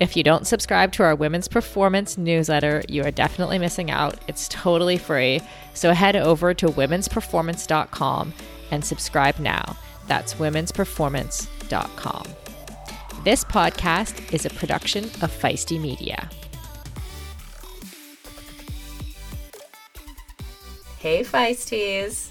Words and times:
If 0.00 0.16
you 0.16 0.22
don't 0.22 0.46
subscribe 0.46 0.92
to 0.92 1.02
our 1.02 1.14
Women's 1.14 1.48
Performance 1.48 2.18
newsletter, 2.18 2.82
you 2.88 3.04
are 3.04 3.10
definitely 3.10 3.58
missing 3.58 3.90
out. 3.90 4.18
It's 4.28 4.48
totally 4.48 4.98
free. 4.98 5.40
So 5.74 5.92
head 5.92 6.16
over 6.16 6.54
to 6.54 6.66
womensperformance.com 6.66 8.32
and 8.70 8.84
subscribe 8.84 9.38
now. 9.38 9.76
That's 10.08 10.34
womensperformance.com. 10.34 12.24
This 13.24 13.44
podcast 13.44 14.32
is 14.32 14.44
a 14.44 14.50
production 14.50 15.04
of 15.04 15.30
Feisty 15.30 15.80
Media. 15.80 16.28
Hey, 20.98 21.22
Feisties. 21.22 22.30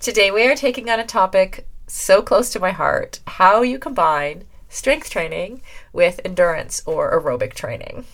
Today 0.00 0.30
we 0.30 0.46
are 0.46 0.56
taking 0.56 0.90
on 0.90 1.00
a 1.00 1.06
topic 1.06 1.66
so 1.86 2.20
close 2.22 2.50
to 2.50 2.60
my 2.60 2.70
heart 2.70 3.20
how 3.26 3.62
you 3.62 3.78
combine 3.78 4.44
strength 4.74 5.08
training 5.08 5.62
with 5.92 6.20
endurance 6.24 6.82
or 6.84 7.12
aerobic 7.12 7.54
training. 7.54 8.04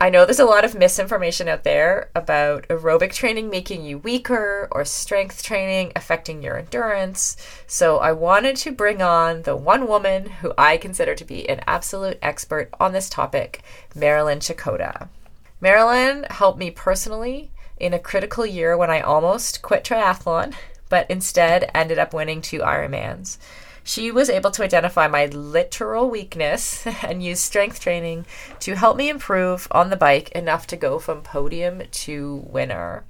I 0.00 0.08
know 0.08 0.24
there's 0.24 0.38
a 0.38 0.46
lot 0.46 0.64
of 0.64 0.74
misinformation 0.74 1.46
out 1.48 1.64
there 1.64 2.08
about 2.14 2.66
aerobic 2.68 3.12
training 3.12 3.50
making 3.50 3.84
you 3.84 3.98
weaker 3.98 4.68
or 4.70 4.84
strength 4.86 5.42
training 5.42 5.92
affecting 5.94 6.40
your 6.40 6.56
endurance. 6.56 7.36
So 7.66 7.98
I 7.98 8.12
wanted 8.12 8.56
to 8.56 8.72
bring 8.72 9.02
on 9.02 9.42
the 9.42 9.56
one 9.56 9.86
woman 9.86 10.30
who 10.30 10.54
I 10.56 10.78
consider 10.78 11.14
to 11.16 11.24
be 11.24 11.46
an 11.50 11.60
absolute 11.66 12.18
expert 12.22 12.70
on 12.80 12.92
this 12.92 13.10
topic, 13.10 13.62
Marilyn 13.94 14.38
Chychota. 14.38 15.08
Marilyn 15.60 16.24
helped 16.30 16.58
me 16.58 16.70
personally 16.70 17.50
in 17.76 17.92
a 17.92 17.98
critical 17.98 18.46
year 18.46 18.76
when 18.76 18.88
I 18.88 19.00
almost 19.00 19.60
quit 19.62 19.84
triathlon, 19.84 20.54
but 20.88 21.10
instead 21.10 21.70
ended 21.74 21.98
up 21.98 22.14
winning 22.14 22.40
two 22.40 22.60
Ironmans. 22.60 23.36
She 23.82 24.10
was 24.10 24.30
able 24.30 24.50
to 24.52 24.62
identify 24.62 25.08
my 25.08 25.26
literal 25.26 26.10
weakness 26.10 26.86
and 27.02 27.22
use 27.22 27.40
strength 27.40 27.80
training 27.80 28.26
to 28.60 28.76
help 28.76 28.96
me 28.96 29.08
improve 29.08 29.66
on 29.70 29.90
the 29.90 29.96
bike 29.96 30.30
enough 30.32 30.66
to 30.68 30.76
go 30.76 30.98
from 30.98 31.22
podium 31.22 31.82
to 31.90 32.44
winner. 32.46 33.04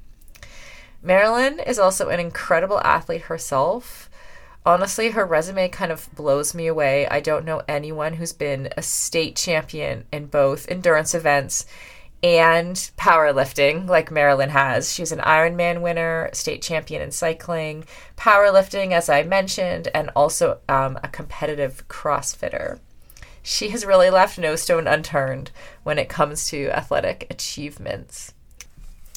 Marilyn 1.02 1.60
is 1.60 1.78
also 1.78 2.08
an 2.08 2.20
incredible 2.20 2.80
athlete 2.80 3.22
herself. 3.22 4.10
Honestly, 4.66 5.10
her 5.10 5.24
resume 5.24 5.68
kind 5.68 5.90
of 5.90 6.14
blows 6.14 6.54
me 6.54 6.66
away. 6.66 7.06
I 7.08 7.20
don't 7.20 7.46
know 7.46 7.62
anyone 7.66 8.14
who's 8.14 8.34
been 8.34 8.68
a 8.76 8.82
state 8.82 9.34
champion 9.34 10.04
in 10.12 10.26
both 10.26 10.70
endurance 10.70 11.14
events 11.14 11.64
and 12.22 12.76
powerlifting, 12.98 13.88
like 13.88 14.10
Marilyn 14.10 14.50
has. 14.50 14.92
She's 14.92 15.12
an 15.12 15.20
Ironman 15.20 15.80
winner, 15.80 16.28
state 16.32 16.62
champion 16.62 17.00
in 17.00 17.10
cycling, 17.10 17.84
powerlifting, 18.16 18.92
as 18.92 19.08
I 19.08 19.22
mentioned, 19.22 19.88
and 19.94 20.10
also 20.14 20.58
um, 20.68 20.98
a 21.02 21.08
competitive 21.08 21.86
CrossFitter. 21.88 22.78
She 23.42 23.70
has 23.70 23.86
really 23.86 24.10
left 24.10 24.38
no 24.38 24.54
stone 24.56 24.86
unturned 24.86 25.50
when 25.82 25.98
it 25.98 26.10
comes 26.10 26.48
to 26.48 26.70
athletic 26.70 27.26
achievements. 27.30 28.34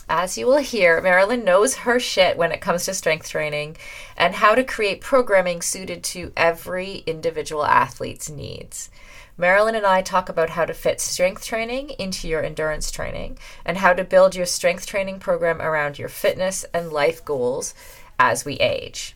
As 0.09 0.37
you 0.37 0.45
will 0.45 0.57
hear, 0.57 1.01
Marilyn 1.01 1.43
knows 1.43 1.75
her 1.75 1.99
shit 1.99 2.37
when 2.37 2.51
it 2.51 2.61
comes 2.61 2.85
to 2.85 2.93
strength 2.93 3.29
training 3.29 3.77
and 4.17 4.35
how 4.35 4.53
to 4.53 4.63
create 4.63 5.01
programming 5.01 5.61
suited 5.61 6.03
to 6.05 6.31
every 6.35 7.03
individual 7.05 7.65
athlete's 7.65 8.29
needs. 8.29 8.89
Marilyn 9.35 9.73
and 9.73 9.85
I 9.85 10.03
talk 10.03 10.29
about 10.29 10.51
how 10.51 10.66
to 10.66 10.73
fit 10.73 11.01
strength 11.01 11.44
training 11.44 11.89
into 11.97 12.27
your 12.27 12.44
endurance 12.44 12.91
training 12.91 13.39
and 13.66 13.77
how 13.77 13.94
to 13.94 14.03
build 14.03 14.35
your 14.35 14.45
strength 14.45 14.85
training 14.85 15.19
program 15.19 15.59
around 15.59 15.97
your 15.97 16.09
fitness 16.09 16.66
and 16.73 16.91
life 16.91 17.25
goals 17.25 17.73
as 18.19 18.45
we 18.45 18.55
age. 18.55 19.16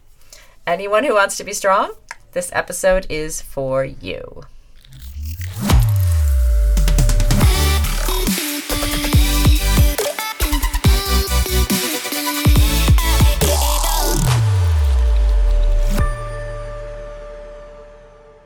Anyone 0.65 1.03
who 1.03 1.13
wants 1.13 1.37
to 1.37 1.43
be 1.43 1.53
strong, 1.53 1.93
this 2.31 2.49
episode 2.51 3.05
is 3.09 3.41
for 3.41 3.85
you. 3.85 4.43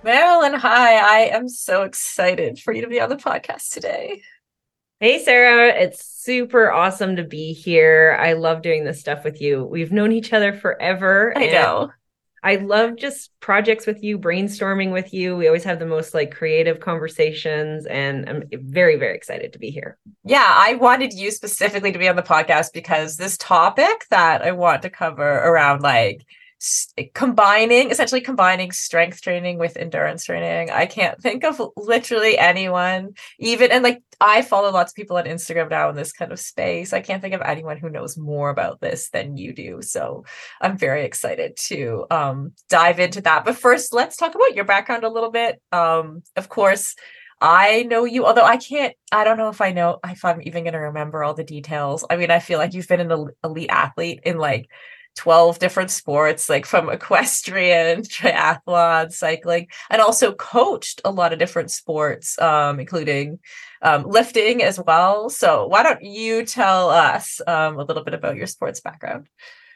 Marilyn, 0.04 0.56
hi. 0.56 0.96
I 0.96 1.20
am 1.36 1.48
so 1.48 1.84
excited 1.84 2.58
for 2.58 2.74
you 2.74 2.82
to 2.82 2.88
be 2.88 3.00
on 3.00 3.10
the 3.10 3.16
podcast 3.16 3.70
today. 3.70 4.24
Hey, 5.00 5.24
Sara. 5.24 5.68
It's 5.68 6.04
super 6.04 6.72
awesome 6.72 7.18
to 7.18 7.24
be 7.24 7.54
here. 7.54 8.18
I 8.20 8.34
love 8.34 8.64
doing 8.64 8.84
this 8.84 9.00
stuff 9.00 9.24
with 9.24 9.42
you. 9.42 9.64
We've 9.64 9.92
known 9.92 10.12
each 10.12 10.34
other 10.34 10.54
forever. 10.54 11.34
I 11.38 11.48
know. 11.48 11.92
I 12.44 12.56
love 12.56 12.96
just 12.96 13.30
projects 13.40 13.86
with 13.86 14.04
you, 14.04 14.18
brainstorming 14.18 14.92
with 14.92 15.14
you. 15.14 15.38
We 15.38 15.46
always 15.46 15.64
have 15.66 15.78
the 15.78 15.86
most 15.86 16.16
like 16.16 16.34
creative 16.34 16.80
conversations, 16.80 17.86
and 17.86 18.28
I'm 18.28 18.44
very, 18.52 18.96
very 18.96 19.16
excited 19.16 19.54
to 19.54 19.60
be 19.60 19.70
here. 19.70 20.00
Yeah, 20.24 20.44
I 20.48 20.74
wanted 20.76 21.14
you 21.14 21.30
specifically 21.30 21.92
to 21.92 22.00
be 22.00 22.08
on 22.08 22.16
the 22.16 22.24
podcast 22.24 22.74
because 22.74 23.18
this 23.18 23.38
topic 23.38 24.08
that 24.10 24.42
I 24.42 24.52
want 24.54 24.82
to 24.82 24.90
cover 24.90 25.24
around 25.24 25.84
like 25.84 26.26
combining 27.16 27.90
essentially 27.90 28.22
combining 28.22 28.72
strength 28.72 29.22
training 29.22 29.58
with 29.58 29.78
endurance 29.78 30.26
training. 30.26 30.70
I 30.70 30.86
can't 30.86 31.20
think 31.20 31.44
of 31.44 31.60
literally 31.76 32.38
anyone 32.38 33.14
even 33.40 33.72
and 33.72 33.84
like 33.84 34.04
i 34.20 34.44
follow 34.44 34.72
lots 34.72 34.92
of 34.92 34.96
people 34.96 35.18
on 35.18 35.26
instagram 35.26 35.72
now 35.72 35.90
in 35.90 35.96
this 35.96 36.14
kind 36.14 36.32
of 36.32 36.40
space. 36.40 36.94
I 36.94 37.02
can't 37.02 37.22
think 37.22 37.34
of 37.34 37.42
anyone 37.42 37.78
who 37.78 37.90
knows 37.90 38.18
more 38.18 38.50
about 38.50 38.80
this 38.80 39.10
than 39.10 39.38
you 39.38 39.54
do 39.54 39.82
so 39.82 40.24
i'm 40.62 40.78
very 40.78 41.04
excited 41.04 41.58
to 41.58 42.06
um, 42.12 42.54
dive 42.70 43.00
into 43.00 43.22
that. 43.22 43.44
But 43.46 43.58
first 43.58 43.94
let's 43.94 44.16
talk 44.16 44.36
about 44.36 44.56
your 44.56 44.66
background 44.66 45.04
a 45.04 45.10
little 45.10 45.32
bit. 45.32 45.60
Um, 45.72 46.22
of 46.36 46.50
course 46.50 46.96
I 47.44 47.84
know 47.90 48.06
you, 48.06 48.28
although 48.28 48.46
I 48.46 48.58
can't, 48.58 48.94
I 49.12 49.24
don't 49.24 49.40
know 49.40 49.50
if 49.50 49.62
I 49.62 49.72
know 49.72 49.98
if 50.06 50.24
I'm 50.24 50.44
even 50.44 50.64
going 50.64 50.74
to 50.74 50.80
remember 50.80 51.24
all 51.24 51.34
the 51.34 51.44
details. 51.44 52.06
I 52.08 52.16
mean, 52.16 52.30
I 52.30 52.38
feel 52.38 52.60
like 52.60 52.76
you've 52.76 52.88
been 52.88 53.00
an 53.00 53.30
elite 53.44 53.72
athlete 53.72 54.20
in 54.24 54.38
like 54.38 54.70
12 55.16 55.60
different 55.60 55.92
sports, 55.92 56.50
like 56.50 56.66
from 56.66 56.90
equestrian, 56.90 58.02
triathlon, 58.04 59.12
cycling, 59.12 59.68
and 59.90 60.02
also 60.02 60.34
coached 60.34 61.02
a 61.06 61.12
lot 61.12 61.34
of 61.34 61.40
different 61.40 61.72
sports, 61.72 62.40
um, 62.40 62.80
including 62.80 63.40
um, 63.82 64.04
lifting 64.08 64.64
as 64.64 64.80
well. 64.80 65.30
So, 65.30 65.68
why 65.68 65.84
don't 65.84 66.04
you 66.04 66.46
tell 66.46 66.90
us 66.90 67.42
um, 67.46 67.78
a 67.78 67.84
little 67.84 68.04
bit 68.04 68.14
about 68.14 68.36
your 68.36 68.48
sports 68.48 68.82
background? 68.82 69.28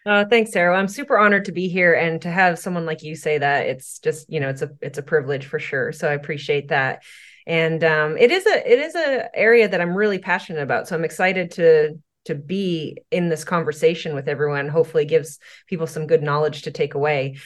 Uh, 0.05 0.25
thanks, 0.25 0.51
Sara. 0.51 0.77
I'm 0.77 0.87
super 0.87 1.17
honored 1.17 1.45
to 1.45 1.51
be 1.51 1.67
here 1.67 1.93
and 1.93 2.21
to 2.21 2.29
have 2.29 2.59
someone 2.59 2.85
like 2.85 3.01
you 3.01 3.15
say 3.15 3.39
that. 3.39 3.65
It's 3.65 3.99
just, 3.99 4.29
you 4.29 4.39
know, 4.39 4.49
it's 4.49 4.61
a 4.61 4.69
it's 4.81 4.99
a 4.99 5.03
privilege 5.03 5.47
for 5.47 5.57
sure. 5.57 5.91
So 5.91 6.07
I 6.07 6.13
appreciate 6.13 6.67
that 6.67 7.01
and 7.47 7.83
um, 7.83 8.17
it 8.17 8.31
is 8.31 8.45
a 8.45 8.71
it 8.71 8.79
is 8.79 8.95
a 8.95 9.35
area 9.35 9.67
that 9.67 9.79
I'm 9.79 9.95
really 9.95 10.17
passionate 10.17 10.63
about. 10.63 10.87
So 10.87 10.95
I'm 10.95 11.05
excited 11.05 11.51
to 11.51 11.99
to 12.25 12.35
be 12.35 12.97
in 13.11 13.29
this 13.29 13.43
conversation 13.43 14.15
with 14.15 14.27
everyone 14.27 14.67
hopefully 14.67 15.05
gives 15.05 15.39
people 15.67 15.87
some 15.87 16.07
good 16.07 16.23
knowledge 16.23 16.63
to 16.63 16.71
take 16.71 16.93
away. 16.93 17.37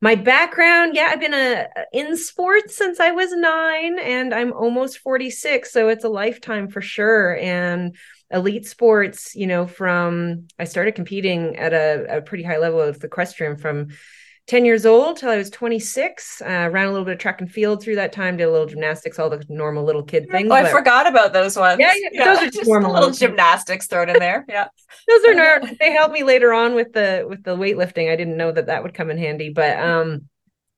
My 0.00 0.16
background 0.16 0.96
yeah 0.96 1.10
i've 1.12 1.20
been 1.20 1.32
a 1.32 1.68
in 1.92 2.16
sports 2.16 2.76
since 2.76 2.98
i 2.98 3.12
was 3.12 3.30
9 3.30 4.00
and 4.00 4.34
i'm 4.34 4.52
almost 4.52 4.98
46 4.98 5.72
so 5.72 5.88
it's 5.88 6.02
a 6.02 6.08
lifetime 6.08 6.68
for 6.68 6.80
sure. 6.80 7.36
And 7.36 7.96
elite 8.32 8.66
sports 8.66 9.36
you 9.36 9.46
know 9.46 9.66
from 9.66 10.48
i 10.58 10.64
started 10.64 10.96
competing 10.96 11.56
at 11.56 11.72
a, 11.72 12.16
a 12.16 12.22
pretty 12.22 12.42
high 12.42 12.58
level 12.58 12.80
of 12.80 12.98
the 12.98 13.06
equestrian 13.06 13.56
from 13.56 13.88
10 14.48 14.64
years 14.64 14.84
old 14.84 15.16
till 15.16 15.30
I 15.30 15.36
was 15.36 15.50
26. 15.50 16.42
Uh, 16.42 16.68
ran 16.72 16.86
a 16.86 16.90
little 16.90 17.04
bit 17.04 17.14
of 17.14 17.18
track 17.20 17.40
and 17.40 17.50
field 17.50 17.82
through 17.82 17.94
that 17.96 18.12
time, 18.12 18.36
did 18.36 18.44
a 18.44 18.50
little 18.50 18.66
gymnastics, 18.66 19.18
all 19.18 19.30
the 19.30 19.44
normal 19.48 19.84
little 19.84 20.02
kid 20.02 20.28
things. 20.30 20.48
Oh, 20.50 20.54
I 20.54 20.68
forgot 20.68 21.06
about 21.06 21.32
those 21.32 21.56
ones. 21.56 21.78
Yeah, 21.78 21.94
yeah, 21.96 22.08
yeah. 22.12 22.24
those 22.24 22.38
are 22.38 22.50
just 22.58 22.68
normal 22.68 22.92
little 22.92 23.12
gymnastics 23.12 23.86
thrown 23.86 24.08
in 24.08 24.18
there. 24.18 24.44
Yeah. 24.48 24.66
those 25.08 25.24
are 25.28 25.34
not, 25.34 25.78
they 25.78 25.92
helped 25.92 26.12
me 26.12 26.24
later 26.24 26.52
on 26.52 26.74
with 26.74 26.92
the 26.92 27.24
with 27.28 27.44
the 27.44 27.56
weightlifting. 27.56 28.10
I 28.10 28.16
didn't 28.16 28.36
know 28.36 28.50
that 28.50 28.66
that 28.66 28.82
would 28.82 28.94
come 28.94 29.10
in 29.10 29.18
handy, 29.18 29.50
but 29.50 29.78
um 29.78 30.28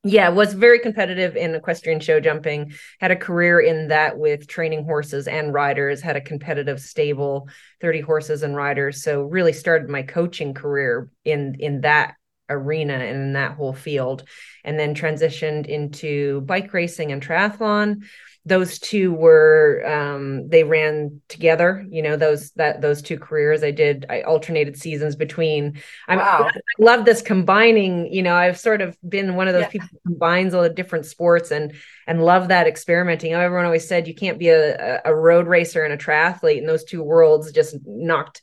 yeah, 0.06 0.28
was 0.28 0.52
very 0.52 0.80
competitive 0.80 1.34
in 1.34 1.54
equestrian 1.54 1.98
show 1.98 2.20
jumping. 2.20 2.74
Had 3.00 3.10
a 3.10 3.16
career 3.16 3.58
in 3.58 3.88
that 3.88 4.18
with 4.18 4.46
training 4.46 4.84
horses 4.84 5.26
and 5.26 5.54
riders. 5.54 6.02
Had 6.02 6.16
a 6.16 6.20
competitive 6.20 6.78
stable, 6.78 7.48
thirty 7.80 8.00
horses 8.00 8.42
and 8.42 8.54
riders. 8.54 9.02
So 9.02 9.22
really 9.22 9.54
started 9.54 9.88
my 9.88 10.02
coaching 10.02 10.52
career 10.52 11.08
in 11.24 11.56
in 11.58 11.80
that 11.80 12.16
arena 12.48 12.94
and 12.94 13.22
in 13.22 13.32
that 13.34 13.56
whole 13.56 13.72
field, 13.72 14.24
and 14.64 14.78
then 14.78 14.94
transitioned 14.94 15.66
into 15.66 16.40
bike 16.42 16.72
racing 16.72 17.12
and 17.12 17.22
triathlon 17.22 18.02
those 18.46 18.78
two 18.78 19.12
were 19.12 19.82
um, 19.86 20.48
they 20.48 20.64
ran 20.64 21.20
together 21.28 21.84
you 21.88 22.02
know 22.02 22.16
those 22.16 22.50
that 22.52 22.80
those 22.80 23.00
two 23.00 23.18
careers 23.18 23.62
i 23.62 23.70
did 23.70 24.04
i 24.10 24.20
alternated 24.22 24.76
seasons 24.76 25.16
between 25.16 25.80
I'm, 26.08 26.18
wow. 26.18 26.50
i 26.54 26.60
love 26.78 27.04
this 27.04 27.22
combining 27.22 28.12
you 28.12 28.22
know 28.22 28.34
i've 28.34 28.58
sort 28.58 28.82
of 28.82 28.96
been 29.06 29.36
one 29.36 29.48
of 29.48 29.54
those 29.54 29.62
yeah. 29.62 29.68
people 29.68 29.88
who 29.92 30.10
combines 30.10 30.52
all 30.52 30.62
the 30.62 30.68
different 30.68 31.06
sports 31.06 31.50
and 31.50 31.74
and 32.06 32.22
love 32.22 32.48
that 32.48 32.66
experimenting 32.66 33.32
everyone 33.32 33.64
always 33.64 33.88
said 33.88 34.06
you 34.06 34.14
can't 34.14 34.38
be 34.38 34.48
a, 34.48 35.00
a 35.04 35.14
road 35.14 35.46
racer 35.46 35.82
and 35.82 35.94
a 35.94 35.96
triathlete 35.96 36.58
and 36.58 36.68
those 36.68 36.84
two 36.84 37.02
worlds 37.02 37.50
just 37.50 37.76
knocked 37.86 38.42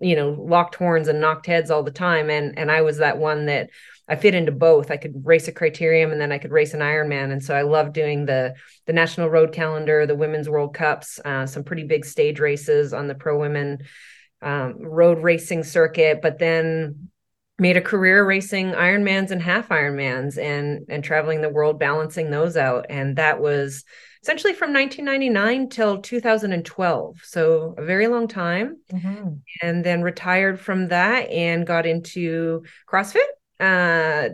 you 0.00 0.16
know 0.16 0.30
locked 0.30 0.74
horns 0.74 1.08
and 1.08 1.20
knocked 1.20 1.46
heads 1.46 1.70
all 1.70 1.82
the 1.82 1.90
time 1.90 2.30
and 2.30 2.58
and 2.58 2.70
i 2.70 2.80
was 2.80 2.98
that 2.98 3.18
one 3.18 3.46
that 3.46 3.70
I 4.10 4.16
fit 4.16 4.34
into 4.34 4.50
both. 4.50 4.90
I 4.90 4.96
could 4.96 5.24
race 5.24 5.46
a 5.46 5.52
criterium 5.52 6.10
and 6.10 6.20
then 6.20 6.32
I 6.32 6.38
could 6.38 6.50
race 6.50 6.74
an 6.74 6.80
Ironman. 6.80 7.30
And 7.30 7.42
so 7.42 7.54
I 7.54 7.62
love 7.62 7.92
doing 7.92 8.26
the 8.26 8.54
the 8.86 8.92
national 8.92 9.30
road 9.30 9.52
calendar, 9.52 10.04
the 10.04 10.16
women's 10.16 10.48
World 10.48 10.74
Cups, 10.74 11.20
uh, 11.24 11.46
some 11.46 11.62
pretty 11.62 11.84
big 11.84 12.04
stage 12.04 12.40
races 12.40 12.92
on 12.92 13.06
the 13.06 13.14
pro 13.14 13.38
women 13.38 13.78
um, 14.42 14.82
road 14.82 15.22
racing 15.22 15.62
circuit. 15.62 16.20
But 16.20 16.40
then 16.40 17.10
made 17.56 17.76
a 17.76 17.80
career 17.80 18.24
racing 18.24 18.72
Ironmans 18.72 19.30
and 19.30 19.40
half 19.40 19.68
Ironmans 19.68 20.36
and 20.38 20.86
and 20.88 21.04
traveling 21.04 21.40
the 21.40 21.48
world, 21.48 21.78
balancing 21.78 22.32
those 22.32 22.56
out. 22.56 22.86
And 22.90 23.14
that 23.14 23.40
was 23.40 23.84
essentially 24.22 24.52
from 24.52 24.72
1999 24.72 25.68
till 25.68 26.02
2012 26.02 27.20
so 27.24 27.74
a 27.78 27.84
very 27.84 28.06
long 28.06 28.28
time 28.28 28.76
mm-hmm. 28.92 29.28
and 29.62 29.84
then 29.84 30.02
retired 30.02 30.60
from 30.60 30.88
that 30.88 31.28
and 31.30 31.66
got 31.66 31.86
into 31.86 32.62
crossfit 32.86 33.20
uh, 33.60 34.30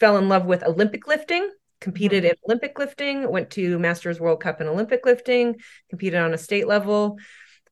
fell 0.00 0.16
in 0.16 0.28
love 0.28 0.46
with 0.46 0.62
Olympic 0.62 1.06
lifting, 1.06 1.50
competed 1.80 2.24
mm-hmm. 2.24 2.30
in 2.30 2.36
Olympic 2.46 2.78
lifting, 2.78 3.30
went 3.30 3.50
to 3.50 3.78
Masters 3.78 4.20
World 4.20 4.40
Cup 4.40 4.60
in 4.60 4.68
Olympic 4.68 5.04
lifting, 5.04 5.56
competed 5.90 6.20
on 6.20 6.34
a 6.34 6.38
state 6.38 6.66
level, 6.66 7.18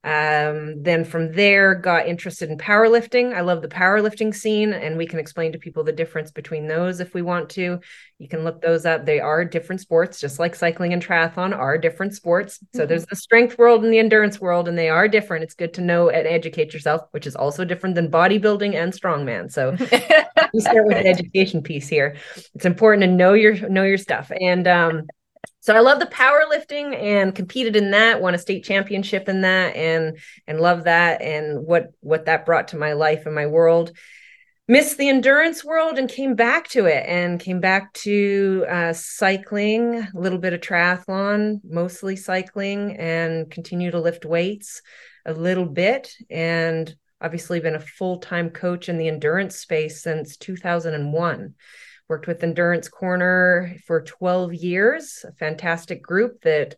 um, 0.07 0.85
then 0.85 1.05
from 1.05 1.33
there, 1.33 1.75
got 1.75 2.07
interested 2.07 2.49
in 2.49 2.59
powerlifting. 2.59 3.35
I 3.35 3.41
love 3.41 3.61
the 3.61 3.67
powerlifting 3.67 4.33
scene, 4.33 4.73
and 4.73 4.97
we 4.97 5.05
can 5.05 5.19
explain 5.19 5.51
to 5.51 5.59
people 5.59 5.83
the 5.83 5.91
difference 5.91 6.31
between 6.31 6.69
those 6.69 7.01
if 7.01 7.13
we 7.13 7.23
want 7.23 7.51
to. 7.51 7.81
You 8.21 8.29
can 8.29 8.45
look 8.45 8.63
those 8.63 8.87
up. 8.87 9.05
They 9.05 9.19
are 9.19 9.45
different 9.45 9.81
sports, 9.81 10.21
just 10.21 10.39
like 10.39 10.55
cycling 10.55 10.93
and 10.93 11.05
triathlon 11.05 11.53
are 11.53 11.77
different 11.77 12.15
sports. 12.15 12.61
So 12.73 12.83
mm-hmm. 12.83 12.89
there's 12.89 13.07
the 13.07 13.17
strength 13.17 13.59
world 13.59 13.83
and 13.83 13.93
the 13.93 13.99
endurance 13.99 14.41
world, 14.41 14.69
and 14.69 14.79
they 14.79 14.91
are 14.91 15.09
different. 15.09 15.43
It's 15.43 15.55
good 15.55 15.75
to 15.75 15.81
know 15.81 16.09
and 16.09 16.25
educate 16.25 16.73
yourself, 16.73 17.03
which 17.11 17.27
is 17.27 17.35
also 17.35 17.65
different 17.65 17.97
than 17.97 18.09
bodybuilding 18.09 18.77
and 18.77 18.93
strongman. 18.93 19.51
So 19.51 19.73
we 20.55 20.61
start 20.61 20.87
with 20.87 21.03
the 21.03 21.07
education 21.09 21.63
piece 21.63 21.89
here. 21.89 22.15
It's 22.55 22.65
important 22.65 23.03
to 23.03 23.09
know 23.09 23.33
your 23.33 23.69
know 23.69 23.83
your 23.83 23.99
stuff. 23.99 24.31
And 24.41 24.69
um, 24.69 25.07
so 25.67 25.75
I 25.75 25.81
love 25.81 25.99
the 25.99 26.07
powerlifting 26.07 26.95
and 26.95 27.35
competed 27.35 27.75
in 27.75 27.91
that, 27.91 28.23
won 28.23 28.37
a 28.37 28.39
state 28.39 28.63
championship 28.63 29.29
in 29.29 29.41
that, 29.41 29.75
and 29.75 30.17
and 30.47 30.61
love 30.61 30.85
that 30.85 31.21
and 31.21 31.67
what 31.67 31.89
what 31.99 32.27
that 32.27 32.47
brought 32.47 32.69
to 32.69 32.77
my 32.77 32.93
life 32.93 33.27
and 33.27 33.35
my 33.35 33.47
world. 33.47 33.91
Missed 34.69 34.97
the 34.97 35.09
endurance 35.09 35.65
world 35.65 35.99
and 35.99 36.09
came 36.09 36.37
back 36.37 36.69
to 36.69 36.87
it 36.87 37.05
and 37.09 37.41
came 37.41 37.59
back 37.59 37.93
to 37.95 38.65
uh, 38.69 38.93
cycling, 38.93 39.97
a 39.97 40.11
little 40.15 40.39
bit 40.39 40.53
of 40.53 40.61
triathlon, 40.61 41.59
mostly 41.69 42.15
cycling, 42.15 42.97
and 42.97 43.51
continue 43.51 43.91
to 43.91 44.01
lift 44.01 44.25
weights 44.25 44.83
a 45.25 45.33
little 45.33 45.67
bit. 45.67 46.15
And 46.31 46.95
obviously, 47.21 47.59
been 47.59 47.75
a 47.75 47.81
full 47.81 48.19
time 48.19 48.51
coach 48.51 48.89
in 48.89 48.99
the 48.99 49.09
endurance 49.09 49.57
space 49.57 50.01
since 50.01 50.37
2001 50.37 51.55
worked 52.09 52.27
with 52.27 52.43
Endurance 52.43 52.89
Corner 52.89 53.77
for 53.87 54.03
12 54.03 54.55
years, 54.55 55.25
a 55.27 55.33
fantastic 55.33 56.03
group 56.03 56.43
that 56.43 56.77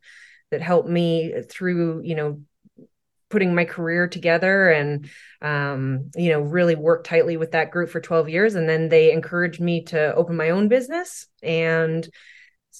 that 0.50 0.62
helped 0.62 0.88
me 0.88 1.42
through, 1.50 2.00
you 2.02 2.14
know, 2.14 2.40
putting 3.30 3.54
my 3.54 3.66
career 3.66 4.08
together 4.08 4.70
and 4.70 5.10
um, 5.42 6.10
you 6.16 6.30
know 6.30 6.40
really 6.40 6.74
worked 6.74 7.06
tightly 7.06 7.36
with 7.36 7.52
that 7.52 7.70
group 7.70 7.90
for 7.90 8.00
12 8.00 8.28
years. 8.28 8.54
And 8.54 8.68
then 8.68 8.88
they 8.88 9.12
encouraged 9.12 9.60
me 9.60 9.84
to 9.84 10.14
open 10.14 10.36
my 10.36 10.50
own 10.50 10.68
business 10.68 11.26
and 11.42 12.08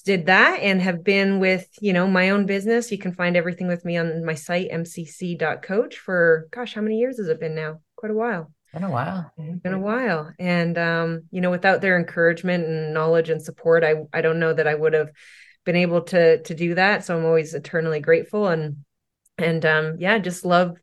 did 0.05 0.27
that 0.27 0.61
and 0.61 0.81
have 0.81 1.03
been 1.03 1.39
with 1.39 1.67
you 1.81 1.93
know 1.93 2.07
my 2.07 2.31
own 2.31 2.45
business. 2.45 2.91
You 2.91 2.97
can 2.97 3.13
find 3.13 3.37
everything 3.37 3.67
with 3.67 3.85
me 3.85 3.97
on 3.97 4.25
my 4.25 4.35
site 4.35 4.71
mcc.coach 4.71 5.97
for 5.97 6.47
gosh 6.51 6.73
how 6.73 6.81
many 6.81 6.97
years 6.97 7.17
has 7.17 7.27
it 7.27 7.39
been 7.39 7.55
now? 7.55 7.81
Quite 7.95 8.11
a 8.11 8.15
while 8.15 8.51
been 8.73 8.83
a 8.83 8.91
while. 8.91 9.31
it's 9.37 9.61
Been 9.61 9.73
a 9.73 9.79
while. 9.79 10.31
And 10.39 10.77
um, 10.77 11.23
you 11.31 11.41
know, 11.41 11.51
without 11.51 11.81
their 11.81 11.97
encouragement 11.97 12.65
and 12.65 12.93
knowledge 12.93 13.29
and 13.29 13.41
support, 13.41 13.83
I 13.83 13.95
I 14.13 14.21
don't 14.21 14.39
know 14.39 14.53
that 14.53 14.67
I 14.67 14.75
would 14.75 14.93
have 14.93 15.09
been 15.65 15.75
able 15.75 16.01
to 16.01 16.41
to 16.41 16.55
do 16.55 16.75
that. 16.75 17.05
So 17.05 17.17
I'm 17.17 17.25
always 17.25 17.53
eternally 17.53 17.99
grateful 17.99 18.47
and 18.47 18.77
and 19.37 19.65
um 19.65 19.95
yeah, 19.99 20.17
just 20.19 20.45
love 20.45 20.77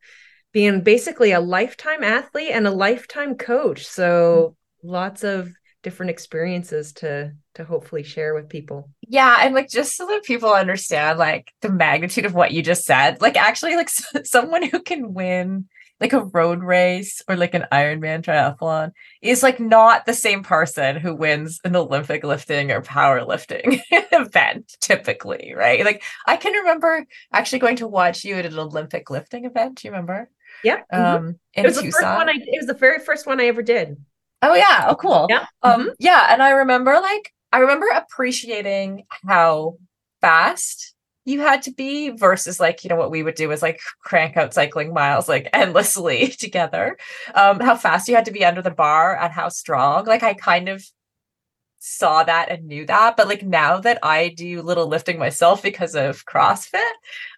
being 0.53 0.81
basically 0.81 1.33
a 1.33 1.41
lifetime 1.41 2.03
athlete 2.03 2.51
and 2.53 2.67
a 2.67 2.71
lifetime 2.71 3.37
coach. 3.37 3.87
So 3.87 4.57
mm-hmm. 4.83 4.89
lots 4.91 5.25
of 5.25 5.53
different 5.83 6.11
experiences 6.11 6.95
to 6.95 7.33
to 7.55 7.65
hopefully 7.65 8.03
share 8.03 8.35
with 8.35 8.49
people. 8.49 8.91
Yeah, 9.07 9.39
and 9.41 9.55
like 9.55 9.69
just 9.69 9.97
so 9.97 10.07
that 10.07 10.25
people 10.25 10.53
understand 10.53 11.19
like 11.19 11.53
the 11.61 11.71
magnitude 11.71 12.25
of 12.25 12.35
what 12.35 12.53
you 12.53 12.63
just 12.63 12.85
said. 12.85 13.21
Like 13.21 13.37
actually 13.37 13.77
like 13.77 13.91
someone 14.25 14.63
who 14.63 14.83
can 14.83 15.15
win 15.15 15.69
like 16.01 16.13
a 16.13 16.25
road 16.25 16.63
race 16.63 17.23
or 17.29 17.37
like 17.37 17.55
an 17.55 17.67
Ironman 17.73 18.23
triathlon 18.23 18.93
is 19.23 19.43
like 19.43 19.59
not 19.59 20.05
the 20.05 20.15
same 20.15 20.43
person 20.43 20.97
who 20.97 21.15
wins 21.15 21.61
an 21.65 21.75
Olympic 21.75 22.23
lifting 22.23 22.71
or 22.71 22.83
powerlifting 22.83 23.81
event 23.91 24.77
typically, 24.81 25.55
right? 25.57 25.85
Like 25.85 26.03
I 26.27 26.37
can 26.37 26.53
remember 26.53 27.07
actually 27.33 27.61
going 27.61 27.77
to 27.77 27.89
watch 27.89 28.25
you 28.25 28.35
at 28.37 28.47
an 28.47 28.59
Olympic 28.59 29.11
lifting 29.11 29.45
event. 29.47 29.79
Do 29.79 29.89
you 29.89 29.93
remember? 29.93 30.29
Yeah. 30.63 30.83
Um 30.93 31.03
mm-hmm. 31.03 31.29
in 31.55 31.65
it 31.65 31.65
was 31.65 31.77
Tucson. 31.77 31.87
the 31.87 31.93
first 31.93 32.05
one 32.05 32.29
I 32.29 32.33
it 32.35 32.59
was 32.59 32.67
the 32.67 32.75
very 32.75 32.99
first 32.99 33.27
one 33.27 33.41
I 33.41 33.47
ever 33.47 33.63
did. 33.63 33.97
Oh 34.43 34.55
yeah. 34.55 34.87
Oh 34.89 34.97
cool. 34.97 35.27
Yeah. 35.31 35.47
Um 35.63 35.81
mm-hmm. 35.81 35.89
yeah, 35.99 36.27
and 36.31 36.43
I 36.43 36.51
remember 36.51 36.93
like 37.01 37.33
I 37.53 37.61
remember 37.61 37.87
appreciating 37.89 39.05
how 39.27 39.79
fast 40.21 40.95
you 41.27 41.41
had 41.41 41.61
to 41.63 41.73
be 41.73 42.11
versus 42.11 42.59
like 42.59 42.83
you 42.83 42.89
know 42.89 42.97
what 42.97 43.11
we 43.11 43.23
would 43.23 43.35
do 43.35 43.51
is 43.51 43.61
like 43.61 43.81
crank 44.01 44.37
out 44.37 44.55
cycling 44.55 44.95
miles 44.95 45.29
like 45.29 45.51
endlessly 45.53 46.29
together. 46.39 46.97
Um 47.35 47.61
how 47.61 47.77
fast 47.77 48.09
you 48.09 48.15
had 48.15 48.25
to 48.25 48.31
be 48.31 48.45
under 48.45 48.63
the 48.63 48.71
bar 48.71 49.19
and 49.21 49.33
how 49.33 49.49
strong 49.51 50.07
like 50.07 50.23
i 50.23 50.35
kind 50.35 50.69
of 50.69 50.85
saw 51.79 52.25
that 52.25 52.51
and 52.51 52.67
knew 52.67 52.87
that 52.87 53.17
but 53.17 53.29
like 53.29 53.43
now 53.43 53.79
that 53.79 53.99
i 54.03 54.29
do 54.31 54.63
little 54.63 54.89
lifting 54.89 55.19
myself 55.19 55.63
because 55.63 55.95
of 55.95 56.25
crossfit 56.27 56.83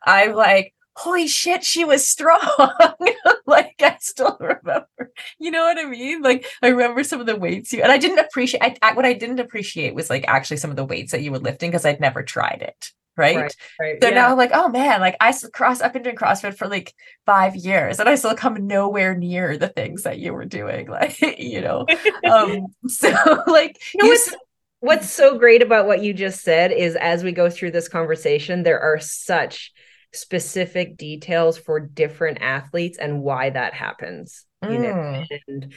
i'm 0.04 0.33
like 0.33 0.73
holy 0.99 1.28
shit 1.28 1.64
she 1.64 1.85
was 1.85 2.07
strong. 2.07 2.40
Like 3.47 3.76
i 3.80 3.97
still 3.99 4.37
remember. 4.40 5.11
You 5.38 5.50
know 5.50 5.62
what 5.62 5.78
i 5.78 5.85
mean? 5.85 6.21
Like 6.21 6.45
i 6.62 6.68
remember 6.68 7.02
some 7.02 7.21
of 7.21 7.26
the 7.26 7.37
weights 7.37 7.73
you 7.73 7.83
and 7.83 7.90
i 7.90 7.97
didn't 7.97 8.18
appreciate 8.18 8.62
I, 8.62 8.76
I, 8.83 8.92
what 8.92 9.07
i 9.07 9.14
didn't 9.14 9.38
appreciate 9.38 9.95
was 9.95 10.11
like 10.11 10.26
actually 10.28 10.59
some 10.59 10.71
of 10.71 10.76
the 10.76 10.85
weights 10.85 11.12
that 11.12 11.23
you 11.23 11.33
were 11.33 11.38
lifting 11.38 11.71
because 11.71 11.87
i'd 11.87 12.00
never 12.00 12.23
tried 12.23 12.61
it 12.61 12.92
right? 13.19 13.37
right, 13.37 13.57
right 13.81 14.01
They're 14.01 14.11
yeah. 14.11 14.29
now 14.29 14.37
like, 14.37 14.51
oh 14.55 14.69
man, 14.69 15.01
like 15.01 15.17
I 15.21 15.35
cross 15.53 15.81
I've 15.81 15.93
been 15.93 16.03
doing 16.03 16.17
CrossFit 16.17 16.57
for 16.57 16.69
like 16.69 16.95
five 17.27 17.57
years 17.57 17.99
and 17.99 18.09
I 18.09 18.15
still 18.15 18.35
come 18.35 18.67
nowhere 18.67 19.17
near 19.17 19.57
the 19.59 19.69
things 19.69 20.05
that 20.05 20.19
you 20.19 20.33
were 20.33 20.45
doing. 20.45 20.89
Like, 20.99 21.21
you 21.39 21.61
know. 21.61 21.87
um 22.29 22.67
so 22.89 23.09
like 23.47 23.77
you 23.95 24.03
know 24.03 24.09
what's, 24.09 24.35
what's 24.81 25.11
so 25.11 25.39
great 25.39 25.63
about 25.63 25.87
what 25.87 26.03
you 26.03 26.15
just 26.15 26.43
said 26.43 26.73
is 26.73 26.97
as 26.97 27.23
we 27.23 27.33
go 27.33 27.51
through 27.51 27.73
this 27.73 27.89
conversation, 27.89 28.63
there 28.63 28.81
are 28.81 28.99
such 28.99 29.73
specific 30.13 30.97
details 30.97 31.59
for 31.59 31.81
different 31.81 32.39
athletes 32.41 32.99
and 32.99 33.23
why 33.23 33.51
that 33.51 33.75
happens. 33.75 34.45
Mm. 34.65 34.73
You 34.73 34.79
know, 34.79 34.89
mm. 34.89 35.27
and 35.47 35.75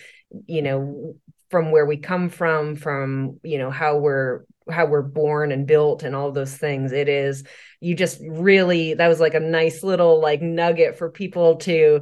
you 0.48 0.62
know, 0.62 1.16
from 1.50 1.72
where 1.72 1.86
we 1.86 1.98
come 1.98 2.30
from, 2.30 2.76
from 2.76 3.40
you 3.44 3.58
know, 3.58 3.70
how 3.70 3.98
we're 3.98 4.44
how 4.72 4.86
we're 4.86 5.02
born 5.02 5.52
and 5.52 5.68
built 5.68 6.04
and 6.04 6.16
all 6.16 6.32
those 6.32 6.56
things 6.56 6.92
it 6.92 7.10
is 7.10 7.44
you 7.80 7.96
just 7.96 8.20
really 8.28 8.94
that 8.94 9.08
was 9.08 9.20
like 9.20 9.34
a 9.34 9.40
nice 9.40 9.84
little 9.84 10.22
like 10.22 10.42
nugget 10.42 10.98
for 10.98 11.10
people 11.10 11.58
to 11.58 12.02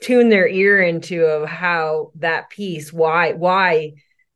tune 0.00 0.28
their 0.28 0.48
ear 0.48 0.82
into 0.82 1.24
of 1.24 1.48
how 1.48 2.10
that 2.16 2.50
piece 2.50 2.92
why 2.92 3.32
why 3.32 3.92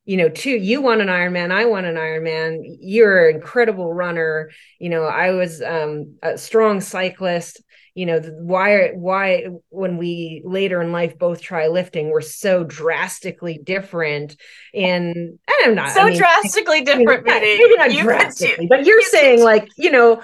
you 0.06 0.16
know, 0.16 0.28
two, 0.28 0.50
you 0.50 0.80
want 0.80 1.00
an 1.00 1.08
Ironman, 1.08 1.50
I 1.50 1.64
want 1.64 1.84
an 1.86 1.96
Ironman. 1.96 2.62
You're 2.80 3.28
an 3.28 3.34
incredible 3.34 3.92
runner. 3.92 4.50
You 4.78 4.88
know, 4.88 5.02
I 5.02 5.32
was 5.32 5.60
um, 5.60 6.14
a 6.22 6.38
strong 6.38 6.80
cyclist. 6.80 7.60
You 7.96 8.04
know, 8.04 8.20
why, 8.20 8.90
why, 8.90 9.46
when 9.70 9.96
we 9.96 10.42
later 10.44 10.82
in 10.82 10.92
life 10.92 11.18
both 11.18 11.40
try 11.40 11.68
lifting, 11.68 12.10
we're 12.10 12.20
so 12.20 12.62
drastically 12.62 13.58
different. 13.58 14.36
In 14.74 14.92
and, 14.92 15.38
I'm 15.64 15.74
not 15.74 15.92
so 15.92 16.02
I 16.02 16.10
mean, 16.10 16.18
drastically 16.18 16.82
different, 16.82 17.24
maybe, 17.24 17.58
maybe 17.58 17.76
not 17.76 17.90
drastically, 17.90 18.66
but 18.66 18.84
you're 18.84 19.00
saying 19.00 19.42
like, 19.42 19.66
you 19.78 19.90
know, 19.90 20.20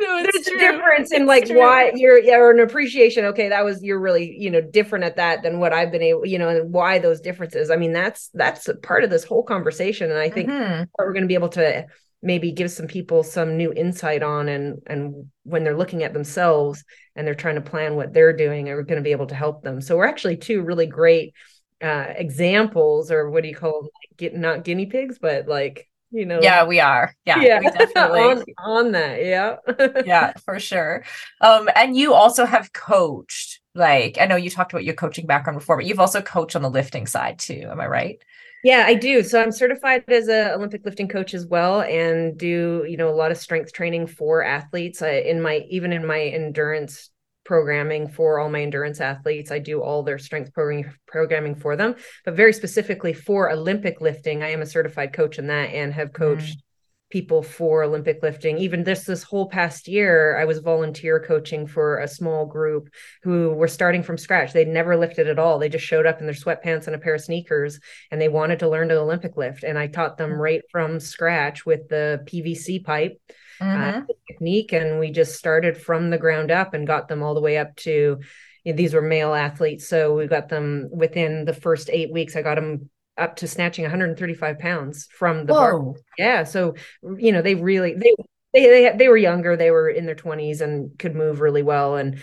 no, 0.00 0.22
there's 0.22 0.46
true. 0.46 0.56
a 0.56 0.60
difference 0.60 1.12
in 1.12 1.26
like 1.26 1.48
why 1.48 1.92
you're 1.94 2.20
or 2.40 2.50
an 2.50 2.60
appreciation. 2.60 3.26
Okay, 3.26 3.50
that 3.50 3.64
was 3.64 3.82
you're 3.82 4.00
really 4.00 4.34
you 4.38 4.50
know 4.50 4.60
different 4.60 5.04
at 5.04 5.16
that 5.16 5.42
than 5.42 5.60
what 5.60 5.72
I've 5.72 5.92
been 5.92 6.02
able 6.02 6.24
you 6.24 6.38
know 6.38 6.48
and 6.48 6.72
why 6.72 6.98
those 6.98 7.20
differences. 7.20 7.70
I 7.70 7.76
mean 7.76 7.92
that's 7.92 8.30
that's 8.32 8.66
a 8.68 8.76
part 8.76 9.04
of 9.04 9.10
this 9.10 9.24
whole 9.24 9.42
conversation, 9.42 10.10
and 10.10 10.18
I 10.18 10.30
think 10.30 10.48
mm-hmm. 10.48 10.84
we're 10.98 11.12
going 11.12 11.22
to 11.22 11.28
be 11.28 11.34
able 11.34 11.50
to 11.50 11.86
maybe 12.22 12.52
give 12.52 12.70
some 12.70 12.86
people 12.86 13.22
some 13.22 13.56
new 13.56 13.72
insight 13.72 14.22
on 14.22 14.48
and 14.48 14.82
and 14.86 15.30
when 15.44 15.64
they're 15.64 15.76
looking 15.76 16.02
at 16.02 16.12
themselves 16.12 16.84
and 17.16 17.26
they're 17.26 17.34
trying 17.34 17.54
to 17.56 17.60
plan 17.60 17.96
what 17.96 18.12
they're 18.12 18.36
doing, 18.36 18.68
are 18.68 18.82
going 18.82 18.98
to 18.98 19.02
be 19.02 19.12
able 19.12 19.26
to 19.26 19.34
help 19.34 19.62
them. 19.62 19.80
So 19.80 19.96
we're 19.96 20.06
actually 20.06 20.36
two 20.36 20.62
really 20.62 20.86
great 20.86 21.34
uh, 21.82 22.06
examples, 22.08 23.10
or 23.10 23.30
what 23.30 23.42
do 23.42 23.48
you 23.48 23.56
call 23.56 23.72
them? 23.72 23.84
Like, 23.84 24.16
get 24.16 24.34
not 24.34 24.64
guinea 24.64 24.86
pigs, 24.86 25.18
but 25.18 25.48
like 25.48 25.88
you 26.10 26.26
know 26.26 26.40
yeah 26.42 26.64
we 26.64 26.80
are 26.80 27.14
yeah, 27.24 27.40
yeah. 27.40 27.60
We 27.60 27.66
definitely 27.78 28.20
on, 28.20 28.44
on 28.58 28.92
that 28.92 29.24
yeah 29.24 29.56
yeah 30.04 30.32
for 30.44 30.58
sure 30.58 31.04
um 31.40 31.68
and 31.76 31.96
you 31.96 32.14
also 32.14 32.44
have 32.46 32.72
coached 32.72 33.60
like 33.74 34.18
i 34.20 34.26
know 34.26 34.36
you 34.36 34.50
talked 34.50 34.72
about 34.72 34.84
your 34.84 34.94
coaching 34.94 35.26
background 35.26 35.58
before 35.58 35.76
but 35.76 35.86
you've 35.86 36.00
also 36.00 36.20
coached 36.20 36.56
on 36.56 36.62
the 36.62 36.70
lifting 36.70 37.06
side 37.06 37.38
too 37.38 37.68
am 37.70 37.80
i 37.80 37.86
right 37.86 38.22
yeah 38.64 38.84
i 38.86 38.94
do 38.94 39.22
so 39.22 39.40
i'm 39.40 39.52
certified 39.52 40.04
as 40.08 40.28
a 40.28 40.52
olympic 40.54 40.84
lifting 40.84 41.08
coach 41.08 41.34
as 41.34 41.46
well 41.46 41.82
and 41.82 42.38
do 42.38 42.84
you 42.88 42.96
know 42.96 43.08
a 43.08 43.14
lot 43.14 43.30
of 43.30 43.38
strength 43.38 43.72
training 43.72 44.06
for 44.06 44.44
athletes 44.44 45.02
I, 45.02 45.12
in 45.12 45.40
my 45.40 45.64
even 45.68 45.92
in 45.92 46.06
my 46.06 46.20
endurance 46.20 47.10
programming 47.50 48.06
for 48.06 48.38
all 48.38 48.48
my 48.48 48.62
endurance 48.62 49.00
athletes. 49.00 49.50
I 49.50 49.58
do 49.58 49.82
all 49.82 50.04
their 50.04 50.18
strength 50.18 50.52
programming 50.52 50.92
programming 51.08 51.56
for 51.56 51.74
them, 51.74 51.96
but 52.24 52.36
very 52.36 52.52
specifically 52.52 53.12
for 53.12 53.50
Olympic 53.50 54.00
lifting, 54.00 54.44
I 54.44 54.50
am 54.50 54.62
a 54.62 54.66
certified 54.66 55.12
coach 55.12 55.36
in 55.36 55.48
that 55.48 55.70
and 55.70 55.92
have 55.92 56.12
coached 56.12 56.58
mm. 56.58 56.62
People 57.10 57.42
for 57.42 57.82
Olympic 57.82 58.22
lifting. 58.22 58.56
Even 58.58 58.84
this 58.84 59.04
this 59.04 59.22
whole 59.22 59.48
past 59.48 59.88
year, 59.88 60.38
I 60.38 60.44
was 60.44 60.58
volunteer 60.60 61.20
coaching 61.20 61.66
for 61.66 61.98
a 61.98 62.08
small 62.08 62.46
group 62.46 62.88
who 63.22 63.50
were 63.50 63.68
starting 63.68 64.02
from 64.02 64.16
scratch. 64.16 64.52
They'd 64.52 64.68
never 64.68 64.96
lifted 64.96 65.28
at 65.28 65.38
all. 65.38 65.58
They 65.58 65.68
just 65.68 65.84
showed 65.84 66.06
up 66.06 66.20
in 66.20 66.26
their 66.26 66.34
sweatpants 66.34 66.86
and 66.86 66.94
a 66.94 66.98
pair 66.98 67.14
of 67.14 67.20
sneakers 67.20 67.80
and 68.10 68.20
they 68.20 68.28
wanted 68.28 68.60
to 68.60 68.68
learn 68.68 68.88
to 68.88 68.98
Olympic 68.98 69.36
lift 69.36 69.64
and 69.64 69.78
I 69.78 69.88
taught 69.88 70.16
them 70.16 70.30
mm. 70.30 70.38
right 70.38 70.62
from 70.70 71.00
scratch 71.00 71.66
with 71.66 71.88
the 71.88 72.22
PVC 72.26 72.84
pipe 72.84 73.20
uh, 73.60 73.64
mm-hmm. 73.64 73.98
uh, 73.98 74.14
technique 74.28 74.72
and 74.72 74.98
we 74.98 75.10
just 75.10 75.36
started 75.36 75.76
from 75.76 76.10
the 76.10 76.18
ground 76.18 76.50
up 76.50 76.74
and 76.74 76.86
got 76.86 77.08
them 77.08 77.22
all 77.22 77.34
the 77.34 77.40
way 77.40 77.58
up 77.58 77.74
to 77.76 78.20
you 78.64 78.72
know, 78.72 78.76
these 78.76 78.94
were 78.94 79.02
male 79.02 79.34
athletes 79.34 79.88
so 79.88 80.14
we 80.14 80.26
got 80.26 80.48
them 80.48 80.88
within 80.92 81.44
the 81.44 81.52
first 81.52 81.90
eight 81.90 82.12
weeks 82.12 82.36
i 82.36 82.42
got 82.42 82.54
them 82.54 82.88
up 83.20 83.36
to 83.36 83.46
snatching 83.46 83.84
135 83.84 84.58
pounds 84.58 85.08
from 85.16 85.46
the 85.46 85.52
Whoa. 85.52 85.82
bar 85.82 85.94
yeah 86.18 86.44
so 86.44 86.74
you 87.18 87.32
know 87.32 87.42
they 87.42 87.54
really 87.54 87.94
they 87.94 88.14
they 88.52 88.66
they, 88.66 88.96
they 88.96 89.08
were 89.08 89.16
younger 89.16 89.56
they 89.56 89.70
were 89.70 89.88
in 89.88 90.06
their 90.06 90.14
20s 90.14 90.60
and 90.60 90.98
could 90.98 91.14
move 91.14 91.40
really 91.40 91.62
well 91.62 91.96
and 91.96 92.22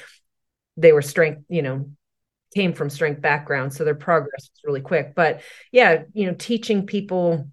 they 0.76 0.92
were 0.92 1.02
strength 1.02 1.44
you 1.50 1.62
know 1.62 1.90
came 2.56 2.74
from 2.74 2.90
strength 2.90 3.22
background 3.22 3.74
so 3.74 3.84
their 3.84 3.96
progress 3.96 4.50
was 4.50 4.62
really 4.64 4.82
quick 4.82 5.14
but 5.16 5.42
yeah 5.72 6.04
you 6.14 6.26
know 6.26 6.36
teaching 6.38 6.86
people 6.86 7.48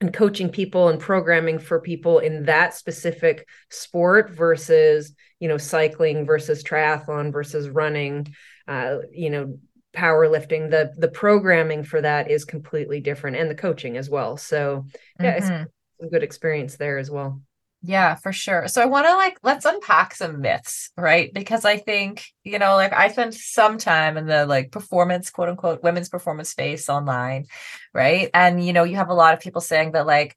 and 0.00 0.14
coaching 0.14 0.48
people 0.48 0.88
and 0.88 0.98
programming 0.98 1.58
for 1.58 1.80
people 1.80 2.18
in 2.18 2.44
that 2.44 2.74
specific 2.74 3.46
sport 3.70 4.30
versus 4.30 5.14
you 5.40 5.48
know 5.48 5.58
cycling 5.58 6.24
versus 6.24 6.64
triathlon 6.64 7.32
versus 7.32 7.68
running 7.68 8.34
uh, 8.66 8.98
you 9.12 9.30
know 9.30 9.58
powerlifting 9.94 10.70
the 10.70 10.92
the 10.98 11.08
programming 11.08 11.82
for 11.82 12.00
that 12.00 12.30
is 12.30 12.44
completely 12.44 13.00
different 13.00 13.36
and 13.36 13.50
the 13.50 13.54
coaching 13.54 13.96
as 13.96 14.08
well 14.08 14.36
so 14.36 14.84
yeah 15.20 15.38
mm-hmm. 15.38 15.62
it's 15.62 15.70
a 16.02 16.06
good 16.06 16.22
experience 16.22 16.76
there 16.76 16.98
as 16.98 17.10
well 17.10 17.40
yeah, 17.82 18.14
for 18.16 18.30
sure. 18.30 18.68
So 18.68 18.82
I 18.82 18.86
want 18.86 19.06
to 19.06 19.14
like 19.14 19.38
let's 19.42 19.64
unpack 19.64 20.14
some 20.14 20.42
myths, 20.42 20.90
right? 20.98 21.32
Because 21.32 21.64
I 21.64 21.78
think, 21.78 22.26
you 22.44 22.58
know, 22.58 22.74
like 22.74 22.92
I 22.92 23.08
spent 23.08 23.32
some 23.34 23.78
time 23.78 24.18
in 24.18 24.26
the 24.26 24.44
like 24.44 24.70
performance, 24.70 25.30
quote 25.30 25.48
unquote, 25.48 25.82
women's 25.82 26.10
performance 26.10 26.50
space 26.50 26.90
online, 26.90 27.46
right? 27.94 28.28
And 28.34 28.64
you 28.64 28.74
know, 28.74 28.84
you 28.84 28.96
have 28.96 29.08
a 29.08 29.14
lot 29.14 29.32
of 29.32 29.40
people 29.40 29.62
saying 29.62 29.92
that 29.92 30.06
like 30.06 30.36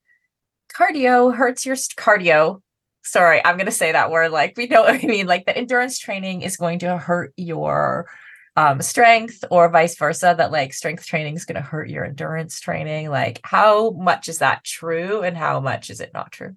cardio 0.74 1.36
hurts 1.36 1.66
your 1.66 1.76
st- 1.76 1.98
cardio. 1.98 2.62
Sorry, 3.04 3.44
I'm 3.44 3.58
going 3.58 3.66
to 3.66 3.72
say 3.72 3.92
that 3.92 4.12
word 4.12 4.32
like 4.32 4.56
we 4.56 4.68
know 4.68 4.84
what 4.84 5.04
I 5.04 5.06
mean, 5.06 5.28
like 5.28 5.46
the 5.46 5.58
endurance 5.58 6.00
training 6.00 6.44
is 6.44 6.56
going 6.56 6.80
to 6.80 6.98
hurt 6.98 7.34
your 7.36 8.08
um 8.56 8.82
strength 8.82 9.44
or 9.50 9.70
vice 9.70 9.98
versa 9.98 10.36
that 10.38 10.52
like 10.52 10.74
strength 10.74 11.06
training 11.06 11.36
is 11.36 11.46
going 11.46 11.56
to 11.56 11.62
hurt 11.62 11.90
your 11.90 12.06
endurance 12.06 12.60
training. 12.60 13.10
Like 13.10 13.40
how 13.44 13.92
much 13.92 14.30
is 14.30 14.40
that 14.40 14.64
true 14.64 15.22
and 15.22 15.36
how 15.36 15.60
much 15.60 15.90
is 15.90 16.00
it 16.00 16.12
not 16.14 16.32
true? 16.32 16.56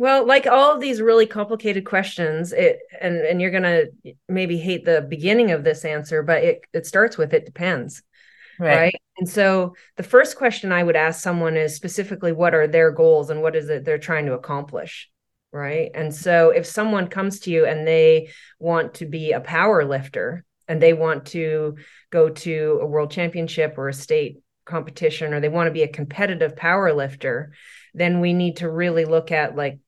Well, 0.00 0.26
like 0.26 0.46
all 0.46 0.74
of 0.74 0.80
these 0.80 1.02
really 1.02 1.26
complicated 1.26 1.84
questions, 1.84 2.54
it 2.54 2.78
and 3.02 3.16
and 3.16 3.38
you're 3.38 3.50
gonna 3.50 3.84
maybe 4.30 4.56
hate 4.56 4.86
the 4.86 5.02
beginning 5.02 5.50
of 5.50 5.62
this 5.62 5.84
answer, 5.84 6.22
but 6.22 6.42
it 6.42 6.62
it 6.72 6.86
starts 6.86 7.18
with 7.18 7.34
it 7.34 7.44
depends. 7.44 8.02
Right. 8.58 8.76
right. 8.76 8.94
And 9.18 9.28
so 9.28 9.74
the 9.96 10.02
first 10.02 10.36
question 10.36 10.72
I 10.72 10.82
would 10.82 10.96
ask 10.96 11.20
someone 11.20 11.56
is 11.58 11.76
specifically 11.76 12.32
what 12.32 12.54
are 12.54 12.66
their 12.66 12.90
goals 12.90 13.28
and 13.28 13.42
what 13.42 13.54
is 13.54 13.68
it 13.68 13.84
they're 13.84 13.98
trying 13.98 14.24
to 14.24 14.32
accomplish? 14.32 15.10
Right. 15.52 15.90
And 15.94 16.14
so 16.14 16.48
if 16.48 16.64
someone 16.64 17.08
comes 17.08 17.40
to 17.40 17.50
you 17.50 17.66
and 17.66 17.86
they 17.86 18.30
want 18.58 18.94
to 18.94 19.06
be 19.06 19.32
a 19.32 19.40
power 19.40 19.84
lifter 19.84 20.46
and 20.70 20.80
they 20.80 20.92
want 20.92 21.26
to 21.26 21.74
go 22.10 22.28
to 22.28 22.78
a 22.80 22.86
world 22.86 23.10
championship 23.10 23.76
or 23.76 23.88
a 23.88 23.92
state 23.92 24.38
competition 24.64 25.34
or 25.34 25.40
they 25.40 25.48
want 25.48 25.66
to 25.66 25.72
be 25.72 25.82
a 25.82 25.88
competitive 25.88 26.54
power 26.54 26.94
lifter, 26.94 27.52
then 27.92 28.20
we 28.20 28.32
need 28.32 28.58
to 28.58 28.70
really 28.70 29.04
look 29.04 29.32
at 29.32 29.56
like 29.56 29.80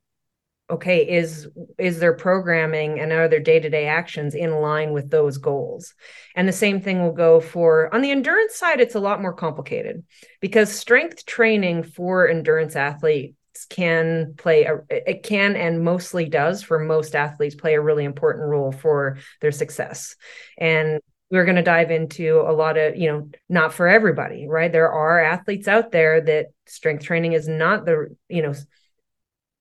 okay 0.68 1.08
is 1.08 1.48
is 1.78 2.00
their 2.00 2.14
programming 2.14 2.98
and 2.98 3.12
are 3.12 3.28
their 3.28 3.38
day-to-day 3.38 3.86
actions 3.86 4.34
in 4.34 4.50
line 4.50 4.92
with 4.92 5.08
those 5.08 5.38
goals? 5.38 5.94
And 6.34 6.48
the 6.48 6.52
same 6.52 6.80
thing 6.80 7.00
will 7.00 7.12
go 7.12 7.38
for 7.38 7.94
on 7.94 8.02
the 8.02 8.10
endurance 8.10 8.56
side 8.56 8.80
it's 8.80 8.96
a 8.96 9.00
lot 9.00 9.22
more 9.22 9.34
complicated 9.34 10.02
because 10.40 10.72
strength 10.72 11.24
training 11.26 11.84
for 11.84 12.26
endurance 12.26 12.74
athletes 12.74 13.36
can 13.68 14.34
play 14.36 14.64
a, 14.64 14.80
it 14.88 15.22
can 15.22 15.56
and 15.56 15.84
mostly 15.84 16.28
does 16.28 16.62
for 16.62 16.78
most 16.78 17.14
athletes 17.14 17.54
play 17.54 17.74
a 17.74 17.80
really 17.80 18.04
important 18.04 18.48
role 18.48 18.72
for 18.72 19.18
their 19.40 19.52
success. 19.52 20.16
And 20.58 21.00
we're 21.30 21.44
going 21.44 21.56
to 21.56 21.62
dive 21.62 21.90
into 21.90 22.40
a 22.40 22.52
lot 22.52 22.76
of 22.76 22.96
you 22.96 23.10
know 23.10 23.30
not 23.48 23.72
for 23.72 23.88
everybody 23.88 24.46
right? 24.48 24.70
There 24.70 24.92
are 24.92 25.22
athletes 25.22 25.66
out 25.68 25.90
there 25.90 26.20
that 26.20 26.46
strength 26.66 27.04
training 27.04 27.32
is 27.32 27.48
not 27.48 27.84
the 27.84 28.14
you 28.28 28.42
know 28.42 28.54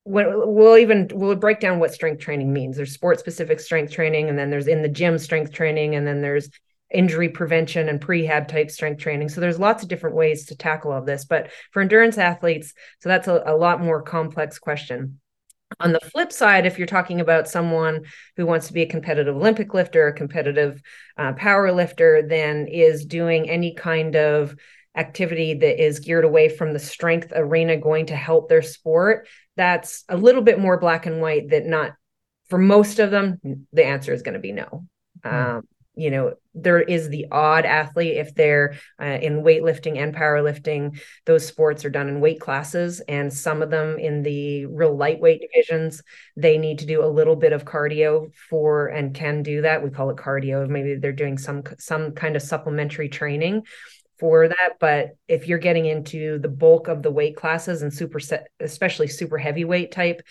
when 0.03 0.27
we'll 0.36 0.77
even 0.77 1.10
we'll 1.13 1.36
break 1.36 1.60
down 1.60 1.79
what 1.79 1.93
strength 1.93 2.21
training 2.21 2.51
means. 2.51 2.75
There's 2.75 2.93
sport 2.93 3.19
specific 3.19 3.60
strength 3.60 3.93
training 3.93 4.29
and 4.29 4.38
then 4.38 4.50
there's 4.50 4.67
in 4.67 4.81
the 4.81 4.89
gym 4.89 5.17
strength 5.17 5.53
training 5.53 5.95
and 5.95 6.07
then 6.07 6.21
there's 6.21 6.50
injury 6.93 7.29
prevention 7.29 7.89
and 7.89 8.01
prehab 8.01 8.48
type 8.48 8.69
strength 8.69 9.01
training. 9.01 9.29
So 9.29 9.41
there's 9.41 9.60
lots 9.60 9.83
of 9.83 9.89
different 9.89 10.15
ways 10.15 10.45
to 10.48 10.55
tackle 10.55 10.91
all 10.91 11.01
this 11.01 11.25
but 11.25 11.50
for 11.71 11.81
endurance 11.81 12.17
athletes 12.17 12.74
so 13.00 13.10
that's 13.10 13.27
a, 13.27 13.43
a 13.45 13.55
lot 13.55 13.81
more 13.81 14.01
complex 14.01 14.60
question. 14.60 15.19
On 15.79 15.93
the 15.93 16.00
flip 16.00 16.31
side 16.31 16.65
if 16.65 16.77
you're 16.77 16.88
talking 16.88 17.21
about 17.21 17.48
someone 17.48 18.01
who 18.36 18.45
wants 18.45 18.67
to 18.67 18.74
be 18.74 18.81
a 18.81 18.88
competitive 18.88 19.36
olympic 19.36 19.74
lifter 19.74 20.07
a 20.07 20.13
competitive 20.13 20.81
uh, 21.17 21.31
power 21.33 21.71
lifter 21.71 22.21
then 22.27 22.67
is 22.67 23.05
doing 23.05 23.50
any 23.50 23.74
kind 23.74 24.17
of 24.17 24.55
activity 24.98 25.53
that 25.53 25.81
is 25.81 26.00
geared 26.00 26.25
away 26.25 26.50
from 26.50 26.74
the 26.74 26.79
strength 26.79 27.31
arena 27.33 27.77
going 27.77 28.07
to 28.07 28.15
help 28.15 28.50
their 28.50 28.62
sport 28.62 29.27
that's 29.55 30.03
a 30.10 30.17
little 30.17 30.41
bit 30.41 30.60
more 30.60 30.77
black 30.77 31.05
and 31.05 31.21
white 31.21 31.50
that 31.50 31.65
not 31.65 31.93
for 32.50 32.57
most 32.57 33.00
of 33.00 33.12
them 33.12 33.39
the 33.71 33.86
answer 33.86 34.13
is 34.13 34.21
going 34.21 34.33
to 34.33 34.39
be 34.39 34.51
no. 34.51 34.86
Mm. 35.24 35.57
um, 35.57 35.67
you 35.95 36.10
know 36.10 36.33
there 36.53 36.81
is 36.81 37.10
the 37.10 37.27
odd 37.31 37.65
athlete 37.65 38.17
if 38.17 38.33
they're 38.33 38.75
uh, 39.01 39.05
in 39.05 39.43
weightlifting 39.43 39.98
and 39.98 40.15
powerlifting 40.15 41.00
those 41.25 41.45
sports 41.45 41.83
are 41.83 41.89
done 41.89 42.07
in 42.07 42.21
weight 42.21 42.39
classes 42.39 43.01
and 43.07 43.33
some 43.33 43.62
of 43.62 43.69
them 43.69 44.00
in 44.00 44.24
the 44.24 44.65
real 44.67 44.95
lightweight 44.95 45.41
divisions 45.41 46.01
they 46.38 46.57
need 46.57 46.79
to 46.79 46.86
do 46.86 47.03
a 47.03 47.07
little 47.07 47.36
bit 47.36 47.53
of 47.53 47.65
cardio 47.65 48.31
for 48.50 48.88
and 48.88 49.13
can 49.13 49.43
do 49.43 49.62
that 49.62 49.83
we 49.83 49.89
call 49.89 50.10
it 50.10 50.17
cardio 50.17 50.67
maybe 50.67 50.95
they're 50.95 51.12
doing 51.12 51.38
some 51.38 51.62
some 51.77 52.13
kind 52.13 52.36
of 52.36 52.41
supplementary 52.41 53.10
training 53.10 53.63
for 54.21 54.48
that. 54.48 54.74
But 54.79 55.17
if 55.27 55.48
you're 55.48 55.57
getting 55.57 55.88
into 55.88 56.38
the 56.38 56.48
bulk 56.48 56.88
of 56.88 57.01
the 57.01 57.12
weight 57.12 57.36
classes 57.36 57.81
and 57.81 57.91
super 57.91 58.19
especially 58.60 59.07
super 59.07 59.39
heavyweight 59.39 59.91
type 59.91 60.21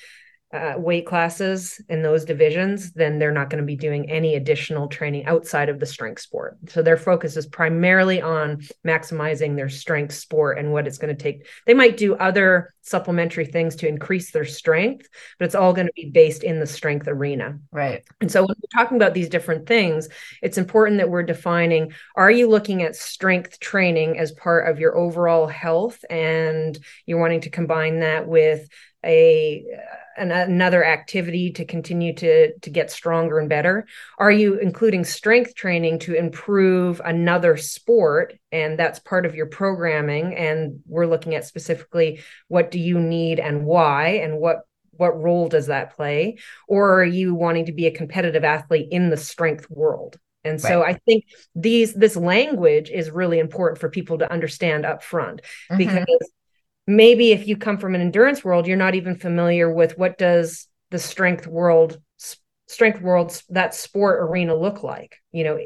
uh, 0.53 0.75
weight 0.77 1.07
classes 1.07 1.81
in 1.89 2.03
those 2.03 2.25
divisions, 2.25 2.93
then 2.93 3.19
they're 3.19 3.31
not 3.31 3.51
going 3.51 3.63
to 3.63 3.67
be 3.67 3.77
doing 3.77 4.11
any 4.11 4.35
additional 4.35 4.89
training 4.89 5.25
outside 5.27 5.69
of 5.69 5.79
the 5.79 5.87
strength 5.87 6.21
sport. 6.21 6.59
So 6.69 6.83
their 6.83 6.97
focus 6.97 7.37
is 7.37 7.47
primarily 7.47 8.21
on 8.21 8.63
maximizing 8.85 9.55
their 9.55 9.69
strength 9.69 10.15
sport 10.15 10.59
and 10.59 10.73
what 10.73 10.89
it's 10.89 10.99
going 10.99 11.17
to 11.17 11.23
take. 11.23 11.47
They 11.67 11.75
might 11.75 11.97
do 11.97 12.17
other 12.17 12.75
supplementary 12.83 13.45
things 13.45 13.77
to 13.77 13.87
increase 13.87 14.33
their 14.33 14.45
strength, 14.45 15.09
but 15.39 15.45
it's 15.45 15.55
all 15.55 15.73
going 15.73 15.87
to 15.87 15.93
be 15.95 16.11
based 16.11 16.43
in 16.43 16.59
the 16.59 16.67
strength 16.67 17.07
arena. 17.07 17.59
Right. 17.71 18.03
And 18.21 18.31
so 18.31 18.41
when 18.43 18.57
we're 18.57 18.83
talking 18.83 18.97
about 18.97 19.15
these 19.15 19.29
different 19.29 19.67
things, 19.69 20.09
it's 20.43 20.59
important 20.59 20.99
that 20.99 21.11
we're 21.11 21.23
defining 21.23 21.93
are 22.17 22.31
you 22.31 22.49
looking 22.49 22.83
at 22.83 22.97
strength 22.97 23.61
training 23.61 24.19
as 24.19 24.33
part 24.33 24.69
of 24.69 24.81
your 24.81 24.97
overall 24.97 25.47
health 25.47 26.05
and 26.11 26.77
you're 27.07 27.21
wanting 27.21 27.43
to 27.43 27.51
combine 27.51 28.01
that 28.01 28.27
with 28.27 28.69
a 29.05 29.65
an, 30.21 30.31
another 30.31 30.85
activity 30.85 31.51
to 31.53 31.65
continue 31.65 32.15
to 32.15 32.53
to 32.59 32.71
get 32.71 32.91
stronger 32.91 33.39
and 33.39 33.49
better. 33.49 33.87
Are 34.19 34.31
you 34.31 34.59
including 34.59 35.05
strength 35.05 35.55
training 35.55 36.01
to 36.01 36.15
improve 36.15 37.01
another 37.05 37.57
sport? 37.57 38.35
And 38.53 38.79
that's 38.79 38.99
part 38.99 39.27
of 39.27 39.35
your 39.35 39.47
programming. 39.47 40.35
And 40.37 40.81
we're 40.87 41.07
looking 41.07 41.35
at 41.35 41.47
specifically 41.47 42.21
what 42.49 42.71
do 42.71 42.79
you 42.79 43.01
need 43.01 43.41
and 43.41 43.65
why? 43.65 44.21
And 44.23 44.39
what 44.39 44.61
what 44.93 45.21
role 45.21 45.49
does 45.49 45.67
that 45.67 45.97
play? 45.97 46.39
Or 46.69 47.01
are 47.01 47.05
you 47.05 47.35
wanting 47.35 47.67
to 47.67 47.73
be 47.73 47.87
a 47.87 47.91
competitive 47.91 48.45
athlete 48.45 48.89
in 48.91 49.09
the 49.09 49.17
strength 49.17 49.69
world? 49.71 50.19
And 50.45 50.61
so 50.61 50.81
right. 50.81 50.95
I 50.95 50.99
think 51.07 51.25
these 51.55 51.95
this 51.95 52.17
language 52.17 52.91
is 52.91 53.11
really 53.11 53.39
important 53.39 53.79
for 53.79 53.91
people 53.91 54.19
to 54.19 54.31
understand 54.31 54.87
up 54.87 55.03
front 55.03 55.43
mm-hmm. 55.71 55.77
because 55.77 56.31
maybe 56.87 57.33
if 57.33 57.47
you 57.47 57.57
come 57.57 57.79
from 57.79 57.95
an 57.95 58.01
endurance 58.01 58.45
world 58.45 58.67
you're 58.67 58.77
not 58.77 58.95
even 58.95 59.17
familiar 59.17 59.73
with 59.73 59.97
what 59.99 60.19
does 60.19 60.67
the 60.91 60.99
strength 60.99 61.47
world 61.47 62.01
strength 62.71 63.01
world 63.01 63.43
that 63.49 63.75
sport 63.75 64.21
arena 64.23 64.55
look 64.55 64.83
like? 64.83 65.17
You 65.33 65.45
know 65.45 65.59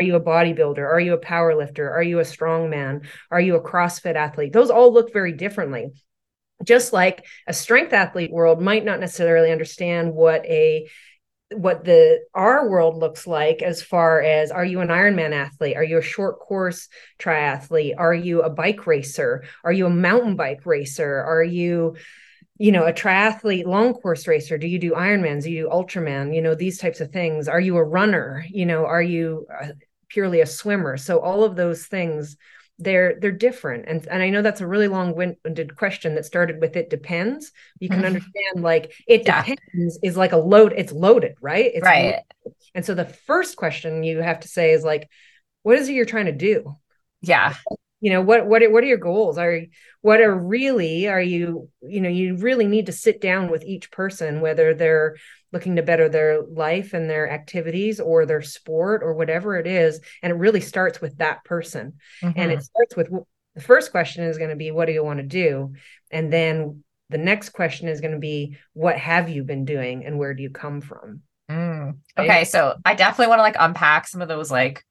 are 0.00 0.04
you 0.04 0.14
a 0.14 0.20
bodybuilder? 0.20 0.78
Are 0.78 1.00
you 1.00 1.14
a 1.14 1.18
power 1.18 1.54
lifter? 1.54 1.90
Are 1.90 2.02
you 2.02 2.20
a 2.20 2.24
strongman 2.24 3.06
are 3.30 3.40
you 3.40 3.56
a 3.56 3.62
crossfit 3.62 4.14
athlete? 4.14 4.52
Those 4.52 4.70
all 4.70 4.92
look 4.92 5.12
very 5.12 5.32
differently. 5.32 5.90
Just 6.64 6.92
like 6.92 7.24
a 7.46 7.54
strength 7.54 7.94
athlete 7.94 8.30
world 8.30 8.60
might 8.60 8.84
not 8.84 9.00
necessarily 9.00 9.50
understand 9.50 10.12
what 10.12 10.44
a 10.44 10.88
what 11.52 11.84
the 11.84 12.20
our 12.34 12.68
world 12.68 12.96
looks 12.96 13.26
like 13.26 13.60
as 13.62 13.82
far 13.82 14.20
as 14.20 14.50
are 14.50 14.64
you 14.64 14.80
an 14.80 14.88
Ironman 14.88 15.32
athlete? 15.32 15.76
Are 15.76 15.84
you 15.84 15.98
a 15.98 16.02
short 16.02 16.38
course 16.38 16.88
triathlete? 17.18 17.94
Are 17.98 18.14
you 18.14 18.42
a 18.42 18.50
bike 18.50 18.86
racer? 18.86 19.44
Are 19.64 19.72
you 19.72 19.86
a 19.86 19.90
mountain 19.90 20.36
bike 20.36 20.64
racer? 20.64 21.22
Are 21.22 21.42
you 21.42 21.96
you 22.58 22.70
know 22.70 22.84
a 22.84 22.92
triathlete 22.92 23.64
long 23.64 23.94
course 23.94 24.28
racer 24.28 24.58
do 24.58 24.66
you 24.66 24.78
do 24.78 24.92
ironmans 24.92 25.44
do 25.44 25.50
you 25.50 25.62
do 25.62 25.68
ultraman 25.70 26.34
you 26.34 26.42
know 26.42 26.54
these 26.54 26.78
types 26.78 27.00
of 27.00 27.10
things 27.10 27.48
are 27.48 27.58
you 27.58 27.74
a 27.78 27.82
runner 27.82 28.44
you 28.50 28.66
know 28.66 28.84
are 28.84 29.00
you 29.00 29.46
uh, 29.62 29.68
purely 30.10 30.42
a 30.42 30.46
swimmer 30.46 30.98
so 30.98 31.20
all 31.20 31.42
of 31.42 31.56
those 31.56 31.86
things 31.86 32.36
they're 32.80 33.18
they're 33.20 33.30
different. 33.30 33.84
And 33.86 34.06
and 34.08 34.22
i 34.22 34.30
know 34.30 34.42
that's 34.42 34.60
a 34.60 34.66
really 34.66 34.88
long-winded 34.88 35.76
question 35.76 36.14
that 36.14 36.24
started 36.24 36.60
with 36.60 36.76
it 36.76 36.90
depends. 36.90 37.52
You 37.78 37.88
can 37.88 37.98
mm-hmm. 37.98 38.06
understand 38.06 38.62
like 38.62 38.92
it 39.06 39.22
yeah. 39.26 39.44
depends 39.44 39.98
is 40.02 40.16
like 40.16 40.32
a 40.32 40.38
load 40.38 40.74
it's 40.76 40.92
loaded 40.92 41.36
right? 41.40 41.70
It's 41.74 41.84
right. 41.84 42.04
loaded. 42.04 42.56
and 42.74 42.84
so 42.84 42.94
the 42.94 43.04
first 43.04 43.56
question 43.56 44.02
you 44.02 44.20
have 44.20 44.40
to 44.40 44.48
say 44.48 44.72
is 44.72 44.82
like 44.82 45.08
what 45.62 45.78
is 45.78 45.88
it 45.88 45.92
you're 45.92 46.06
trying 46.06 46.26
to 46.26 46.32
do? 46.32 46.76
Yeah. 47.20 47.54
You 48.00 48.12
know 48.12 48.22
what 48.22 48.46
what 48.46 48.62
what 48.72 48.82
are 48.82 48.88
your 48.88 48.98
goals? 48.98 49.36
Are 49.36 49.60
what 50.00 50.20
are 50.20 50.34
really 50.34 51.06
are 51.06 51.20
you 51.20 51.68
you 51.82 52.00
know 52.00 52.08
you 52.08 52.36
really 52.36 52.66
need 52.66 52.86
to 52.86 52.92
sit 52.92 53.20
down 53.20 53.50
with 53.50 53.62
each 53.64 53.90
person 53.90 54.40
whether 54.40 54.72
they're 54.72 55.16
looking 55.52 55.76
to 55.76 55.82
better 55.82 56.08
their 56.08 56.42
life 56.42 56.92
and 56.92 57.08
their 57.08 57.30
activities 57.30 58.00
or 58.00 58.26
their 58.26 58.42
sport 58.42 59.02
or 59.02 59.14
whatever 59.14 59.56
it 59.56 59.66
is 59.66 60.00
and 60.22 60.30
it 60.30 60.36
really 60.36 60.60
starts 60.60 61.00
with 61.00 61.16
that 61.18 61.44
person 61.44 61.94
mm-hmm. 62.22 62.38
and 62.38 62.50
it 62.52 62.56
mm-hmm. 62.56 62.62
starts 62.62 62.96
with 62.96 63.10
the 63.54 63.60
first 63.60 63.90
question 63.90 64.24
is 64.24 64.38
going 64.38 64.50
to 64.50 64.56
be 64.56 64.70
what 64.70 64.86
do 64.86 64.92
you 64.92 65.04
want 65.04 65.18
to 65.18 65.26
do 65.26 65.72
and 66.10 66.32
then 66.32 66.82
the 67.08 67.18
next 67.18 67.50
question 67.50 67.88
is 67.88 68.00
going 68.00 68.12
to 68.12 68.18
be 68.18 68.56
what 68.72 68.96
have 68.96 69.28
you 69.28 69.42
been 69.42 69.64
doing 69.64 70.04
and 70.04 70.18
where 70.18 70.34
do 70.34 70.42
you 70.42 70.50
come 70.50 70.80
from 70.80 71.20
mm. 71.50 71.94
okay 72.16 72.44
so 72.44 72.76
i 72.84 72.94
definitely 72.94 73.28
want 73.28 73.38
to 73.38 73.42
like 73.42 73.56
unpack 73.58 74.06
some 74.06 74.22
of 74.22 74.28
those 74.28 74.50
like 74.50 74.84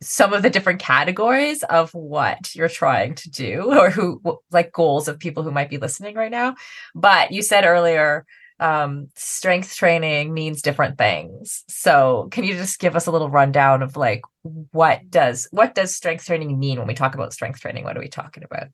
some 0.00 0.32
of 0.32 0.42
the 0.42 0.50
different 0.50 0.80
categories 0.80 1.62
of 1.64 1.92
what 1.92 2.54
you're 2.54 2.68
trying 2.68 3.14
to 3.14 3.30
do 3.30 3.62
or 3.78 3.90
who 3.90 4.20
like 4.50 4.72
goals 4.72 5.08
of 5.08 5.18
people 5.18 5.42
who 5.42 5.50
might 5.50 5.70
be 5.70 5.78
listening 5.78 6.14
right 6.14 6.30
now 6.30 6.54
but 6.94 7.30
you 7.30 7.42
said 7.42 7.64
earlier 7.64 8.24
um, 8.60 9.08
strength 9.16 9.74
training 9.74 10.32
means 10.32 10.62
different 10.62 10.98
things. 10.98 11.64
So 11.68 12.28
can 12.30 12.44
you 12.44 12.54
just 12.54 12.78
give 12.78 12.94
us 12.94 13.06
a 13.06 13.10
little 13.10 13.30
rundown 13.30 13.82
of 13.82 13.96
like 13.96 14.22
what 14.42 15.10
does 15.10 15.48
what 15.50 15.74
does 15.74 15.96
strength 15.96 16.26
training 16.26 16.58
mean 16.58 16.78
when 16.78 16.86
we 16.86 16.94
talk 16.94 17.14
about 17.14 17.32
strength 17.32 17.60
training? 17.60 17.84
What 17.84 17.96
are 17.96 18.00
we 18.00 18.08
talking 18.08 18.44
about? 18.44 18.68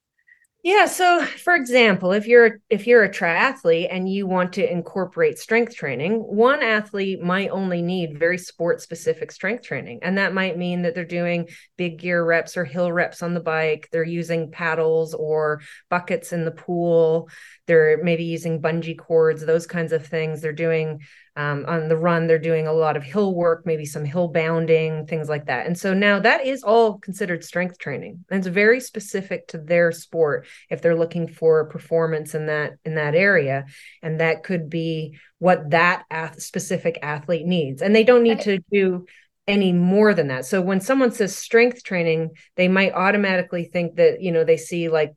Yeah, 0.66 0.86
so 0.86 1.24
for 1.24 1.54
example, 1.54 2.10
if 2.10 2.26
you're 2.26 2.58
if 2.68 2.88
you're 2.88 3.04
a 3.04 3.08
triathlete 3.08 3.86
and 3.88 4.08
you 4.12 4.26
want 4.26 4.54
to 4.54 4.68
incorporate 4.68 5.38
strength 5.38 5.76
training, 5.76 6.14
one 6.14 6.60
athlete 6.60 7.22
might 7.22 7.50
only 7.50 7.82
need 7.82 8.18
very 8.18 8.36
sport 8.36 8.80
specific 8.80 9.30
strength 9.30 9.62
training 9.62 10.00
and 10.02 10.18
that 10.18 10.34
might 10.34 10.58
mean 10.58 10.82
that 10.82 10.96
they're 10.96 11.04
doing 11.04 11.48
big 11.76 12.00
gear 12.00 12.24
reps 12.24 12.56
or 12.56 12.64
hill 12.64 12.90
reps 12.90 13.22
on 13.22 13.32
the 13.32 13.38
bike, 13.38 13.88
they're 13.92 14.02
using 14.02 14.50
paddles 14.50 15.14
or 15.14 15.60
buckets 15.88 16.32
in 16.32 16.44
the 16.44 16.50
pool, 16.50 17.28
they're 17.68 18.02
maybe 18.02 18.24
using 18.24 18.60
bungee 18.60 18.98
cords, 18.98 19.46
those 19.46 19.68
kinds 19.68 19.92
of 19.92 20.04
things. 20.04 20.40
They're 20.40 20.52
doing 20.52 20.98
um, 21.36 21.64
on 21.68 21.88
the 21.88 21.96
run, 21.96 22.26
they're 22.26 22.38
doing 22.38 22.66
a 22.66 22.72
lot 22.72 22.96
of 22.96 23.02
hill 23.02 23.34
work, 23.34 23.66
maybe 23.66 23.84
some 23.84 24.04
hill 24.04 24.28
bounding, 24.28 25.06
things 25.06 25.28
like 25.28 25.46
that. 25.46 25.66
And 25.66 25.78
so 25.78 25.92
now 25.92 26.18
that 26.20 26.46
is 26.46 26.62
all 26.62 26.98
considered 26.98 27.44
strength 27.44 27.78
training. 27.78 28.24
And 28.30 28.38
it's 28.38 28.48
very 28.48 28.80
specific 28.80 29.48
to 29.48 29.58
their 29.58 29.92
sport 29.92 30.46
if 30.70 30.80
they're 30.80 30.96
looking 30.96 31.28
for 31.28 31.66
performance 31.66 32.34
in 32.34 32.46
that 32.46 32.78
in 32.84 32.94
that 32.94 33.14
area. 33.14 33.66
And 34.02 34.20
that 34.20 34.44
could 34.44 34.70
be 34.70 35.18
what 35.38 35.70
that 35.70 36.04
ath- 36.10 36.40
specific 36.40 36.98
athlete 37.02 37.46
needs. 37.46 37.82
And 37.82 37.94
they 37.94 38.04
don't 38.04 38.22
need 38.22 38.40
to 38.40 38.58
do 38.72 39.04
any 39.46 39.72
more 39.72 40.14
than 40.14 40.28
that. 40.28 40.44
So 40.46 40.60
when 40.60 40.80
someone 40.80 41.12
says 41.12 41.36
strength 41.36 41.84
training, 41.84 42.30
they 42.56 42.66
might 42.66 42.94
automatically 42.94 43.64
think 43.64 43.96
that, 43.96 44.20
you 44.20 44.32
know, 44.32 44.42
they 44.42 44.56
see 44.56 44.88
like 44.88 45.14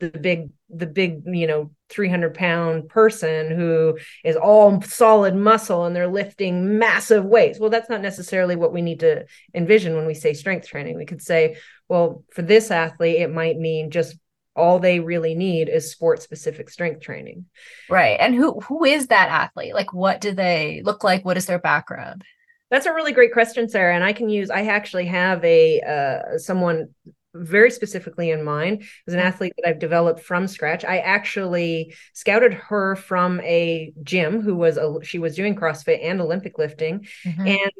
the 0.00 0.10
big 0.10 0.50
the 0.70 0.86
big 0.86 1.22
you 1.26 1.46
know 1.46 1.70
300 1.88 2.34
pound 2.34 2.88
person 2.88 3.50
who 3.50 3.98
is 4.24 4.36
all 4.36 4.80
solid 4.82 5.34
muscle 5.34 5.84
and 5.84 5.96
they're 5.96 6.06
lifting 6.06 6.78
massive 6.78 7.24
weights. 7.24 7.58
Well 7.58 7.70
that's 7.70 7.90
not 7.90 8.02
necessarily 8.02 8.56
what 8.56 8.72
we 8.72 8.82
need 8.82 9.00
to 9.00 9.24
envision 9.54 9.96
when 9.96 10.06
we 10.06 10.14
say 10.14 10.34
strength 10.34 10.68
training. 10.68 10.96
We 10.96 11.06
could 11.06 11.22
say 11.22 11.56
well 11.88 12.24
for 12.32 12.42
this 12.42 12.70
athlete 12.70 13.20
it 13.20 13.32
might 13.32 13.58
mean 13.58 13.90
just 13.90 14.16
all 14.54 14.78
they 14.78 15.00
really 15.00 15.34
need 15.34 15.68
is 15.68 15.90
sport 15.90 16.20
specific 16.22 16.68
strength 16.68 17.00
training. 17.00 17.46
Right. 17.88 18.18
And 18.20 18.34
who 18.34 18.60
who 18.60 18.84
is 18.84 19.08
that 19.08 19.28
athlete? 19.28 19.74
Like 19.74 19.92
what 19.92 20.20
do 20.20 20.32
they 20.32 20.82
look 20.84 21.02
like? 21.02 21.24
What 21.24 21.36
is 21.36 21.46
their 21.46 21.60
background? 21.60 22.24
That's 22.70 22.86
a 22.86 22.92
really 22.92 23.12
great 23.12 23.32
question 23.32 23.68
sara. 23.68 23.94
And 23.94 24.04
i 24.04 24.12
can 24.12 24.28
use 24.28 24.50
i 24.50 24.66
actually 24.66 25.06
have 25.06 25.42
a 25.44 25.80
uh, 25.80 26.38
someone 26.38 26.88
very 27.38 27.70
specifically 27.70 28.30
in 28.30 28.44
mind 28.44 28.84
as 29.06 29.14
an 29.14 29.20
athlete 29.20 29.52
that 29.56 29.68
I've 29.68 29.78
developed 29.78 30.20
from 30.20 30.46
scratch. 30.46 30.84
I 30.84 30.98
actually 30.98 31.94
scouted 32.12 32.54
her 32.54 32.96
from 32.96 33.40
a 33.40 33.92
gym 34.02 34.40
who 34.40 34.56
was 34.56 34.76
a, 34.76 34.98
she 35.02 35.18
was 35.18 35.36
doing 35.36 35.54
CrossFit 35.54 36.04
and 36.04 36.20
Olympic 36.20 36.58
lifting, 36.58 37.06
mm-hmm. 37.24 37.46
and 37.46 37.70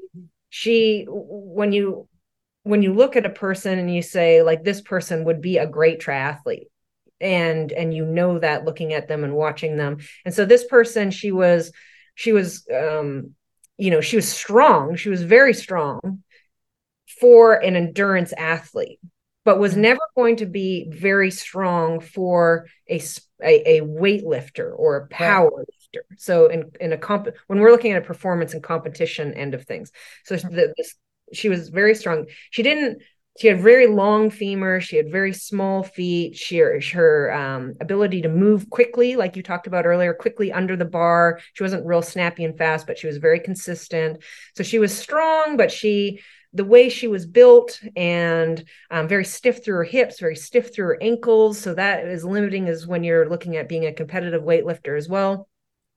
she 0.50 1.06
when 1.08 1.72
you 1.72 2.08
when 2.62 2.82
you 2.82 2.92
look 2.92 3.16
at 3.16 3.26
a 3.26 3.30
person 3.30 3.78
and 3.78 3.92
you 3.92 4.02
say 4.02 4.42
like 4.42 4.64
this 4.64 4.80
person 4.80 5.24
would 5.24 5.40
be 5.40 5.58
a 5.58 5.66
great 5.66 6.00
triathlete 6.00 6.68
and 7.20 7.72
and 7.72 7.94
you 7.94 8.04
know 8.04 8.38
that 8.38 8.64
looking 8.64 8.92
at 8.92 9.08
them 9.08 9.24
and 9.24 9.34
watching 9.34 9.76
them. 9.76 9.98
And 10.24 10.34
so 10.34 10.44
this 10.44 10.64
person 10.64 11.10
she 11.10 11.32
was 11.32 11.72
she 12.14 12.32
was 12.32 12.66
um 12.74 13.34
you 13.76 13.90
know 13.90 14.00
she 14.00 14.16
was 14.16 14.28
strong. 14.28 14.96
She 14.96 15.08
was 15.08 15.22
very 15.22 15.54
strong 15.54 16.22
for 17.20 17.54
an 17.54 17.76
endurance 17.76 18.32
athlete 18.36 19.00
but 19.48 19.58
was 19.58 19.72
mm-hmm. 19.72 19.80
never 19.80 20.00
going 20.14 20.36
to 20.36 20.44
be 20.44 20.86
very 20.90 21.30
strong 21.30 22.00
for 22.00 22.66
a 22.86 23.00
a, 23.42 23.78
a 23.78 23.80
weightlifter 23.80 24.74
or 24.76 24.96
a 24.96 25.06
power 25.06 25.50
right. 25.56 25.66
lifter. 25.66 26.04
So 26.18 26.48
in 26.48 26.70
in 26.80 26.92
a 26.92 26.98
comp 26.98 27.28
when 27.46 27.58
we're 27.58 27.70
looking 27.70 27.92
at 27.92 28.02
a 28.02 28.04
performance 28.04 28.52
and 28.52 28.62
competition 28.62 29.32
end 29.32 29.54
of 29.54 29.64
things, 29.64 29.90
so 30.26 30.36
mm-hmm. 30.36 30.54
the, 30.54 30.74
this, 30.76 30.96
she 31.32 31.48
was 31.48 31.70
very 31.70 31.94
strong. 31.94 32.26
She 32.50 32.62
didn't. 32.62 33.00
She 33.38 33.46
had 33.46 33.62
very 33.62 33.86
long 33.86 34.28
femur. 34.28 34.82
She 34.82 34.98
had 34.98 35.10
very 35.10 35.32
small 35.32 35.82
feet. 35.82 36.36
She 36.36 36.58
her 36.58 37.32
um, 37.32 37.74
ability 37.80 38.20
to 38.22 38.28
move 38.28 38.68
quickly, 38.68 39.16
like 39.16 39.34
you 39.34 39.42
talked 39.42 39.66
about 39.66 39.86
earlier, 39.86 40.12
quickly 40.12 40.52
under 40.52 40.76
the 40.76 40.84
bar. 40.84 41.40
She 41.54 41.62
wasn't 41.62 41.86
real 41.86 42.02
snappy 42.02 42.44
and 42.44 42.58
fast, 42.58 42.86
but 42.86 42.98
she 42.98 43.06
was 43.06 43.16
very 43.16 43.40
consistent. 43.40 44.22
So 44.56 44.62
she 44.62 44.78
was 44.78 44.94
strong, 44.94 45.56
but 45.56 45.72
she 45.72 46.20
the 46.58 46.64
way 46.64 46.90
she 46.90 47.08
was 47.08 47.24
built 47.24 47.80
and 47.96 48.62
um, 48.90 49.08
very 49.08 49.24
stiff 49.24 49.64
through 49.64 49.76
her 49.76 49.84
hips, 49.84 50.20
very 50.20 50.36
stiff 50.36 50.74
through 50.74 50.88
her 50.88 51.02
ankles. 51.02 51.58
So 51.58 51.72
that 51.74 52.06
is 52.06 52.24
limiting 52.24 52.68
as 52.68 52.86
when 52.86 53.02
you're 53.04 53.28
looking 53.30 53.56
at 53.56 53.68
being 53.68 53.86
a 53.86 53.92
competitive 53.94 54.42
weightlifter 54.42 54.98
as 54.98 55.08
well. 55.08 55.48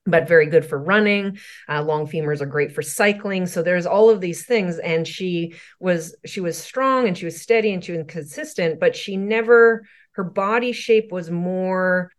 but 0.04 0.26
very 0.26 0.46
good 0.46 0.64
for 0.64 0.78
running. 0.78 1.38
Uh, 1.68 1.82
long 1.82 2.06
femurs 2.06 2.40
are 2.40 2.46
great 2.46 2.72
for 2.72 2.82
cycling. 2.82 3.46
So 3.46 3.62
there's 3.62 3.86
all 3.86 4.10
of 4.10 4.20
these 4.20 4.44
things, 4.44 4.78
and 4.78 5.06
she 5.06 5.54
was 5.78 6.16
she 6.26 6.40
was 6.40 6.58
strong 6.58 7.06
and 7.06 7.16
she 7.16 7.24
was 7.24 7.40
steady 7.40 7.72
and 7.72 7.84
she 7.84 7.92
was 7.92 8.04
consistent, 8.08 8.80
but 8.80 8.96
she 8.96 9.16
never 9.16 9.86
her 10.12 10.24
body 10.24 10.72
shape 10.72 11.12
was 11.12 11.30
more 11.30 12.10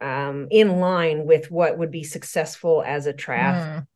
um, 0.00 0.48
in 0.50 0.80
line 0.80 1.26
with 1.26 1.50
what 1.50 1.78
would 1.78 1.90
be 1.90 2.04
successful 2.04 2.82
as 2.84 3.06
a 3.06 3.12
triathlete. 3.12 3.82
Mm. 3.82 3.86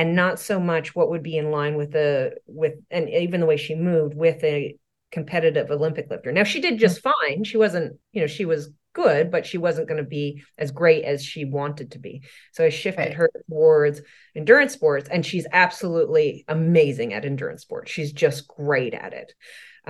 And 0.00 0.16
not 0.16 0.40
so 0.40 0.58
much 0.58 0.96
what 0.96 1.10
would 1.10 1.22
be 1.22 1.36
in 1.36 1.50
line 1.50 1.76
with 1.76 1.92
the 1.92 2.36
with 2.46 2.76
and 2.90 3.10
even 3.10 3.40
the 3.40 3.46
way 3.46 3.58
she 3.58 3.74
moved 3.74 4.14
with 4.14 4.42
a 4.42 4.74
competitive 5.12 5.70
Olympic 5.70 6.08
lifter. 6.08 6.32
Now 6.32 6.44
she 6.44 6.62
did 6.62 6.78
just 6.78 7.02
mm. 7.02 7.12
fine. 7.12 7.44
She 7.44 7.58
wasn't, 7.58 7.98
you 8.12 8.22
know, 8.22 8.26
she 8.26 8.46
was 8.46 8.70
good, 8.94 9.30
but 9.30 9.44
she 9.44 9.58
wasn't 9.58 9.88
going 9.88 10.02
to 10.02 10.08
be 10.08 10.42
as 10.56 10.70
great 10.70 11.04
as 11.04 11.22
she 11.22 11.44
wanted 11.44 11.90
to 11.90 11.98
be. 11.98 12.22
So 12.52 12.64
I 12.64 12.70
shifted 12.70 13.08
right. 13.08 13.12
her 13.12 13.30
towards 13.50 14.00
endurance 14.34 14.72
sports, 14.72 15.06
and 15.10 15.24
she's 15.24 15.46
absolutely 15.52 16.46
amazing 16.48 17.12
at 17.12 17.26
endurance 17.26 17.60
sports. 17.60 17.90
She's 17.90 18.10
just 18.10 18.48
great 18.48 18.94
at 18.94 19.12
it. 19.12 19.34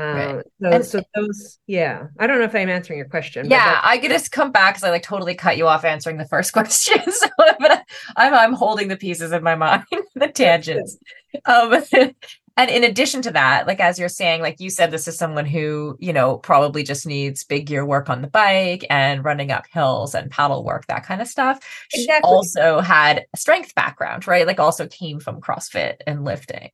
Um, 0.00 0.16
right. 0.16 0.46
so, 0.62 0.70
and, 0.70 0.86
so 0.86 1.02
those, 1.14 1.58
yeah, 1.66 2.06
I 2.18 2.26
don't 2.26 2.38
know 2.38 2.44
if 2.44 2.54
I'm 2.54 2.70
answering 2.70 2.98
your 2.98 3.08
question. 3.08 3.50
Yeah, 3.50 3.80
I 3.82 3.98
could 3.98 4.10
just 4.10 4.32
come 4.32 4.50
back 4.50 4.74
because 4.74 4.84
I 4.84 4.90
like 4.90 5.02
totally 5.02 5.34
cut 5.34 5.58
you 5.58 5.66
off 5.66 5.84
answering 5.84 6.16
the 6.16 6.24
first 6.26 6.52
question. 6.54 7.00
so, 7.10 7.28
but 7.58 7.84
I'm 8.16 8.32
I'm 8.32 8.52
holding 8.54 8.88
the 8.88 8.96
pieces 8.96 9.32
in 9.32 9.42
my 9.42 9.56
mind, 9.56 9.84
the 10.14 10.28
tangents. 10.28 10.96
um, 11.44 11.82
and 12.56 12.70
in 12.70 12.82
addition 12.82 13.22
to 13.22 13.30
that 13.30 13.66
like 13.66 13.78
as 13.78 13.98
you're 13.98 14.08
saying 14.08 14.42
like 14.42 14.58
you 14.58 14.68
said 14.68 14.90
this 14.90 15.06
is 15.06 15.16
someone 15.16 15.46
who 15.46 15.96
you 16.00 16.12
know 16.12 16.36
probably 16.38 16.82
just 16.82 17.06
needs 17.06 17.44
big 17.44 17.66
gear 17.66 17.86
work 17.86 18.10
on 18.10 18.22
the 18.22 18.28
bike 18.28 18.84
and 18.90 19.24
running 19.24 19.52
up 19.52 19.64
hills 19.72 20.16
and 20.16 20.32
paddle 20.32 20.64
work 20.64 20.84
that 20.88 21.04
kind 21.06 21.22
of 21.22 21.28
stuff 21.28 21.60
exactly. 21.94 22.28
she 22.28 22.34
also 22.34 22.80
had 22.80 23.24
a 23.32 23.36
strength 23.36 23.72
background 23.76 24.26
right 24.26 24.48
like 24.48 24.58
also 24.58 24.88
came 24.88 25.20
from 25.20 25.40
crossfit 25.40 25.96
and 26.08 26.24
lifting 26.24 26.70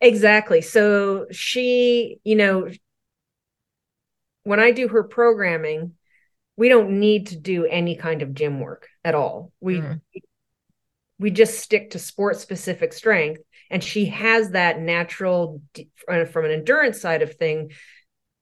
exactly 0.00 0.60
so 0.60 1.26
she 1.30 2.18
you 2.24 2.36
know 2.36 2.68
when 4.44 4.60
i 4.60 4.70
do 4.70 4.88
her 4.88 5.02
programming 5.02 5.92
we 6.56 6.68
don't 6.68 6.98
need 6.98 7.28
to 7.28 7.36
do 7.36 7.64
any 7.66 7.96
kind 7.96 8.22
of 8.22 8.34
gym 8.34 8.60
work 8.60 8.88
at 9.04 9.14
all 9.14 9.52
we 9.60 9.80
mm. 9.80 10.00
we 11.18 11.30
just 11.30 11.60
stick 11.60 11.90
to 11.90 11.98
sport 11.98 12.38
specific 12.38 12.92
strength 12.92 13.40
and 13.70 13.82
she 13.82 14.06
has 14.06 14.50
that 14.50 14.80
natural 14.80 15.60
uh, 16.08 16.24
from 16.24 16.44
an 16.44 16.50
endurance 16.50 17.00
side 17.00 17.22
of 17.22 17.34
thing 17.34 17.70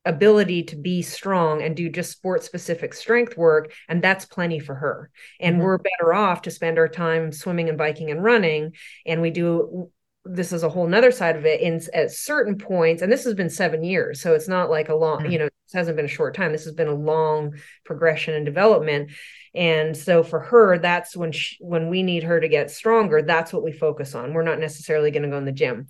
ability 0.05 0.65
to 0.65 0.77
be 0.77 1.01
strong 1.01 1.63
and 1.63 1.77
do 1.77 1.89
just 1.89 2.13
sport 2.13 2.43
specific 2.43 2.93
strength 2.93 3.37
work 3.39 3.73
and 3.89 4.03
that's 4.03 4.27
plenty 4.27 4.59
for 4.59 4.75
her 4.75 5.11
and 5.41 5.55
mm-hmm. 5.55 5.65
we're 5.65 5.79
better 5.79 6.13
off 6.13 6.43
to 6.43 6.51
spend 6.51 6.79
our 6.79 6.89
time 6.89 7.33
swimming 7.33 7.69
and 7.69 7.79
biking 7.79 8.11
and 8.11 8.23
running 8.23 8.73
and 9.07 9.23
we 9.23 9.31
do 9.31 9.91
this 10.25 10.53
is 10.53 10.63
a 10.63 10.69
whole 10.69 10.87
nother 10.87 11.11
side 11.11 11.37
of 11.37 11.45
it 11.45 11.61
in 11.61 11.81
at 11.93 12.11
certain 12.11 12.57
points 12.57 13.03
and 13.03 13.13
this 13.13 13.25
has 13.25 13.35
been 13.35 13.51
seven 13.51 13.85
years 13.85 14.21
so 14.21 14.35
it's 14.35 14.49
not 14.49 14.71
like 14.71 14.89
a 14.89 14.95
long 14.95 15.21
mm-hmm. 15.21 15.33
you 15.33 15.39
know 15.39 15.49
this 15.67 15.75
hasn't 15.75 15.97
been 15.97 16.05
a 16.05 16.09
short 16.09 16.35
time. 16.35 16.53
This 16.53 16.65
has 16.65 16.75
been 16.75 16.89
a 16.89 16.95
long 16.95 17.55
progression 17.85 18.35
and 18.35 18.45
development. 18.45 19.13
And 19.55 19.97
so 19.97 20.23
for 20.23 20.41
her 20.41 20.79
that's 20.79 21.17
when 21.17 21.33
she, 21.33 21.57
when 21.61 21.89
we 21.89 22.03
need 22.03 22.25
her 22.25 22.41
to 22.41 22.49
get 22.49 22.71
stronger 22.71 23.23
that's 23.23 23.53
what 23.53 23.63
we 23.63 23.73
focus 23.73 24.15
on. 24.15 24.35
We're 24.35 24.43
not 24.43 24.59
necessarily 24.59 25.11
going 25.11 25.23
to 25.23 25.29
go 25.29 25.39
in 25.39 25.45
the 25.45 25.53
gym. 25.53 25.87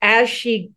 As 0.00 0.28
she 0.28 0.70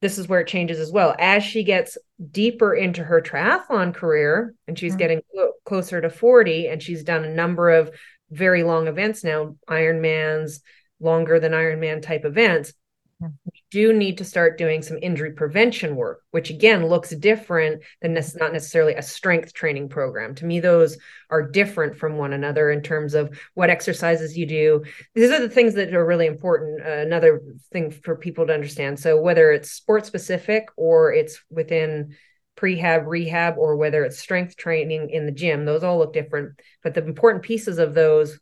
this 0.00 0.16
is 0.16 0.28
where 0.28 0.40
it 0.40 0.46
changes 0.46 0.78
as 0.78 0.92
well. 0.92 1.16
As 1.18 1.42
she 1.42 1.64
gets 1.64 1.98
deeper 2.30 2.72
into 2.72 3.02
her 3.02 3.20
triathlon 3.20 3.92
career 3.92 4.54
and 4.68 4.78
she's 4.78 4.92
mm-hmm. 4.92 4.98
getting 4.98 5.22
cl- 5.34 5.54
closer 5.64 6.00
to 6.00 6.08
40 6.08 6.68
and 6.68 6.82
she's 6.82 7.02
done 7.02 7.24
a 7.24 7.34
number 7.34 7.70
of 7.70 7.90
very 8.30 8.62
long 8.62 8.88
events 8.88 9.24
now 9.24 9.56
ironmans 9.68 10.60
longer 11.00 11.38
than 11.40 11.52
ironman 11.52 12.02
type 12.02 12.24
events 12.24 12.72
we 13.20 13.64
do 13.70 13.92
need 13.92 14.18
to 14.18 14.24
start 14.24 14.58
doing 14.58 14.80
some 14.80 14.98
injury 15.02 15.32
prevention 15.32 15.96
work, 15.96 16.22
which 16.30 16.50
again 16.50 16.86
looks 16.86 17.10
different 17.10 17.82
than 18.00 18.14
this, 18.14 18.36
not 18.36 18.52
necessarily 18.52 18.94
a 18.94 19.02
strength 19.02 19.52
training 19.52 19.88
program. 19.88 20.34
To 20.36 20.46
me, 20.46 20.60
those 20.60 20.96
are 21.28 21.42
different 21.42 21.96
from 21.96 22.16
one 22.16 22.32
another 22.32 22.70
in 22.70 22.80
terms 22.80 23.14
of 23.14 23.36
what 23.54 23.70
exercises 23.70 24.38
you 24.38 24.46
do. 24.46 24.84
These 25.14 25.30
are 25.30 25.40
the 25.40 25.48
things 25.48 25.74
that 25.74 25.92
are 25.94 26.06
really 26.06 26.26
important. 26.26 26.80
Uh, 26.80 26.90
another 26.90 27.42
thing 27.72 27.90
for 27.90 28.14
people 28.14 28.46
to 28.46 28.54
understand. 28.54 29.00
So, 29.00 29.20
whether 29.20 29.50
it's 29.50 29.72
sport 29.72 30.06
specific 30.06 30.68
or 30.76 31.12
it's 31.12 31.42
within 31.50 32.14
prehab, 32.56 33.06
rehab, 33.06 33.56
or 33.58 33.76
whether 33.76 34.04
it's 34.04 34.18
strength 34.18 34.56
training 34.56 35.10
in 35.10 35.26
the 35.26 35.32
gym, 35.32 35.64
those 35.64 35.82
all 35.82 35.98
look 35.98 36.12
different. 36.12 36.60
But 36.84 36.94
the 36.94 37.04
important 37.04 37.42
pieces 37.42 37.78
of 37.78 37.94
those 37.94 38.38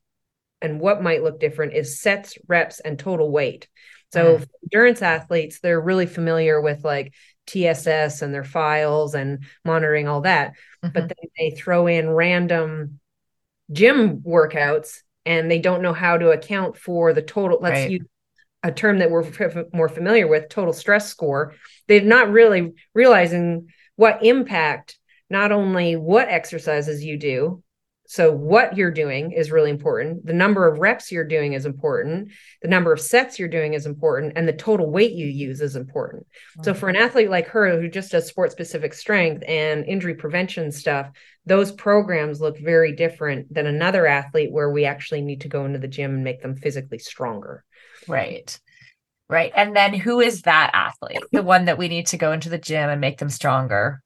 and 0.63 0.81
what 0.81 1.03
might 1.03 1.23
look 1.23 1.41
different 1.41 1.75
is 1.75 2.01
sets, 2.01 2.39
reps, 2.47 2.81
and 2.81 2.99
total 2.99 3.31
weight. 3.31 3.69
So 4.13 4.39
mm. 4.39 4.47
endurance 4.63 5.03
athletes, 5.03 5.61
they're 5.61 5.81
really 5.81 6.07
familiar 6.07 6.61
with 6.61 6.85
like 6.85 7.13
TSS 7.47 8.23
and 8.23 8.33
their 8.35 8.45
files 8.45 9.15
and 9.15 9.45
monitoring 9.65 10.09
all 10.09 10.23
that. 10.23 10.53
Mm-hmm. 10.85 10.89
But 10.93 11.09
then 11.09 11.31
they 11.39 11.51
throw 11.51 11.87
in 11.87 12.11
random 12.11 13.01
gym 13.73 14.21
workouts 14.21 15.01
and 15.25 15.51
they 15.51 15.59
don't 15.59 15.83
know 15.83 15.93
how 15.93 16.17
to 16.17 16.31
account 16.31 16.77
for 16.77 17.13
the 17.13 17.23
total. 17.23 17.59
Let's 17.61 17.81
right. 17.81 17.91
use 17.91 18.07
a 18.63 18.73
term 18.73 18.99
that 18.99 19.11
we're 19.11 19.67
more 19.73 19.89
familiar 19.89 20.27
with 20.27 20.49
total 20.49 20.73
stress 20.73 21.09
score. 21.09 21.55
They're 21.89 22.03
not 22.03 22.31
really 22.31 22.75
realizing 22.95 23.69
what 23.97 24.25
impact 24.25 24.99
not 25.29 25.53
only 25.53 25.97
what 25.97 26.29
exercises 26.29 27.05
you 27.05 27.19
do, 27.19 27.63
so, 28.09 28.31
what 28.33 28.77
you're 28.77 28.91
doing 28.91 29.33
is 29.33 29.51
really 29.51 29.71
important. 29.71 30.25
The 30.25 30.33
number 30.33 30.69
of 30.69 30.79
reps 30.79 31.11
you're 31.11 31.25
doing 31.25 31.55
is 31.55 31.67
important. 31.67 32.31
The 32.63 32.69
number 32.69 32.93
of 32.93 33.01
sets 33.01 33.39
you're 33.39 33.49
doing 33.49 33.75
is 33.75 33.87
important. 33.87 34.35
And 34.37 34.47
the 34.47 34.53
total 34.53 34.91
weight 34.91 35.13
you 35.13 35.27
use 35.27 35.61
is 35.61 35.77
important. 35.77 36.27
Mm-hmm. 36.27 36.63
So, 36.65 36.75
for 36.75 36.89
an 36.89 36.97
athlete 36.97 37.31
like 37.31 37.49
her 37.49 37.81
who 37.81 37.89
just 37.89 38.13
does 38.13 38.27
sport 38.27 38.53
specific 38.53 38.95
strength 38.95 39.43
and 39.49 39.85
injury 39.85 40.15
prevention 40.15 40.71
stuff, 40.71 41.11
those 41.45 41.73
programs 41.73 42.41
look 42.41 42.59
very 42.59 42.93
different 42.93 43.53
than 43.53 43.67
another 43.67 44.07
athlete 44.07 44.53
where 44.53 44.71
we 44.71 44.85
actually 44.85 45.23
need 45.23 45.41
to 45.43 45.49
go 45.49 45.65
into 45.65 45.79
the 45.79 45.89
gym 45.89 46.15
and 46.15 46.25
make 46.25 46.43
them 46.43 46.57
physically 46.57 46.99
stronger. 46.99 47.65
Right. 48.07 48.59
Right. 49.29 49.53
And 49.57 49.75
then 49.75 49.93
who 49.93 50.21
is 50.21 50.43
that 50.43 50.71
athlete? 50.73 51.19
The 51.33 51.43
one 51.43 51.65
that 51.65 51.79
we 51.79 51.89
need 51.89 52.07
to 52.09 52.17
go 52.17 52.31
into 52.31 52.49
the 52.49 52.59
gym 52.59 52.89
and 52.89 53.01
make 53.01 53.19
them 53.19 53.31
stronger? 53.31 54.01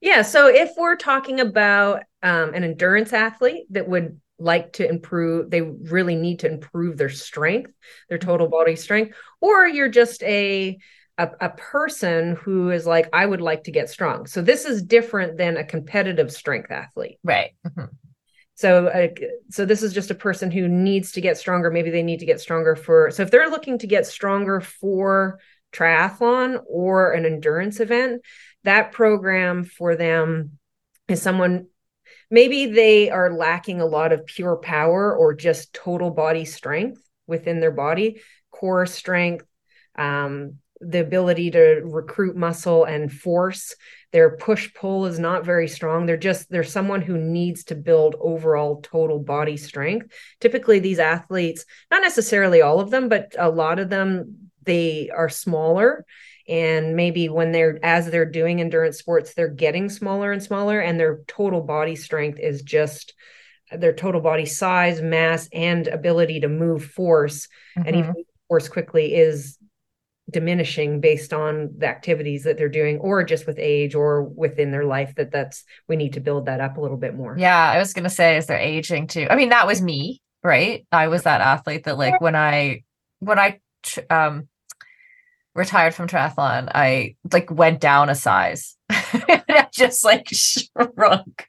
Yeah. 0.00 0.22
So 0.22 0.48
if 0.48 0.72
we're 0.76 0.96
talking 0.96 1.40
about 1.40 2.02
um, 2.22 2.54
an 2.54 2.64
endurance 2.64 3.12
athlete 3.12 3.66
that 3.70 3.88
would 3.88 4.20
like 4.38 4.74
to 4.74 4.88
improve, 4.88 5.50
they 5.50 5.62
really 5.62 6.14
need 6.14 6.40
to 6.40 6.50
improve 6.50 6.96
their 6.96 7.08
strength, 7.08 7.72
their 8.08 8.18
total 8.18 8.48
body 8.48 8.76
strength, 8.76 9.16
or 9.40 9.66
you're 9.66 9.88
just 9.88 10.22
a 10.22 10.78
a, 11.18 11.30
a, 11.40 11.48
person 11.50 12.36
who 12.36 12.70
is 12.70 12.86
like, 12.86 13.08
I 13.12 13.24
would 13.24 13.40
like 13.40 13.64
to 13.64 13.70
get 13.70 13.88
strong. 13.88 14.26
So 14.26 14.42
this 14.42 14.66
is 14.66 14.82
different 14.82 15.38
than 15.38 15.56
a 15.56 15.64
competitive 15.64 16.30
strength 16.30 16.70
athlete. 16.70 17.18
Right. 17.24 17.52
Mm-hmm. 17.66 17.86
So, 18.54 18.88
uh, 18.88 19.08
so 19.50 19.64
this 19.64 19.82
is 19.82 19.92
just 19.92 20.10
a 20.10 20.14
person 20.14 20.50
who 20.50 20.68
needs 20.68 21.12
to 21.12 21.20
get 21.20 21.38
stronger. 21.38 21.70
Maybe 21.70 21.90
they 21.90 22.02
need 22.02 22.20
to 22.20 22.26
get 22.26 22.40
stronger 22.40 22.76
for. 22.76 23.10
So 23.10 23.22
if 23.22 23.30
they're 23.30 23.50
looking 23.50 23.78
to 23.78 23.86
get 23.86 24.06
stronger 24.06 24.60
for 24.60 25.38
triathlon 25.72 26.62
or 26.68 27.12
an 27.12 27.26
endurance 27.26 27.80
event, 27.80 28.22
that 28.66 28.92
program 28.92 29.64
for 29.64 29.96
them 29.96 30.58
is 31.08 31.22
someone 31.22 31.68
maybe 32.30 32.66
they 32.66 33.10
are 33.10 33.32
lacking 33.32 33.80
a 33.80 33.86
lot 33.86 34.12
of 34.12 34.26
pure 34.26 34.56
power 34.56 35.16
or 35.16 35.34
just 35.34 35.72
total 35.72 36.10
body 36.10 36.44
strength 36.44 37.00
within 37.26 37.60
their 37.60 37.70
body, 37.70 38.20
core 38.50 38.86
strength, 38.86 39.46
um, 39.96 40.56
the 40.80 41.00
ability 41.00 41.50
to 41.52 41.80
recruit 41.84 42.36
muscle 42.36 42.84
and 42.84 43.12
force. 43.12 43.74
Their 44.12 44.36
push 44.36 44.74
pull 44.74 45.06
is 45.06 45.18
not 45.18 45.44
very 45.44 45.68
strong. 45.68 46.06
They're 46.06 46.16
just, 46.16 46.50
they're 46.50 46.64
someone 46.64 47.02
who 47.02 47.16
needs 47.16 47.64
to 47.64 47.74
build 47.74 48.16
overall 48.20 48.80
total 48.82 49.20
body 49.20 49.56
strength. 49.56 50.12
Typically, 50.40 50.80
these 50.80 50.98
athletes, 50.98 51.64
not 51.90 52.02
necessarily 52.02 52.62
all 52.62 52.80
of 52.80 52.90
them, 52.90 53.08
but 53.08 53.34
a 53.38 53.48
lot 53.48 53.78
of 53.78 53.88
them, 53.88 54.50
they 54.64 55.08
are 55.10 55.28
smaller 55.28 56.04
and 56.48 56.94
maybe 56.96 57.28
when 57.28 57.52
they're 57.52 57.78
as 57.82 58.10
they're 58.10 58.24
doing 58.24 58.60
endurance 58.60 58.98
sports 58.98 59.34
they're 59.34 59.48
getting 59.48 59.88
smaller 59.88 60.32
and 60.32 60.42
smaller 60.42 60.80
and 60.80 60.98
their 60.98 61.22
total 61.26 61.60
body 61.60 61.96
strength 61.96 62.38
is 62.38 62.62
just 62.62 63.14
their 63.72 63.92
total 63.92 64.20
body 64.20 64.46
size 64.46 65.00
mass 65.02 65.48
and 65.52 65.88
ability 65.88 66.40
to 66.40 66.48
move 66.48 66.84
force 66.84 67.48
mm-hmm. 67.76 67.88
and 67.88 67.96
even 67.96 68.14
force 68.48 68.68
quickly 68.68 69.14
is 69.14 69.58
diminishing 70.30 71.00
based 71.00 71.32
on 71.32 71.70
the 71.78 71.86
activities 71.86 72.42
that 72.42 72.58
they're 72.58 72.68
doing 72.68 72.98
or 72.98 73.22
just 73.22 73.46
with 73.46 73.58
age 73.60 73.94
or 73.94 74.24
within 74.24 74.72
their 74.72 74.84
life 74.84 75.14
that 75.14 75.30
that's 75.30 75.64
we 75.88 75.94
need 75.94 76.14
to 76.14 76.20
build 76.20 76.46
that 76.46 76.60
up 76.60 76.76
a 76.76 76.80
little 76.80 76.96
bit 76.96 77.14
more. 77.14 77.36
Yeah 77.38 77.70
i 77.70 77.78
was 77.78 77.92
going 77.92 78.04
to 78.04 78.10
say 78.10 78.36
is 78.36 78.46
they're 78.46 78.58
aging 78.58 79.06
too? 79.06 79.26
I 79.30 79.36
mean 79.36 79.50
that 79.50 79.66
was 79.66 79.80
me 79.80 80.20
right? 80.46 80.86
I 80.92 81.08
was 81.08 81.24
that 81.24 81.40
athlete 81.40 81.84
that 81.84 81.98
like 81.98 82.20
when 82.20 82.36
i 82.36 82.84
when 83.18 83.38
i 83.38 83.60
um 84.08 84.48
retired 85.56 85.94
from 85.94 86.08
triathlon, 86.08 86.70
I 86.74 87.16
like 87.32 87.50
went 87.50 87.80
down 87.80 88.08
a 88.08 88.14
size. 88.14 88.76
I 88.90 89.66
just 89.72 90.04
like 90.04 90.28
shrunk. 90.30 91.48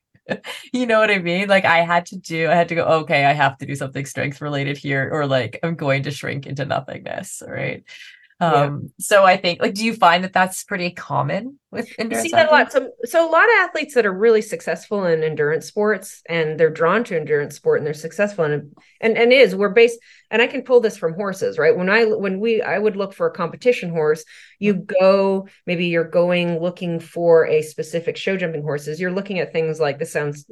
you 0.74 0.86
know 0.86 1.00
what 1.00 1.12
I 1.12 1.20
mean? 1.20 1.48
Like 1.48 1.66
I 1.66 1.80
had 1.80 2.06
to 2.08 2.18
do, 2.18 2.50
I 2.50 2.56
had 2.56 2.70
to 2.70 2.76
go, 2.76 2.84
okay, 2.84 3.26
I 3.26 3.34
have 3.34 3.58
to 3.60 3.66
do 3.66 3.76
something 3.76 4.06
strength 4.06 4.42
related 4.42 4.78
here, 4.78 5.10
or 5.12 5.26
like 5.26 5.60
I'm 5.64 5.76
going 5.76 6.04
to 6.04 6.12
shrink 6.12 6.48
into 6.48 6.66
nothingness, 6.66 7.44
right? 7.48 7.84
Um, 8.40 8.54
yeah. 8.54 8.90
so 9.00 9.24
I 9.24 9.36
think 9.36 9.62
like, 9.62 9.74
do 9.74 9.84
you 9.84 9.94
find 9.94 10.24
that 10.24 10.34
that's 10.34 10.64
pretty 10.64 10.92
common 10.92 11.58
with 11.72 11.92
endurance? 11.98 12.26
You 12.26 12.30
see 12.30 12.36
that 12.36 12.50
a 12.50 12.52
lot. 12.52 12.72
So, 12.72 12.92
so 13.04 13.28
a 13.28 13.32
lot 13.32 13.46
of 13.46 13.56
athletes 13.62 13.96
that 13.96 14.06
are 14.06 14.14
really 14.14 14.44
successful 14.44 15.06
in 15.06 15.24
endurance 15.24 15.66
sports 15.66 16.22
and 16.30 16.60
they're 16.60 16.70
drawn 16.70 17.04
to 17.06 17.18
endurance 17.18 17.56
sport 17.56 17.80
and 17.80 17.88
they're 17.88 17.96
successful 17.96 18.46
and 18.46 18.76
and 19.02 19.18
and 19.18 19.34
is 19.34 19.56
we're 19.56 19.70
based 19.70 20.00
and 20.30 20.42
I 20.42 20.48
can 20.48 20.62
pull 20.62 20.82
this 20.82 20.98
from 20.98 21.16
horses, 21.16 21.58
right? 21.58 21.76
When 21.76 21.90
I 21.90 22.06
when 22.06 22.40
we 22.40 22.62
I 22.62 22.78
would 22.78 22.96
look 22.96 23.14
for 23.14 23.26
a 23.26 23.34
competition 23.34 23.90
horse, 23.90 24.24
you 24.60 24.76
go 24.76 25.48
maybe 25.66 25.88
you're 25.88 26.04
going 26.04 26.60
looking 26.60 27.00
for 27.00 27.48
a 27.48 27.64
specific 27.64 28.18
show 28.18 28.38
jumping 28.38 28.62
horses. 28.62 29.00
You're 29.00 29.12
looking 29.12 29.40
at 29.40 29.52
things 29.52 29.80
like 29.80 29.98
this 29.98 30.12
sounds 30.12 30.46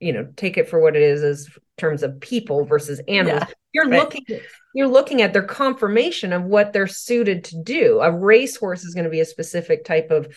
you 0.00 0.12
know 0.12 0.26
take 0.36 0.58
it 0.58 0.68
for 0.68 0.80
what 0.80 0.96
it 0.96 1.02
is 1.02 1.22
as 1.22 1.48
terms 1.78 2.02
of 2.02 2.20
people 2.20 2.64
versus 2.64 3.00
animals 3.06 3.42
yeah, 3.46 3.54
you're 3.72 3.88
right. 3.88 4.00
looking 4.00 4.40
you're 4.74 4.88
looking 4.88 5.22
at 5.22 5.32
their 5.32 5.42
conformation 5.42 6.32
of 6.32 6.44
what 6.44 6.72
they're 6.72 6.86
suited 6.86 7.44
to 7.44 7.62
do. 7.62 8.00
A 8.00 8.10
racehorse 8.10 8.84
is 8.84 8.94
going 8.94 9.04
to 9.04 9.10
be 9.10 9.20
a 9.20 9.24
specific 9.24 9.84
type 9.84 10.10
of 10.10 10.28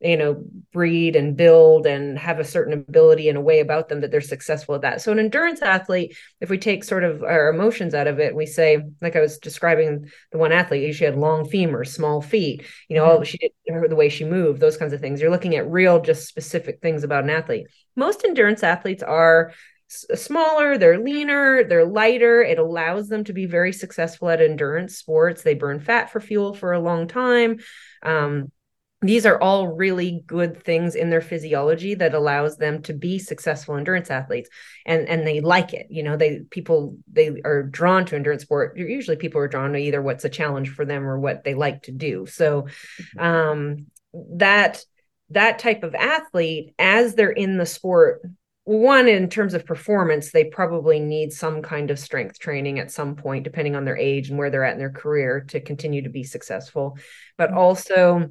you 0.00 0.16
know 0.16 0.44
breed 0.74 1.16
and 1.16 1.38
build 1.38 1.86
and 1.86 2.18
have 2.18 2.38
a 2.38 2.44
certain 2.44 2.74
ability 2.74 3.30
and 3.30 3.38
a 3.38 3.40
way 3.40 3.60
about 3.60 3.88
them 3.88 4.02
that 4.02 4.10
they're 4.10 4.20
successful 4.20 4.74
at 4.74 4.82
that. 4.82 5.00
So 5.00 5.10
an 5.10 5.18
endurance 5.18 5.62
athlete 5.62 6.14
if 6.40 6.50
we 6.50 6.58
take 6.58 6.84
sort 6.84 7.02
of 7.02 7.22
our 7.22 7.48
emotions 7.48 7.94
out 7.94 8.06
of 8.06 8.20
it 8.20 8.36
we 8.36 8.44
say 8.44 8.82
like 9.00 9.16
i 9.16 9.20
was 9.20 9.38
describing 9.38 10.10
the 10.32 10.38
one 10.38 10.52
athlete 10.52 10.94
she 10.94 11.04
had 11.04 11.16
long 11.16 11.48
femurs 11.48 11.88
small 11.88 12.20
feet 12.20 12.62
you 12.90 12.96
know 12.96 13.06
mm-hmm. 13.06 13.22
she 13.22 13.38
did 13.38 13.52
her 13.72 13.88
the 13.88 13.96
way 13.96 14.10
she 14.10 14.24
moved 14.24 14.60
those 14.60 14.76
kinds 14.76 14.92
of 14.92 15.00
things. 15.00 15.20
You're 15.20 15.30
looking 15.30 15.56
at 15.56 15.70
real 15.70 16.00
just 16.00 16.28
specific 16.28 16.80
things 16.80 17.02
about 17.02 17.24
an 17.24 17.30
athlete. 17.30 17.66
Most 17.96 18.24
endurance 18.24 18.62
athletes 18.62 19.02
are 19.02 19.52
smaller, 19.88 20.78
they're 20.78 20.98
leaner, 20.98 21.64
they're 21.64 21.86
lighter. 21.86 22.42
It 22.42 22.58
allows 22.58 23.08
them 23.08 23.24
to 23.24 23.32
be 23.32 23.46
very 23.46 23.72
successful 23.72 24.28
at 24.28 24.40
endurance 24.40 24.96
sports. 24.96 25.42
They 25.42 25.54
burn 25.54 25.80
fat 25.80 26.10
for 26.10 26.20
fuel 26.20 26.54
for 26.54 26.72
a 26.72 26.80
long 26.80 27.08
time. 27.08 27.58
Um, 28.02 28.50
these 29.02 29.26
are 29.26 29.40
all 29.40 29.68
really 29.68 30.22
good 30.26 30.62
things 30.62 30.94
in 30.94 31.10
their 31.10 31.20
physiology 31.20 31.94
that 31.94 32.14
allows 32.14 32.56
them 32.56 32.82
to 32.82 32.94
be 32.94 33.18
successful 33.18 33.76
endurance 33.76 34.10
athletes 34.10 34.48
and 34.86 35.06
and 35.06 35.26
they 35.26 35.40
like 35.40 35.74
it 35.74 35.86
you 35.90 36.02
know 36.02 36.16
they 36.16 36.40
people 36.50 36.96
they 37.12 37.40
are 37.44 37.62
drawn 37.62 38.06
to 38.06 38.16
endurance 38.16 38.42
sport 38.42 38.76
usually 38.76 39.16
people 39.16 39.40
are 39.40 39.48
drawn 39.48 39.72
to 39.72 39.78
either 39.78 40.00
what's 40.00 40.24
a 40.24 40.30
challenge 40.30 40.70
for 40.70 40.86
them 40.86 41.06
or 41.06 41.18
what 41.18 41.44
they 41.44 41.54
like 41.54 41.82
to 41.82 41.92
do 41.92 42.24
so 42.24 42.62
mm-hmm. 42.62 43.18
um 43.18 43.86
that 44.36 44.82
that 45.30 45.58
type 45.58 45.82
of 45.82 45.94
athlete 45.94 46.74
as 46.78 47.14
they're 47.14 47.30
in 47.30 47.58
the 47.58 47.66
sport 47.66 48.22
one 48.66 49.06
in 49.06 49.30
terms 49.30 49.54
of 49.54 49.64
performance 49.64 50.32
they 50.32 50.42
probably 50.42 50.98
need 50.98 51.32
some 51.32 51.62
kind 51.62 51.88
of 51.92 52.00
strength 52.00 52.36
training 52.36 52.80
at 52.80 52.90
some 52.90 53.14
point 53.14 53.44
depending 53.44 53.76
on 53.76 53.84
their 53.84 53.96
age 53.96 54.28
and 54.28 54.38
where 54.38 54.50
they're 54.50 54.64
at 54.64 54.72
in 54.72 54.78
their 54.78 54.90
career 54.90 55.46
to 55.48 55.60
continue 55.60 56.02
to 56.02 56.08
be 56.08 56.24
successful 56.24 56.98
but 57.38 57.50
mm-hmm. 57.50 57.58
also 57.58 58.28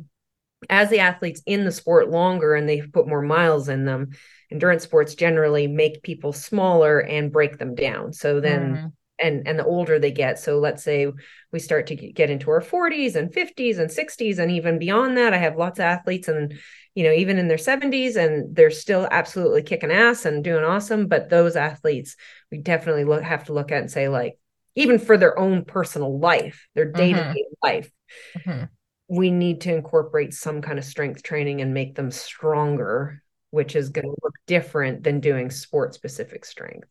as 0.69 0.89
the 0.89 0.99
athletes 0.99 1.41
in 1.45 1.63
the 1.63 1.71
sport 1.71 2.09
longer 2.09 2.53
and 2.53 2.67
they 2.67 2.81
put 2.81 3.07
more 3.07 3.21
miles 3.21 3.69
in 3.69 3.85
them 3.85 4.09
endurance 4.51 4.83
sports 4.83 5.15
generally 5.15 5.67
make 5.67 6.03
people 6.03 6.33
smaller 6.33 6.99
and 6.99 7.31
break 7.31 7.57
them 7.57 7.73
down 7.73 8.11
so 8.11 8.41
then 8.41 8.75
mm. 8.75 8.91
and 9.19 9.47
and 9.47 9.57
the 9.57 9.65
older 9.65 9.99
they 9.99 10.11
get 10.11 10.37
so 10.37 10.59
let's 10.59 10.83
say 10.83 11.09
we 11.53 11.59
start 11.59 11.87
to 11.87 11.95
get 11.95 12.29
into 12.29 12.49
our 12.51 12.61
40s 12.61 13.15
and 13.15 13.31
50s 13.31 13.79
and 13.79 13.89
60s 13.89 14.37
and 14.37 14.51
even 14.51 14.79
beyond 14.79 15.17
that 15.17 15.33
i 15.33 15.37
have 15.37 15.55
lots 15.55 15.79
of 15.79 15.83
athletes 15.83 16.27
and 16.27 16.55
you 16.95 17.03
know, 17.03 17.11
even 17.11 17.37
in 17.37 17.49
their 17.49 17.57
70s 17.57 18.15
and 18.15 18.55
they're 18.55 18.71
still 18.71 19.07
absolutely 19.11 19.61
kicking 19.61 19.91
ass 19.91 20.25
and 20.25 20.43
doing 20.43 20.63
awesome. 20.63 21.07
But 21.07 21.29
those 21.29 21.57
athletes, 21.57 22.15
we 22.51 22.57
definitely 22.57 23.03
look 23.03 23.21
have 23.21 23.43
to 23.45 23.53
look 23.53 23.71
at 23.71 23.81
and 23.81 23.91
say, 23.91 24.07
like, 24.07 24.39
even 24.75 24.97
for 24.97 25.17
their 25.17 25.37
own 25.37 25.65
personal 25.65 26.19
life, 26.19 26.67
their 26.73 26.91
day 26.91 27.13
to 27.13 27.33
day 27.33 27.45
life, 27.61 27.91
mm-hmm. 28.37 28.65
we 29.09 29.29
need 29.29 29.61
to 29.61 29.73
incorporate 29.73 30.33
some 30.33 30.61
kind 30.61 30.79
of 30.79 30.85
strength 30.85 31.21
training 31.21 31.61
and 31.61 31.73
make 31.73 31.95
them 31.95 32.11
stronger, 32.11 33.21
which 33.51 33.75
is 33.75 33.89
going 33.89 34.05
to 34.05 34.15
look 34.23 34.33
different 34.47 35.03
than 35.03 35.19
doing 35.19 35.49
sport 35.49 35.93
specific 35.93 36.45
strength. 36.45 36.87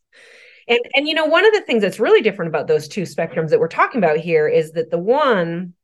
And 0.69 0.81
and 0.95 1.09
you 1.09 1.15
know, 1.15 1.27
one 1.27 1.47
of 1.47 1.53
the 1.53 1.63
things 1.63 1.83
that's 1.83 2.01
really 2.01 2.23
different 2.23 2.51
about 2.51 2.67
those 2.67 2.89
two 2.89 3.03
spectrums 3.03 3.51
that 3.51 3.61
we're 3.61 3.69
talking 3.69 3.99
about 3.99 4.19
here 4.19 4.49
is 4.49 4.73
that 4.73 4.91
the 4.91 4.99
one, 4.99 5.75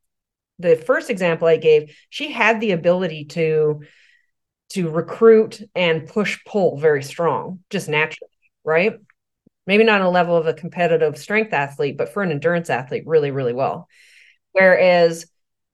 the 0.59 0.76
first 0.76 1.11
example 1.11 1.48
I 1.48 1.56
gave, 1.56 1.96
she 2.11 2.30
had 2.30 2.61
the 2.61 2.72
ability 2.72 3.26
to 3.26 3.83
to 4.70 4.88
recruit 4.88 5.61
and 5.74 6.06
push 6.06 6.38
pull 6.46 6.78
very 6.78 7.02
strong, 7.02 7.61
just 7.70 7.88
naturally, 7.88 8.30
right? 8.64 8.94
Maybe 9.66 9.85
not 9.85 10.00
on 10.00 10.06
a 10.06 10.11
level 10.11 10.37
of 10.37 10.46
a 10.46 10.54
competitive 10.54 11.18
strength 11.18 11.52
athlete, 11.52 11.96
but 11.96 12.12
for 12.12 12.22
an 12.22 12.30
endurance 12.30 12.70
athlete, 12.70 13.04
really, 13.06 13.30
really 13.30 13.52
well. 13.52 13.88
Whereas, 14.52 15.26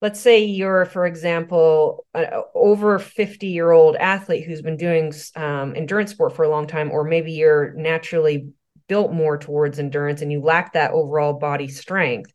let's 0.03 0.21
say 0.21 0.45
you're, 0.45 0.85
for 0.85 1.07
example, 1.07 2.07
an 2.15 2.27
over 2.55 2.99
50 2.99 3.47
year 3.47 3.71
old 3.71 3.97
athlete 3.97 4.45
who's 4.45 4.63
been 4.63 4.77
doing 4.77 5.13
um, 5.35 5.75
endurance 5.77 6.11
sport 6.11 6.35
for 6.35 6.45
a 6.45 6.49
long 6.49 6.67
time, 6.67 6.91
or 6.91 7.05
maybe 7.05 7.33
you're 7.33 7.73
naturally 7.75 8.51
built 8.89 9.13
more 9.13 9.39
towards 9.39 9.79
endurance 9.79 10.23
and 10.23 10.31
you 10.31 10.41
lack 10.41 10.73
that 10.73 10.93
overall 10.93 11.35
body 11.35 11.69
strength, 11.69 12.33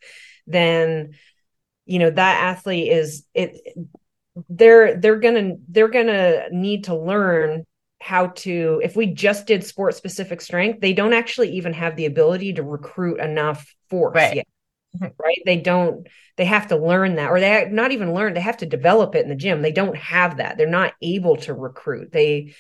then 0.48 1.12
you 1.86 2.00
know 2.00 2.10
that 2.10 2.44
athlete 2.44 2.92
is 2.92 3.26
it 3.34 3.60
they're 4.50 4.98
they're 4.98 5.20
gonna 5.20 5.56
they're 5.68 5.90
gonna 5.90 6.50
need 6.52 6.86
to 6.86 6.96
learn 6.96 7.66
how 8.02 8.28
to 8.28 8.82
if 8.84 8.96
we 8.96 9.08
just 9.08 9.46
did 9.46 9.64
sport 9.64 9.94
specific 9.94 10.42
strength 10.42 10.80
they 10.82 10.94
don't 10.94 11.14
actually 11.14 11.52
even 11.52 11.74
have 11.74 11.96
the 11.96 12.06
ability 12.06 12.54
to 12.54 12.64
recruit 12.64 13.20
enough 13.20 13.74
force 13.90 14.16
right. 14.16 14.38
yet 14.38 14.48
mm-hmm. 14.96 15.08
right 15.22 15.40
they 15.46 15.58
don't 15.58 16.08
they 16.38 16.46
have 16.46 16.68
to 16.68 16.78
learn 16.78 17.16
that 17.16 17.30
or 17.30 17.40
they 17.40 17.68
not 17.70 17.92
even 17.92 18.14
learn 18.14 18.34
they 18.34 18.40
have 18.40 18.58
to 18.58 18.66
develop 18.66 19.16
it 19.16 19.24
in 19.24 19.30
the 19.30 19.36
gym 19.36 19.62
they 19.62 19.72
don't 19.72 19.98
have 19.98 20.38
that 20.38 20.58
they're 20.58 20.68
not 20.68 20.94
able 21.02 21.36
to 21.36 21.54
recruit 21.54 22.12
they 22.12 22.54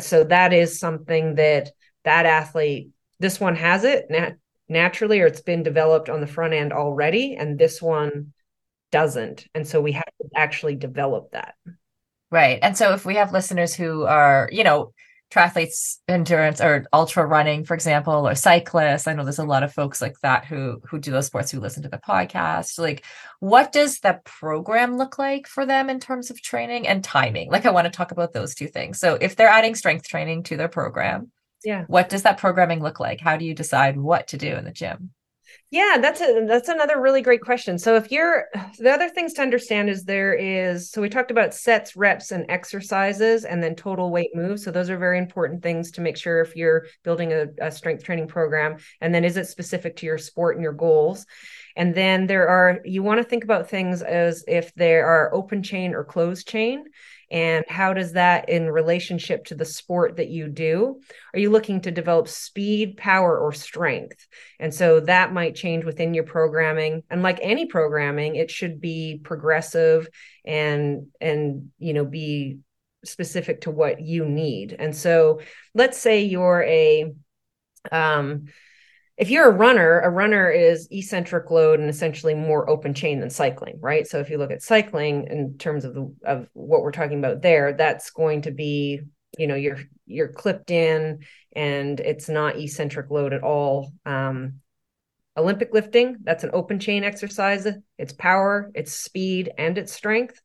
so 0.00 0.24
that 0.24 0.52
is 0.52 0.80
something 0.80 1.36
that 1.36 1.70
that 2.04 2.26
athlete 2.26 2.90
this 3.20 3.38
one 3.38 3.54
has 3.54 3.84
it 3.84 4.06
nat- 4.10 4.36
naturally 4.68 5.20
or 5.20 5.26
it's 5.26 5.40
been 5.40 5.62
developed 5.62 6.08
on 6.08 6.20
the 6.20 6.26
front 6.26 6.54
end 6.54 6.72
already 6.72 7.36
and 7.36 7.58
this 7.58 7.80
one 7.80 8.32
doesn't. 8.90 9.46
And 9.54 9.66
so 9.66 9.80
we 9.80 9.92
have 9.92 10.04
to 10.04 10.28
actually 10.36 10.76
develop 10.76 11.32
that. 11.32 11.54
Right. 12.30 12.58
And 12.62 12.76
so 12.76 12.92
if 12.92 13.06
we 13.06 13.14
have 13.16 13.32
listeners 13.32 13.74
who 13.74 14.04
are, 14.04 14.48
you 14.52 14.64
know, 14.64 14.92
triathletes, 15.30 15.98
endurance 16.08 16.60
or 16.60 16.86
ultra 16.92 17.26
running, 17.26 17.64
for 17.64 17.74
example, 17.74 18.26
or 18.26 18.34
cyclists, 18.34 19.06
I 19.06 19.12
know 19.12 19.24
there's 19.24 19.38
a 19.38 19.44
lot 19.44 19.62
of 19.62 19.72
folks 19.72 20.00
like 20.00 20.18
that 20.20 20.44
who 20.46 20.80
who 20.84 20.98
do 20.98 21.10
those 21.10 21.26
sports 21.26 21.50
who 21.50 21.60
listen 21.60 21.82
to 21.82 21.88
the 21.88 21.98
podcast. 21.98 22.78
Like, 22.78 23.04
what 23.40 23.72
does 23.72 24.00
the 24.00 24.20
program 24.24 24.96
look 24.96 25.18
like 25.18 25.46
for 25.46 25.66
them 25.66 25.90
in 25.90 26.00
terms 26.00 26.30
of 26.30 26.40
training 26.40 26.88
and 26.88 27.04
timing? 27.04 27.50
Like, 27.50 27.66
I 27.66 27.70
want 27.70 27.86
to 27.86 27.90
talk 27.90 28.10
about 28.10 28.32
those 28.32 28.54
two 28.54 28.68
things. 28.68 28.98
So 28.98 29.18
if 29.20 29.36
they're 29.36 29.48
adding 29.48 29.74
strength 29.74 30.08
training 30.08 30.44
to 30.44 30.56
their 30.56 30.68
program, 30.68 31.30
yeah, 31.64 31.84
what 31.88 32.08
does 32.08 32.22
that 32.22 32.38
programming 32.38 32.82
look 32.82 33.00
like? 33.00 33.20
How 33.20 33.36
do 33.36 33.44
you 33.44 33.54
decide 33.54 33.98
what 33.98 34.28
to 34.28 34.38
do 34.38 34.54
in 34.54 34.64
the 34.64 34.72
gym? 34.72 35.10
Yeah, 35.70 35.98
that's 36.00 36.20
a 36.20 36.46
that's 36.46 36.68
another 36.68 37.00
really 37.00 37.20
great 37.20 37.42
question. 37.42 37.78
So 37.78 37.96
if 37.96 38.10
you're 38.10 38.46
the 38.78 38.90
other 38.90 39.10
things 39.10 39.34
to 39.34 39.42
understand 39.42 39.90
is 39.90 40.04
there 40.04 40.32
is 40.32 40.90
so 40.90 41.02
we 41.02 41.08
talked 41.08 41.30
about 41.30 41.52
sets, 41.54 41.94
reps, 41.94 42.30
and 42.30 42.46
exercises, 42.48 43.44
and 43.44 43.62
then 43.62 43.74
total 43.74 44.10
weight 44.10 44.30
moves. 44.34 44.64
So 44.64 44.70
those 44.70 44.88
are 44.88 44.96
very 44.96 45.18
important 45.18 45.62
things 45.62 45.90
to 45.92 46.00
make 46.00 46.16
sure 46.16 46.40
if 46.40 46.56
you're 46.56 46.86
building 47.04 47.32
a, 47.32 47.46
a 47.60 47.70
strength 47.70 48.02
training 48.02 48.28
program, 48.28 48.78
and 49.00 49.14
then 49.14 49.24
is 49.24 49.36
it 49.36 49.46
specific 49.46 49.96
to 49.96 50.06
your 50.06 50.18
sport 50.18 50.56
and 50.56 50.62
your 50.62 50.72
goals. 50.72 51.26
And 51.76 51.94
then 51.94 52.26
there 52.26 52.48
are 52.48 52.80
you 52.84 53.02
want 53.02 53.18
to 53.18 53.24
think 53.24 53.44
about 53.44 53.68
things 53.68 54.02
as 54.02 54.44
if 54.48 54.74
there 54.74 55.06
are 55.06 55.34
open 55.34 55.62
chain 55.62 55.94
or 55.94 56.02
closed 56.04 56.48
chain 56.48 56.84
and 57.30 57.64
how 57.68 57.92
does 57.92 58.12
that 58.12 58.48
in 58.48 58.70
relationship 58.70 59.44
to 59.46 59.54
the 59.54 59.64
sport 59.64 60.16
that 60.16 60.28
you 60.28 60.48
do? 60.48 61.00
Are 61.34 61.38
you 61.38 61.50
looking 61.50 61.80
to 61.82 61.90
develop 61.90 62.28
speed 62.28 62.96
power 62.96 63.38
or 63.38 63.52
strength? 63.52 64.26
And 64.58 64.72
so 64.72 65.00
that 65.00 65.32
might 65.32 65.54
change 65.54 65.84
within 65.84 66.14
your 66.14 66.24
programming. 66.24 67.02
And 67.10 67.22
like 67.22 67.38
any 67.42 67.66
programming 67.66 68.36
it 68.36 68.50
should 68.50 68.80
be 68.80 69.20
progressive 69.22 70.08
and 70.44 71.08
and 71.20 71.70
you 71.78 71.92
know 71.92 72.04
be 72.04 72.58
specific 73.04 73.62
to 73.62 73.70
what 73.70 74.00
you 74.00 74.24
need. 74.24 74.74
And 74.78 74.96
so 74.96 75.40
let's 75.74 75.98
say 75.98 76.22
you're 76.22 76.62
a 76.62 77.12
um 77.92 78.46
if 79.18 79.30
you're 79.30 79.48
a 79.48 79.54
runner, 79.54 80.00
a 80.00 80.10
runner 80.10 80.48
is 80.48 80.86
eccentric 80.92 81.50
load 81.50 81.80
and 81.80 81.90
essentially 81.90 82.34
more 82.34 82.70
open 82.70 82.94
chain 82.94 83.18
than 83.18 83.30
cycling, 83.30 83.78
right? 83.80 84.06
So 84.06 84.20
if 84.20 84.30
you 84.30 84.38
look 84.38 84.52
at 84.52 84.62
cycling 84.62 85.26
in 85.28 85.58
terms 85.58 85.84
of 85.84 85.94
the 85.94 86.14
of 86.24 86.48
what 86.52 86.82
we're 86.82 86.92
talking 86.92 87.18
about 87.18 87.42
there, 87.42 87.72
that's 87.72 88.10
going 88.10 88.42
to 88.42 88.52
be, 88.52 89.00
you 89.36 89.48
know, 89.48 89.56
you're 89.56 89.80
you're 90.06 90.28
clipped 90.28 90.70
in 90.70 91.18
and 91.52 91.98
it's 91.98 92.28
not 92.28 92.58
eccentric 92.58 93.10
load 93.10 93.32
at 93.32 93.42
all. 93.42 93.92
Um, 94.06 94.60
Olympic 95.36 95.72
lifting, 95.72 96.18
that's 96.22 96.44
an 96.44 96.50
open 96.52 96.78
chain 96.78 97.02
exercise. 97.02 97.66
It's 97.98 98.12
power, 98.12 98.70
it's 98.74 98.92
speed, 98.92 99.50
and 99.58 99.78
it's 99.78 99.92
strength. 99.92 100.40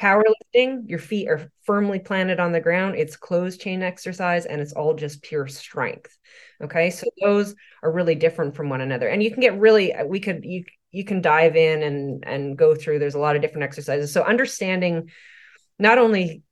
Powerlifting, 0.00 0.88
your 0.88 0.98
feet 0.98 1.28
are 1.28 1.50
firmly 1.64 1.98
planted 1.98 2.40
on 2.40 2.52
the 2.52 2.60
ground. 2.60 2.96
It's 2.96 3.16
closed 3.16 3.60
chain 3.60 3.82
exercise 3.82 4.46
and 4.46 4.60
it's 4.60 4.72
all 4.72 4.94
just 4.94 5.22
pure 5.22 5.46
strength. 5.46 6.16
Okay. 6.62 6.90
So 6.90 7.06
those 7.20 7.54
are 7.82 7.92
really 7.92 8.14
different 8.14 8.56
from 8.56 8.68
one 8.68 8.80
another. 8.80 9.08
And 9.08 9.22
you 9.22 9.30
can 9.30 9.40
get 9.40 9.58
really, 9.58 9.94
we 10.06 10.20
could, 10.20 10.44
you, 10.44 10.64
you 10.92 11.04
can 11.04 11.20
dive 11.20 11.56
in 11.56 11.82
and 11.82 12.24
and 12.26 12.56
go 12.56 12.74
through 12.74 12.98
there's 12.98 13.14
a 13.14 13.18
lot 13.20 13.36
of 13.36 13.42
different 13.42 13.64
exercises 13.64 14.12
so 14.12 14.22
understanding 14.22 15.10
not 15.78 15.98
only 15.98 16.42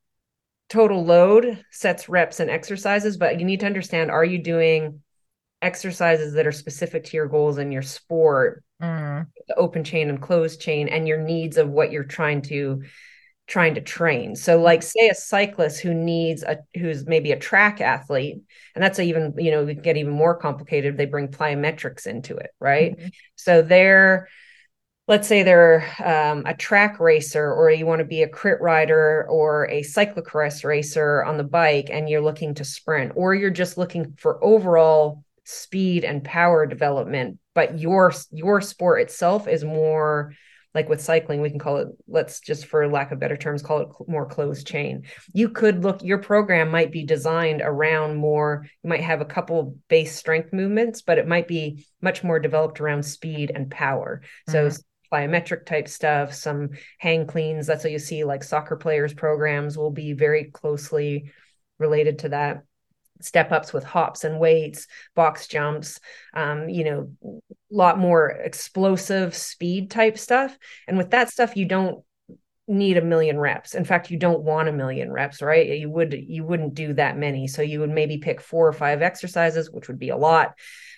total 0.68 1.04
load 1.04 1.64
sets 1.70 2.08
reps 2.08 2.40
and 2.40 2.50
exercises 2.50 3.16
but 3.16 3.38
you 3.38 3.44
need 3.44 3.60
to 3.60 3.66
understand 3.66 4.10
are 4.10 4.24
you 4.24 4.38
doing 4.38 5.00
exercises 5.60 6.34
that 6.34 6.46
are 6.46 6.52
specific 6.52 7.04
to 7.04 7.16
your 7.16 7.26
goals 7.26 7.58
in 7.58 7.72
your 7.72 7.82
sport 7.82 8.62
mm. 8.80 9.26
the 9.48 9.54
open 9.56 9.82
chain 9.82 10.08
and 10.08 10.22
closed 10.22 10.60
chain 10.60 10.88
and 10.88 11.08
your 11.08 11.20
needs 11.20 11.56
of 11.56 11.68
what 11.68 11.90
you're 11.90 12.04
trying 12.04 12.42
to 12.42 12.82
trying 13.48 13.74
to 13.74 13.80
train. 13.80 14.36
So 14.36 14.60
like 14.60 14.82
say 14.82 15.08
a 15.08 15.14
cyclist 15.14 15.80
who 15.80 15.94
needs 15.94 16.42
a 16.42 16.58
who's 16.76 17.06
maybe 17.06 17.32
a 17.32 17.38
track 17.38 17.80
athlete 17.80 18.42
and 18.74 18.84
that's 18.84 19.00
even 19.00 19.34
you 19.38 19.50
know 19.50 19.64
we 19.64 19.74
get 19.74 19.96
even 19.96 20.12
more 20.12 20.36
complicated 20.36 20.96
they 20.96 21.06
bring 21.06 21.28
plyometrics 21.28 22.06
into 22.06 22.36
it 22.36 22.50
right? 22.60 22.96
Mm-hmm. 22.96 23.08
so 23.36 23.62
they're 23.62 24.28
let's 25.08 25.26
say 25.26 25.42
they're 25.42 25.82
um, 26.04 26.44
a 26.44 26.54
track 26.54 27.00
racer 27.00 27.50
or 27.50 27.70
you 27.70 27.86
want 27.86 28.00
to 28.00 28.04
be 28.04 28.22
a 28.22 28.28
crit 28.28 28.60
rider 28.60 29.26
or 29.30 29.66
a 29.70 29.82
cyclocross 29.82 30.62
racer 30.62 31.24
on 31.24 31.38
the 31.38 31.44
bike 31.44 31.88
and 31.90 32.10
you're 32.10 32.20
looking 32.20 32.54
to 32.54 32.64
sprint 32.64 33.12
or 33.16 33.34
you're 33.34 33.48
just 33.48 33.78
looking 33.78 34.12
for 34.18 34.44
overall 34.44 35.24
speed 35.44 36.04
and 36.04 36.22
power 36.22 36.66
development 36.66 37.38
but 37.54 37.78
your 37.78 38.12
your 38.30 38.60
sport 38.60 39.00
itself 39.00 39.48
is 39.48 39.64
more 39.64 40.34
like 40.74 40.88
with 40.88 41.00
cycling 41.00 41.40
we 41.40 41.50
can 41.50 41.58
call 41.58 41.78
it 41.78 41.88
let's 42.06 42.40
just 42.40 42.66
for 42.66 42.86
lack 42.88 43.10
of 43.10 43.18
better 43.18 43.36
terms 43.36 43.62
call 43.62 43.80
it 43.80 43.88
more 44.06 44.26
closed 44.26 44.66
chain. 44.66 45.04
You 45.32 45.48
could 45.48 45.82
look 45.82 46.02
your 46.02 46.18
program 46.18 46.70
might 46.70 46.92
be 46.92 47.04
designed 47.04 47.62
around 47.64 48.16
more 48.16 48.66
you 48.82 48.90
might 48.90 49.02
have 49.02 49.20
a 49.20 49.26
couple 49.26 49.76
base 49.88 50.14
strength 50.14 50.52
movements 50.52 51.02
but 51.02 51.18
it 51.18 51.26
might 51.26 51.48
be 51.48 51.86
much 52.00 52.22
more 52.22 52.38
developed 52.38 52.80
around 52.80 53.02
speed 53.02 53.50
and 53.54 53.70
power. 53.70 54.22
Mm-hmm. 54.48 54.70
so 54.70 54.82
plyometric 55.12 55.64
type 55.64 55.88
stuff 55.88 56.34
some 56.34 56.70
hang 56.98 57.26
cleans 57.26 57.66
that's 57.66 57.82
what 57.82 57.92
you 57.92 57.98
see 57.98 58.24
like 58.24 58.44
soccer 58.44 58.76
players 58.76 59.14
programs 59.14 59.78
will 59.78 59.90
be 59.90 60.12
very 60.12 60.44
closely 60.44 61.32
related 61.78 62.18
to 62.20 62.28
that 62.30 62.62
step 63.20 63.52
ups 63.52 63.72
with 63.72 63.84
hops 63.84 64.24
and 64.24 64.38
weights, 64.38 64.86
box 65.14 65.46
jumps, 65.46 66.00
um, 66.34 66.68
you 66.68 66.84
know, 66.84 67.10
a 67.24 67.74
lot 67.74 67.98
more 67.98 68.28
explosive 68.28 69.34
speed 69.34 69.90
type 69.90 70.18
stuff. 70.18 70.56
And 70.86 70.98
with 70.98 71.10
that 71.10 71.30
stuff, 71.30 71.56
you 71.56 71.64
don't 71.64 72.04
need 72.68 72.96
a 72.96 73.02
million 73.02 73.38
reps. 73.38 73.74
In 73.74 73.84
fact, 73.84 74.10
you 74.10 74.18
don't 74.18 74.42
want 74.42 74.68
a 74.68 74.72
million 74.72 75.10
reps, 75.10 75.42
right? 75.42 75.66
You 75.66 75.90
would 75.90 76.12
you 76.12 76.44
wouldn't 76.44 76.74
do 76.74 76.92
that 76.94 77.16
many. 77.16 77.46
So 77.48 77.62
you 77.62 77.80
would 77.80 77.90
maybe 77.90 78.18
pick 78.18 78.40
four 78.40 78.68
or 78.68 78.72
five 78.72 79.02
exercises, 79.02 79.70
which 79.70 79.88
would 79.88 79.98
be 79.98 80.10
a 80.10 80.16
lot 80.16 80.54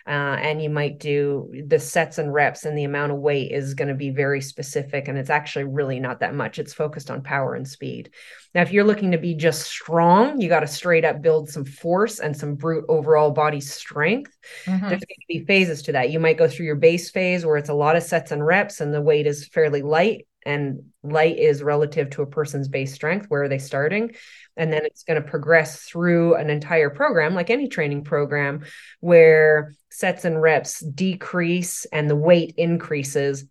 uh, 0.06 0.36
and 0.40 0.62
you 0.62 0.70
might 0.70 0.98
do 0.98 1.52
the 1.66 1.78
sets 1.78 2.18
and 2.18 2.32
reps 2.32 2.64
and 2.64 2.76
the 2.76 2.84
amount 2.84 3.12
of 3.12 3.18
weight 3.18 3.52
is 3.52 3.74
going 3.74 3.88
to 3.88 3.94
be 3.94 4.10
very 4.10 4.40
specific 4.40 5.08
and 5.08 5.18
it's 5.18 5.30
actually 5.30 5.64
really 5.64 6.00
not 6.00 6.20
that 6.20 6.34
much 6.34 6.58
it's 6.58 6.72
focused 6.72 7.10
on 7.10 7.22
power 7.22 7.54
and 7.54 7.68
speed 7.68 8.10
now 8.54 8.62
if 8.62 8.72
you're 8.72 8.84
looking 8.84 9.12
to 9.12 9.18
be 9.18 9.34
just 9.34 9.62
strong 9.62 10.40
you 10.40 10.48
got 10.48 10.60
to 10.60 10.66
straight 10.66 11.04
up 11.04 11.20
build 11.20 11.48
some 11.48 11.64
force 11.64 12.18
and 12.18 12.36
some 12.36 12.54
brute 12.54 12.84
overall 12.88 13.30
body 13.30 13.60
strength 13.60 14.36
mm-hmm. 14.64 14.88
there's 14.88 15.00
going 15.00 15.20
to 15.20 15.26
be 15.28 15.44
phases 15.44 15.82
to 15.82 15.92
that 15.92 16.10
you 16.10 16.18
might 16.18 16.38
go 16.38 16.48
through 16.48 16.66
your 16.66 16.76
base 16.76 17.10
phase 17.10 17.44
where 17.44 17.56
it's 17.56 17.68
a 17.68 17.74
lot 17.74 17.96
of 17.96 18.02
sets 18.02 18.32
and 18.32 18.44
reps 18.44 18.80
and 18.80 18.94
the 18.94 19.02
weight 19.02 19.26
is 19.26 19.46
fairly 19.48 19.82
light 19.82 20.26
and 20.44 20.84
light 21.02 21.38
is 21.38 21.62
relative 21.62 22.10
to 22.10 22.22
a 22.22 22.26
person's 22.26 22.68
base 22.68 22.94
strength 22.94 23.26
where 23.28 23.42
are 23.42 23.48
they 23.48 23.58
starting? 23.58 24.12
And 24.56 24.72
then 24.72 24.84
it's 24.84 25.04
going 25.04 25.20
to 25.22 25.28
progress 25.28 25.82
through 25.82 26.34
an 26.36 26.50
entire 26.50 26.90
program 26.90 27.34
like 27.34 27.50
any 27.50 27.68
training 27.68 28.04
program 28.04 28.64
where 29.00 29.74
sets 29.90 30.24
and 30.24 30.40
reps 30.40 30.80
decrease 30.80 31.84
and 31.86 32.08
the 32.08 32.16
weight 32.16 32.54
increases 32.56 33.44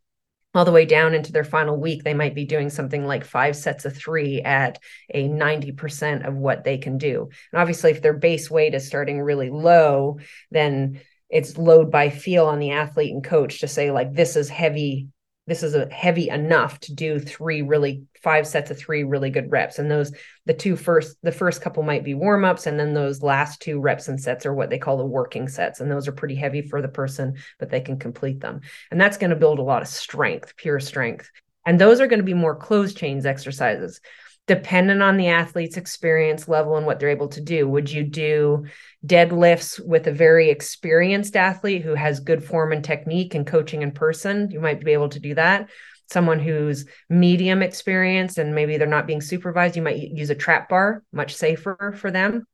all 0.56 0.65
the 0.65 0.71
way 0.71 0.86
down 0.86 1.13
into 1.13 1.32
their 1.32 1.43
final 1.43 1.78
week. 1.78 2.04
They 2.04 2.15
might 2.15 2.34
be 2.34 2.45
doing 2.45 2.69
something 2.69 3.06
like 3.06 3.23
five 3.23 3.56
sets 3.56 3.86
of 3.86 3.95
three 3.95 4.41
at 4.41 4.80
a 5.13 5.30
90% 5.30 6.28
of 6.28 6.36
what 6.36 6.63
they 6.63 6.80
can 6.80 6.97
do. 6.97 7.30
And 7.52 7.62
obviously 7.62 7.91
if 7.91 8.02
their 8.02 8.13
base 8.13 8.49
weight 8.49 8.73
is 8.73 8.88
starting 8.88 9.21
really 9.21 9.49
low 9.49 10.19
then 10.49 11.02
it's 11.30 11.58
load 11.58 11.91
by 11.91 12.10
feel 12.10 12.47
on 12.47 12.60
the 12.60 12.71
athlete 12.71 13.13
and 13.13 13.23
coach 13.23 13.60
to 13.60 13.67
say 13.67 13.91
like 13.91 14.13
this 14.13 14.36
is 14.36 14.49
heavy 14.49 15.10
this 15.50 15.64
is 15.64 15.74
a 15.74 15.90
heavy 15.92 16.30
enough 16.30 16.80
to 16.80 16.94
do 16.94 17.20
three 17.20 17.64
really 17.64 18.04
five 18.22 18.46
sets 18.46 18.70
of 18.70 18.78
three 18.78 19.04
really 19.04 19.32
good 19.32 19.52
reps. 19.52 19.80
And 19.80 19.90
those 19.90 20.14
the 20.46 20.54
two 20.54 20.76
first 20.76 21.18
the 21.24 21.32
first 21.32 21.62
couple 21.62 21.82
might 21.82 22.04
be 22.04 22.14
warm 22.14 22.46
ups 22.46 22.68
and 22.68 22.80
then 22.80 22.94
those 22.94 23.24
last 23.24 23.60
two 23.60 23.80
reps 23.80 24.08
and 24.08 24.22
sets 24.22 24.46
are 24.46 24.54
what 24.54 24.70
they 24.70 24.78
call 24.78 24.98
the 24.98 25.06
working 25.06 25.48
sets. 25.48 25.80
And 25.80 25.92
those 25.92 26.08
are 26.08 26.12
pretty 26.12 26.36
heavy 26.36 26.62
for 26.62 26.84
the 26.84 26.88
person 26.88 27.36
but 27.58 27.72
they 27.72 27.82
can 27.82 27.98
complete 27.98 28.40
them. 28.40 28.62
And 28.92 29.02
that's 29.02 29.18
going 29.18 29.32
to 29.32 29.36
build 29.36 29.58
a 29.58 29.64
lot 29.64 29.82
of 29.82 29.88
strength 29.88 30.56
pure 30.56 30.80
strength. 30.80 31.30
And 31.66 31.82
those 31.82 32.00
are 32.00 32.08
going 32.08 32.20
to 32.20 32.24
be 32.24 32.36
more 32.36 32.56
closed 32.56 32.96
chains 32.96 33.26
exercises. 33.26 34.02
Dependent 34.46 35.02
on 35.02 35.18
the 35.18 35.30
athlete's 35.30 35.78
experience 35.78 36.48
level 36.48 36.78
and 36.78 36.86
what 36.86 37.00
they're 37.00 37.10
able 37.10 37.28
to 37.30 37.42
do. 37.42 37.68
Would 37.68 37.92
you 37.92 38.04
do 38.04 38.66
deadlifts 39.06 39.80
with 39.86 40.08
a 40.08 40.12
very 40.12 40.50
experienced 40.50 41.36
athlete 41.36 41.84
who 41.84 41.96
has 41.96 42.20
good 42.20 42.44
form 42.44 42.72
and 42.72 42.84
technique 42.84 43.36
and 43.36 43.48
coaching 43.48 43.82
in 43.82 43.92
person? 43.92 44.50
You 44.52 44.60
might 44.60 44.84
be 44.84 44.94
able 44.94 45.10
to 45.10 45.20
do 45.20 45.36
that. 45.36 45.70
Someone 46.12 46.40
who's 46.40 46.86
medium 47.10 47.62
experienced 47.62 48.38
and 48.38 48.56
maybe 48.56 48.78
they're 48.78 48.88
not 48.88 49.08
being 49.08 49.22
supervised, 49.22 49.76
you 49.76 49.82
might 49.82 49.98
use 49.98 50.30
a 50.30 50.36
trap 50.36 50.70
bar, 50.70 51.04
much 51.12 51.36
safer 51.36 51.96
for 51.98 52.12
them 52.12 52.46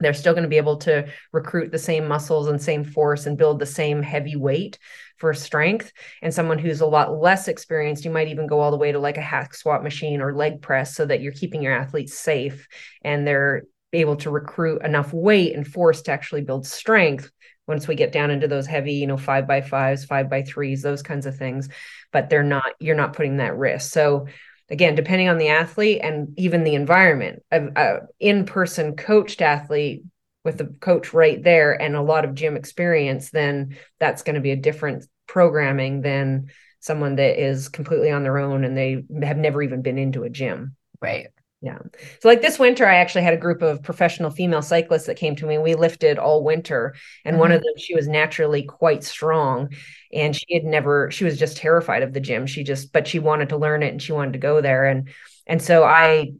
they're 0.00 0.14
still 0.14 0.32
going 0.32 0.44
to 0.44 0.48
be 0.48 0.56
able 0.56 0.76
to 0.76 1.08
recruit 1.32 1.72
the 1.72 1.78
same 1.78 2.06
muscles 2.06 2.48
and 2.48 2.60
same 2.60 2.84
force 2.84 3.26
and 3.26 3.38
build 3.38 3.58
the 3.58 3.66
same 3.66 4.02
heavy 4.02 4.36
weight 4.36 4.78
for 5.16 5.34
strength 5.34 5.92
and 6.22 6.32
someone 6.32 6.58
who's 6.58 6.80
a 6.80 6.86
lot 6.86 7.18
less 7.18 7.48
experienced 7.48 8.04
you 8.04 8.10
might 8.10 8.28
even 8.28 8.46
go 8.46 8.60
all 8.60 8.70
the 8.70 8.76
way 8.76 8.92
to 8.92 8.98
like 8.98 9.16
a 9.16 9.22
hack 9.22 9.54
squat 9.54 9.82
machine 9.82 10.20
or 10.20 10.34
leg 10.34 10.62
press 10.62 10.94
so 10.94 11.04
that 11.04 11.20
you're 11.20 11.32
keeping 11.32 11.62
your 11.62 11.72
athletes 11.72 12.16
safe 12.16 12.68
and 13.02 13.26
they're 13.26 13.64
able 13.92 14.16
to 14.16 14.30
recruit 14.30 14.82
enough 14.82 15.12
weight 15.12 15.54
and 15.54 15.66
force 15.66 16.02
to 16.02 16.12
actually 16.12 16.42
build 16.42 16.66
strength 16.66 17.30
once 17.66 17.86
we 17.86 17.94
get 17.94 18.12
down 18.12 18.30
into 18.30 18.48
those 18.48 18.66
heavy 18.66 18.94
you 18.94 19.06
know 19.06 19.16
five 19.16 19.46
by 19.46 19.60
fives 19.60 20.04
five 20.04 20.28
by 20.28 20.42
threes 20.42 20.82
those 20.82 21.02
kinds 21.02 21.26
of 21.26 21.36
things 21.36 21.68
but 22.12 22.28
they're 22.28 22.42
not 22.42 22.72
you're 22.78 22.96
not 22.96 23.14
putting 23.14 23.38
that 23.38 23.56
risk 23.56 23.90
so 23.92 24.26
again 24.70 24.94
depending 24.94 25.28
on 25.28 25.38
the 25.38 25.48
athlete 25.48 26.00
and 26.02 26.38
even 26.38 26.64
the 26.64 26.74
environment 26.74 27.42
a, 27.50 27.98
in-person 28.20 28.96
coached 28.96 29.40
athlete 29.40 30.02
with 30.48 30.56
the 30.58 30.66
coach 30.80 31.12
right 31.12 31.42
there 31.42 31.80
and 31.80 31.94
a 31.94 32.02
lot 32.02 32.24
of 32.24 32.34
gym 32.34 32.56
experience, 32.56 33.30
then 33.30 33.76
that's 33.98 34.22
going 34.22 34.34
to 34.34 34.40
be 34.40 34.50
a 34.50 34.56
different 34.56 35.04
programming 35.26 36.00
than 36.00 36.46
someone 36.80 37.16
that 37.16 37.38
is 37.38 37.68
completely 37.68 38.10
on 38.10 38.22
their 38.22 38.38
own 38.38 38.64
and 38.64 38.74
they 38.76 39.04
have 39.22 39.36
never 39.36 39.62
even 39.62 39.82
been 39.82 39.98
into 39.98 40.22
a 40.22 40.30
gym. 40.30 40.74
Right. 41.02 41.28
Yeah. 41.60 41.78
So 42.20 42.28
like 42.28 42.40
this 42.40 42.58
winter, 42.58 42.86
I 42.86 42.96
actually 42.96 43.24
had 43.24 43.34
a 43.34 43.38
group 43.38 43.62
of 43.62 43.82
professional 43.82 44.30
female 44.30 44.62
cyclists 44.62 45.06
that 45.06 45.16
came 45.16 45.34
to 45.36 45.46
me. 45.46 45.58
We 45.58 45.74
lifted 45.74 46.16
all 46.16 46.44
winter. 46.44 46.94
And 47.24 47.34
mm-hmm. 47.34 47.40
one 47.40 47.52
of 47.52 47.62
them, 47.62 47.74
she 47.76 47.96
was 47.96 48.06
naturally 48.06 48.62
quite 48.62 49.02
strong. 49.02 49.74
And 50.12 50.36
she 50.36 50.54
had 50.54 50.62
never, 50.62 51.10
she 51.10 51.24
was 51.24 51.36
just 51.36 51.56
terrified 51.56 52.04
of 52.04 52.12
the 52.12 52.20
gym. 52.20 52.46
She 52.46 52.62
just, 52.62 52.92
but 52.92 53.08
she 53.08 53.18
wanted 53.18 53.48
to 53.48 53.56
learn 53.56 53.82
it 53.82 53.90
and 53.90 54.00
she 54.00 54.12
wanted 54.12 54.34
to 54.34 54.38
go 54.38 54.60
there. 54.60 54.86
And 54.86 55.08
and 55.48 55.60
so 55.60 55.82
I 55.82 56.32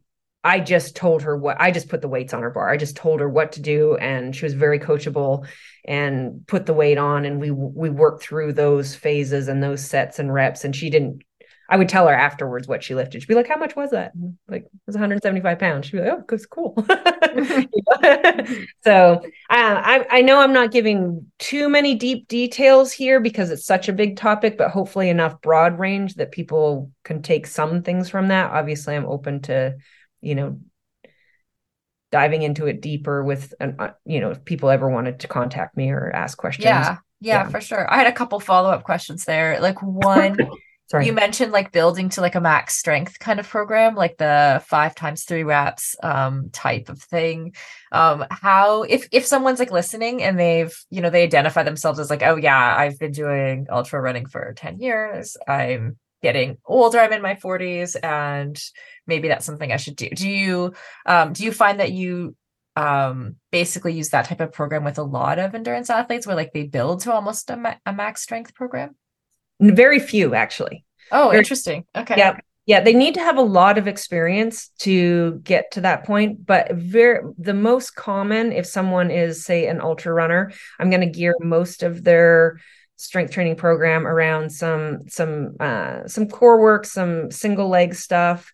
I 0.44 0.60
just 0.60 0.94
told 0.94 1.22
her 1.22 1.36
what 1.36 1.60
I 1.60 1.72
just 1.72 1.88
put 1.88 2.00
the 2.00 2.08
weights 2.08 2.32
on 2.32 2.42
her 2.42 2.50
bar. 2.50 2.70
I 2.70 2.76
just 2.76 2.96
told 2.96 3.20
her 3.20 3.28
what 3.28 3.52
to 3.52 3.60
do 3.60 3.96
and 3.96 4.34
she 4.36 4.44
was 4.44 4.54
very 4.54 4.78
coachable 4.78 5.46
and 5.84 6.46
put 6.46 6.64
the 6.66 6.74
weight 6.74 6.98
on 6.98 7.24
and 7.24 7.40
we 7.40 7.50
we 7.50 7.90
worked 7.90 8.22
through 8.22 8.52
those 8.52 8.94
phases 8.94 9.48
and 9.48 9.62
those 9.62 9.84
sets 9.84 10.18
and 10.18 10.32
reps 10.32 10.64
and 10.64 10.76
she 10.76 10.90
didn't 10.90 11.22
I 11.68 11.76
would 11.76 11.88
tell 11.88 12.06
her 12.06 12.14
afterwards 12.14 12.66
what 12.66 12.82
she 12.82 12.94
lifted. 12.94 13.20
She'd 13.20 13.28
be 13.28 13.34
like, 13.34 13.48
"How 13.48 13.56
much 13.56 13.76
was 13.76 13.90
that?" 13.90 14.12
Like, 14.48 14.64
it 14.64 14.70
was 14.86 14.94
175 14.94 15.58
pounds. 15.58 15.86
She'd 15.86 15.98
be 15.98 16.02
like, 16.02 16.12
"Oh, 16.12 16.24
it's 16.34 16.46
cool." 16.46 16.74
so 18.84 19.20
uh, 19.22 19.22
I 19.50 20.06
I 20.10 20.22
know 20.22 20.40
I'm 20.40 20.52
not 20.52 20.70
giving 20.70 21.30
too 21.38 21.68
many 21.68 21.94
deep 21.94 22.28
details 22.28 22.92
here 22.92 23.20
because 23.20 23.50
it's 23.50 23.66
such 23.66 23.88
a 23.88 23.92
big 23.92 24.16
topic, 24.16 24.56
but 24.56 24.70
hopefully 24.70 25.10
enough 25.10 25.40
broad 25.42 25.78
range 25.78 26.14
that 26.14 26.32
people 26.32 26.90
can 27.04 27.22
take 27.22 27.46
some 27.46 27.82
things 27.82 28.08
from 28.08 28.28
that. 28.28 28.50
Obviously, 28.50 28.96
I'm 28.96 29.06
open 29.06 29.42
to 29.42 29.76
you 30.20 30.34
know 30.34 30.60
diving 32.10 32.42
into 32.42 32.66
it 32.66 32.80
deeper 32.80 33.22
with 33.22 33.54
an, 33.60 33.76
uh, 33.78 33.90
you 34.04 34.20
know 34.20 34.30
if 34.30 34.44
people 34.44 34.70
ever 34.70 34.88
wanted 34.88 35.20
to 35.20 35.28
contact 35.28 35.76
me 35.76 35.90
or 35.90 36.10
ask 36.14 36.38
questions 36.38 36.64
yeah 36.64 36.96
yeah, 37.20 37.42
yeah. 37.42 37.48
for 37.48 37.60
sure 37.60 37.90
i 37.92 37.98
had 37.98 38.06
a 38.06 38.12
couple 38.12 38.40
follow-up 38.40 38.82
questions 38.84 39.24
there 39.24 39.60
like 39.60 39.82
one 39.82 40.36
Sorry. 40.88 41.04
You 41.04 41.12
mentioned 41.12 41.52
like 41.52 41.70
building 41.70 42.08
to 42.10 42.22
like 42.22 42.34
a 42.34 42.40
max 42.40 42.74
strength 42.74 43.18
kind 43.18 43.38
of 43.38 43.46
program, 43.46 43.94
like 43.94 44.16
the 44.16 44.62
five 44.66 44.94
times 44.94 45.24
three 45.24 45.44
reps 45.44 45.94
um, 46.02 46.48
type 46.50 46.88
of 46.88 46.98
thing. 47.02 47.54
Um, 47.92 48.24
how 48.30 48.84
if 48.84 49.06
if 49.12 49.26
someone's 49.26 49.58
like 49.58 49.70
listening 49.70 50.22
and 50.22 50.38
they've 50.38 50.74
you 50.88 51.02
know 51.02 51.10
they 51.10 51.24
identify 51.24 51.62
themselves 51.62 51.98
as 52.00 52.08
like 52.08 52.22
oh 52.22 52.36
yeah 52.36 52.74
I've 52.76 52.98
been 52.98 53.12
doing 53.12 53.66
ultra 53.70 54.00
running 54.00 54.26
for 54.26 54.54
ten 54.56 54.80
years 54.80 55.36
I'm 55.46 55.98
getting 56.22 56.56
older. 56.64 56.98
I'm 56.98 57.12
in 57.12 57.22
my 57.22 57.34
40s 57.34 57.96
and 58.02 58.60
maybe 59.06 59.28
that's 59.28 59.46
something 59.46 59.70
I 59.70 59.76
should 59.76 59.96
do. 59.96 60.08
Do 60.08 60.28
you 60.28 60.72
um 61.04 61.34
do 61.34 61.44
you 61.44 61.52
find 61.52 61.80
that 61.80 61.92
you 61.92 62.34
um 62.76 63.36
basically 63.50 63.92
use 63.92 64.08
that 64.10 64.24
type 64.24 64.40
of 64.40 64.52
program 64.52 64.84
with 64.84 64.98
a 64.98 65.02
lot 65.02 65.38
of 65.38 65.54
endurance 65.54 65.90
athletes 65.90 66.26
where 66.26 66.36
like 66.36 66.52
they 66.54 66.64
build 66.64 67.02
to 67.02 67.12
almost 67.12 67.50
a, 67.50 67.56
ma- 67.56 67.74
a 67.84 67.92
max 67.92 68.22
strength 68.22 68.54
program? 68.54 68.96
Very 69.60 69.98
few 69.98 70.34
actually. 70.34 70.84
Oh, 71.10 71.28
Very, 71.28 71.38
interesting. 71.38 71.84
Okay. 71.96 72.16
Yeah. 72.16 72.38
Yeah, 72.66 72.80
they 72.80 72.92
need 72.92 73.14
to 73.14 73.20
have 73.20 73.38
a 73.38 73.42
lot 73.42 73.78
of 73.78 73.88
experience 73.88 74.68
to 74.80 75.40
get 75.42 75.70
to 75.72 75.80
that 75.80 76.04
point. 76.04 76.44
But 76.44 76.70
very 76.74 77.20
the 77.38 77.54
most 77.54 77.96
common, 77.96 78.52
if 78.52 78.66
someone 78.66 79.10
is, 79.10 79.42
say, 79.42 79.68
an 79.68 79.80
ultra 79.80 80.12
runner, 80.12 80.52
I'm 80.78 80.90
going 80.90 81.00
to 81.00 81.06
gear 81.06 81.34
most 81.40 81.82
of 81.82 82.04
their 82.04 82.58
strength 82.96 83.32
training 83.32 83.56
program 83.56 84.06
around 84.06 84.50
some 84.50 85.08
some 85.08 85.56
uh, 85.58 86.06
some 86.08 86.28
core 86.28 86.60
work, 86.60 86.84
some 86.84 87.30
single 87.30 87.70
leg 87.70 87.94
stuff. 87.94 88.52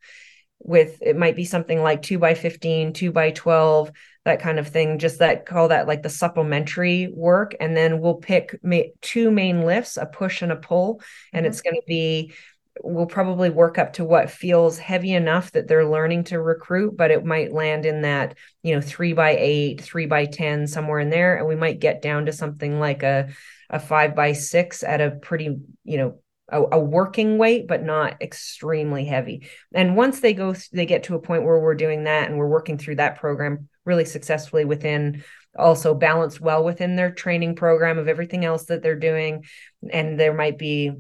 With 0.61 1.03
it 1.03 1.17
might 1.17 1.35
be 1.35 1.45
something 1.45 1.83
like 1.83 2.03
two 2.03 2.21
by 2.21 2.35
15, 2.35 2.93
two 2.93 3.11
by 3.11 3.33
12, 3.33 3.91
that 4.25 4.41
kind 4.41 4.59
of 4.59 4.69
thing. 4.69 4.99
Just 4.99 5.19
that 5.19 5.47
call 5.47 5.69
that 5.69 5.87
like 5.87 6.03
the 6.03 6.09
supplementary 6.09 7.09
work, 7.15 7.55
and 7.61 7.77
then 7.77 8.01
we'll 8.01 8.17
pick 8.17 8.59
ma- 8.63 8.91
two 9.01 9.31
main 9.31 9.63
lifts, 9.63 9.97
a 9.97 10.07
push 10.07 10.43
and 10.43 10.53
a 10.53 10.57
pull, 10.57 11.01
and 11.33 11.45
mm-hmm. 11.45 11.51
it's 11.51 11.61
going 11.61 11.77
to 11.77 11.83
be 11.87 12.35
we'll 12.83 13.07
probably 13.07 13.51
work 13.51 13.79
up 13.79 13.93
to 13.95 14.05
what 14.05 14.31
feels 14.31 14.79
heavy 14.79 15.13
enough 15.13 15.53
that 15.53 15.69
they're 15.69 15.87
learning 15.87 16.25
to 16.25 16.41
recruit, 16.41 16.97
but 16.97 17.11
it 17.11 17.25
might 17.25 17.53
land 17.53 17.87
in 17.87 18.03
that, 18.03 18.37
you 18.63 18.75
know, 18.75 18.81
three 18.81 19.13
by 19.13 19.37
eight, 19.39 19.81
three 19.81 20.07
by 20.07 20.27
10, 20.27 20.67
somewhere 20.67 20.99
in 20.99 21.11
there. 21.11 21.37
And 21.37 21.47
we 21.47 21.55
might 21.55 21.79
get 21.79 22.03
down 22.03 22.27
to 22.27 22.33
something 22.33 22.81
like 22.81 23.03
a, 23.03 23.29
a 23.71 23.79
five 23.79 24.17
by 24.17 24.33
six 24.33 24.83
at 24.83 25.01
a 25.01 25.13
pretty, 25.13 25.57
you 25.85 25.99
know, 25.99 26.19
a, 26.49 26.63
a 26.73 26.79
working 26.79 27.39
weight, 27.39 27.69
but 27.69 27.83
not 27.83 28.21
extremely 28.21 29.05
heavy. 29.05 29.49
And 29.73 29.97
once 29.97 30.21
they 30.21 30.35
go, 30.35 30.55
they 30.73 30.87
get 30.87 31.05
to 31.05 31.15
a 31.15 31.21
point 31.21 31.45
where 31.45 31.61
we're 31.61 31.75
doing 31.75 32.05
that 32.05 32.29
and 32.29 32.39
we're 32.39 32.49
working 32.49 32.77
through 32.77 32.97
that 32.97 33.21
program 33.21 33.69
really 33.85 34.05
successfully 34.05 34.65
within 34.65 35.23
also 35.57 35.95
balanced 35.95 36.41
well 36.41 36.65
within 36.65 36.97
their 36.97 37.11
training 37.11 37.55
program 37.55 37.99
of 37.99 38.09
everything 38.09 38.45
else 38.45 38.65
that 38.67 38.83
they're 38.83 38.99
doing. 38.99 39.45
And 39.91 40.19
there 40.19 40.35
might 40.35 40.59
be 40.59 40.93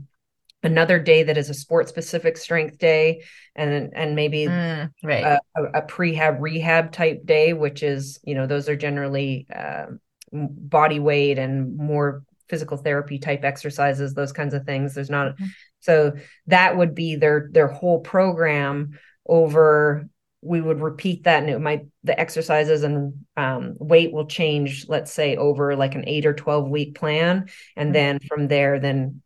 another 0.65 0.99
day 0.99 1.23
that 1.25 1.37
is 1.37 1.51
a 1.51 1.55
sport 1.55 1.89
specific 1.89 2.37
strength 2.37 2.79
day 2.79 3.23
and 3.55 3.93
and 3.95 4.17
maybe 4.17 4.47
mm, 4.47 4.91
right. 5.03 5.39
a, 5.57 5.63
a, 5.75 5.83
prehab 5.83 6.41
rehab 6.41 6.91
type 6.91 7.25
day 7.27 7.53
which 7.53 7.83
is 7.83 8.19
you 8.25 8.35
know 8.35 8.47
those 8.47 8.69
are 8.69 8.75
generally 8.75 9.47
uh, 9.55 9.87
body 10.33 10.99
weight 10.99 11.39
and 11.39 11.77
more 11.77 12.25
physical 12.49 12.79
therapy 12.79 13.19
type 13.19 13.45
exercises 13.45 14.15
those 14.15 14.33
kinds 14.33 14.55
of 14.55 14.65
things 14.65 14.95
there's 14.95 15.11
not 15.11 15.35
mm-hmm. 15.35 15.45
so 15.81 16.13
that 16.47 16.77
would 16.77 16.95
be 16.95 17.17
their 17.17 17.49
their 17.53 17.69
whole 17.69 18.01
program 18.01 18.99
over 19.27 20.09
we 20.45 20.61
would 20.61 20.81
repeat 20.81 21.25
that 21.25 21.43
and 21.43 21.51
it 21.51 21.59
might 21.59 21.87
the 22.03 22.19
exercises 22.19 22.83
and 22.83 23.25
um, 23.37 23.75
weight 23.79 24.13
will 24.13 24.27
change 24.27 24.87
let's 24.89 25.13
say 25.13 25.37
over 25.37 25.75
like 25.75 25.95
an 25.95 26.05
eight 26.07 26.27
or 26.27 26.35
12 26.35 26.69
week 26.69 26.95
plan 26.95 27.49
and 27.77 27.87
mm-hmm. 27.87 27.93
then 27.93 28.19
from 28.21 28.47
there 28.47 28.79
then 28.79 29.23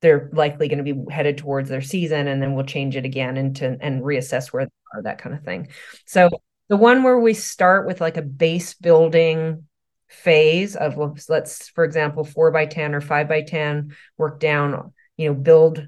they're 0.00 0.30
likely 0.32 0.68
going 0.68 0.84
to 0.84 0.94
be 0.94 1.12
headed 1.12 1.38
towards 1.38 1.68
their 1.68 1.82
season 1.82 2.28
and 2.28 2.40
then 2.40 2.54
we'll 2.54 2.64
change 2.64 2.94
it 2.94 3.04
again 3.04 3.36
into 3.36 3.76
and 3.80 4.02
reassess 4.02 4.52
where 4.52 4.66
they 4.66 4.98
are 4.98 5.02
that 5.02 5.18
kind 5.18 5.34
of 5.34 5.42
thing 5.42 5.68
so 6.06 6.30
the 6.68 6.76
one 6.76 7.02
where 7.02 7.18
we 7.18 7.34
start 7.34 7.86
with 7.86 8.00
like 8.00 8.16
a 8.16 8.22
base 8.22 8.74
building 8.74 9.64
phase 10.08 10.76
of 10.76 10.96
let's 11.28 11.68
for 11.70 11.84
example 11.84 12.22
four 12.22 12.52
by 12.52 12.66
10 12.66 12.94
or 12.94 13.00
five 13.00 13.28
by 13.28 13.42
10 13.42 13.94
work 14.16 14.38
down 14.38 14.92
you 15.16 15.28
know 15.28 15.34
build 15.34 15.84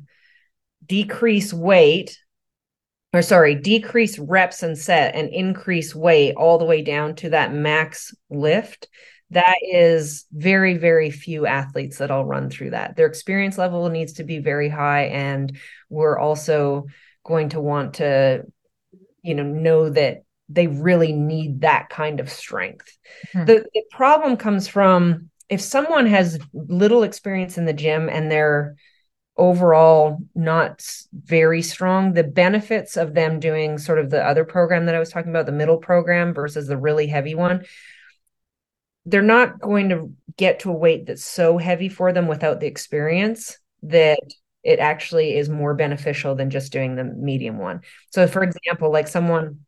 decrease 0.84 1.52
weight 1.52 2.18
or 3.16 3.22
sorry 3.22 3.54
decrease 3.54 4.18
reps 4.18 4.62
and 4.62 4.76
set 4.76 5.14
and 5.14 5.28
increase 5.30 5.94
weight 5.94 6.34
all 6.34 6.58
the 6.58 6.64
way 6.64 6.82
down 6.82 7.14
to 7.14 7.30
that 7.30 7.52
max 7.52 8.14
lift 8.30 8.88
that 9.30 9.56
is 9.62 10.26
very 10.32 10.76
very 10.76 11.10
few 11.10 11.46
athletes 11.46 11.98
that 11.98 12.10
I'll 12.10 12.24
run 12.24 12.50
through 12.50 12.70
that 12.70 12.96
their 12.96 13.06
experience 13.06 13.58
level 13.58 13.88
needs 13.88 14.14
to 14.14 14.24
be 14.24 14.38
very 14.38 14.68
high 14.68 15.04
and 15.06 15.56
we're 15.88 16.18
also 16.18 16.86
going 17.24 17.50
to 17.50 17.60
want 17.60 17.94
to 17.94 18.44
you 19.22 19.34
know 19.34 19.42
know 19.42 19.88
that 19.90 20.22
they 20.48 20.68
really 20.68 21.12
need 21.12 21.62
that 21.62 21.88
kind 21.90 22.20
of 22.20 22.30
strength 22.30 22.96
mm-hmm. 23.32 23.46
the, 23.46 23.66
the 23.74 23.82
problem 23.90 24.36
comes 24.36 24.68
from 24.68 25.30
if 25.48 25.60
someone 25.60 26.06
has 26.06 26.38
little 26.52 27.02
experience 27.02 27.56
in 27.56 27.64
the 27.64 27.72
gym 27.72 28.08
and 28.08 28.30
they're 28.30 28.76
overall 29.36 30.18
not 30.34 30.84
very 31.12 31.60
strong 31.60 32.12
the 32.14 32.24
benefits 32.24 32.96
of 32.96 33.14
them 33.14 33.38
doing 33.38 33.76
sort 33.76 33.98
of 33.98 34.10
the 34.10 34.22
other 34.24 34.44
program 34.44 34.86
that 34.86 34.94
i 34.94 34.98
was 34.98 35.10
talking 35.10 35.30
about 35.30 35.46
the 35.46 35.52
middle 35.52 35.76
program 35.78 36.32
versus 36.32 36.66
the 36.66 36.76
really 36.76 37.06
heavy 37.06 37.34
one 37.34 37.64
they're 39.06 39.22
not 39.22 39.60
going 39.60 39.88
to 39.88 40.12
get 40.36 40.60
to 40.60 40.70
a 40.70 40.74
weight 40.74 41.06
that's 41.06 41.24
so 41.24 41.58
heavy 41.58 41.88
for 41.88 42.12
them 42.12 42.26
without 42.26 42.60
the 42.60 42.66
experience 42.66 43.58
that 43.82 44.18
it 44.66 44.80
actually 44.80 45.36
is 45.36 45.48
more 45.48 45.74
beneficial 45.74 46.34
than 46.34 46.50
just 46.50 46.72
doing 46.72 46.96
the 46.96 47.04
medium 47.04 47.56
one. 47.56 47.82
So, 48.10 48.26
for 48.26 48.42
example, 48.42 48.90
like 48.90 49.06
someone, 49.06 49.60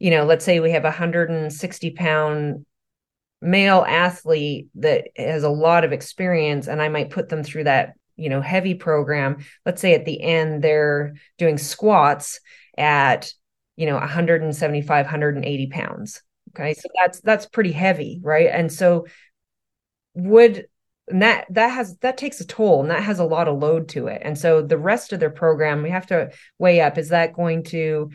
you 0.00 0.10
know, 0.10 0.24
let's 0.24 0.44
say 0.44 0.58
we 0.58 0.72
have 0.72 0.84
a 0.84 0.88
160 0.88 1.90
pound 1.92 2.66
male 3.40 3.84
athlete 3.86 4.68
that 4.74 5.08
has 5.16 5.44
a 5.44 5.48
lot 5.48 5.84
of 5.84 5.92
experience, 5.92 6.66
and 6.66 6.82
I 6.82 6.88
might 6.88 7.10
put 7.10 7.28
them 7.28 7.44
through 7.44 7.64
that, 7.64 7.94
you 8.16 8.28
know, 8.28 8.40
heavy 8.40 8.74
program. 8.74 9.38
Let's 9.66 9.80
say 9.80 9.94
at 9.94 10.04
the 10.04 10.20
end 10.22 10.62
they're 10.62 11.14
doing 11.38 11.58
squats 11.58 12.40
at, 12.76 13.32
you 13.76 13.86
know, 13.86 13.94
175, 13.94 15.06
180 15.06 15.66
pounds 15.68 16.22
Okay. 16.54 16.74
So 16.74 16.88
that's 16.94 17.20
that's 17.20 17.46
pretty 17.46 17.72
heavy, 17.72 18.20
right? 18.22 18.48
And 18.50 18.72
so 18.72 19.06
would 20.14 20.66
and 21.08 21.22
that 21.22 21.46
that 21.50 21.68
has 21.68 21.96
that 21.98 22.16
takes 22.16 22.40
a 22.40 22.46
toll 22.46 22.80
and 22.80 22.90
that 22.90 23.02
has 23.02 23.18
a 23.18 23.24
lot 23.24 23.48
of 23.48 23.58
load 23.58 23.88
to 23.90 24.06
it. 24.06 24.22
And 24.24 24.38
so 24.38 24.62
the 24.62 24.78
rest 24.78 25.12
of 25.12 25.20
their 25.20 25.30
program 25.30 25.82
we 25.82 25.90
have 25.90 26.06
to 26.06 26.30
weigh 26.58 26.80
up 26.80 26.96
is 26.96 27.08
that 27.08 27.34
going 27.34 27.64
to 27.64 28.10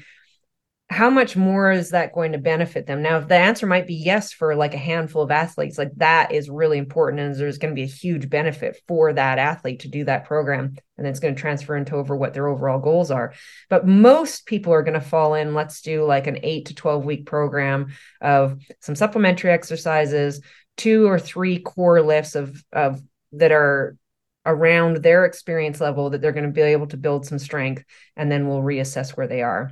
how 0.91 1.11
much 1.11 1.35
more 1.35 1.71
is 1.71 1.91
that 1.91 2.13
going 2.13 2.31
to 2.31 2.39
benefit 2.39 2.87
them? 2.87 3.03
Now, 3.03 3.19
if 3.19 3.27
the 3.27 3.35
answer 3.35 3.67
might 3.67 3.85
be 3.85 3.93
yes 3.93 4.33
for 4.33 4.55
like 4.55 4.73
a 4.73 4.79
handful 4.79 5.21
of 5.21 5.29
athletes, 5.29 5.77
like 5.77 5.91
that 5.97 6.31
is 6.31 6.49
really 6.49 6.79
important. 6.79 7.21
And 7.21 7.35
there's 7.35 7.59
going 7.59 7.71
to 7.71 7.79
be 7.79 7.83
a 7.83 7.87
huge 7.87 8.27
benefit 8.27 8.81
for 8.87 9.13
that 9.13 9.37
athlete 9.37 9.81
to 9.81 9.87
do 9.87 10.03
that 10.05 10.25
program. 10.25 10.75
And 10.97 11.05
it's 11.05 11.19
going 11.19 11.35
to 11.35 11.39
transfer 11.39 11.77
into 11.77 11.95
over 11.95 12.15
what 12.15 12.33
their 12.33 12.47
overall 12.47 12.79
goals 12.79 13.11
are. 13.11 13.33
But 13.69 13.85
most 13.85 14.47
people 14.47 14.73
are 14.73 14.81
going 14.81 14.99
to 14.99 15.01
fall 15.01 15.35
in, 15.35 15.53
let's 15.53 15.81
do 15.81 16.03
like 16.05 16.25
an 16.25 16.39
eight 16.41 16.65
to 16.65 16.75
12 16.75 17.05
week 17.05 17.27
program 17.27 17.93
of 18.19 18.59
some 18.79 18.95
supplementary 18.95 19.51
exercises, 19.51 20.41
two 20.75 21.07
or 21.07 21.19
three 21.19 21.59
core 21.59 22.01
lifts 22.01 22.33
of, 22.33 22.63
of 22.73 22.99
that 23.33 23.51
are 23.51 23.95
around 24.43 24.97
their 24.97 25.25
experience 25.25 25.79
level 25.79 26.09
that 26.09 26.21
they're 26.21 26.31
going 26.31 26.45
to 26.45 26.51
be 26.51 26.61
able 26.61 26.87
to 26.87 26.97
build 26.97 27.27
some 27.27 27.37
strength. 27.37 27.83
And 28.15 28.31
then 28.31 28.47
we'll 28.47 28.63
reassess 28.63 29.11
where 29.11 29.27
they 29.27 29.43
are. 29.43 29.71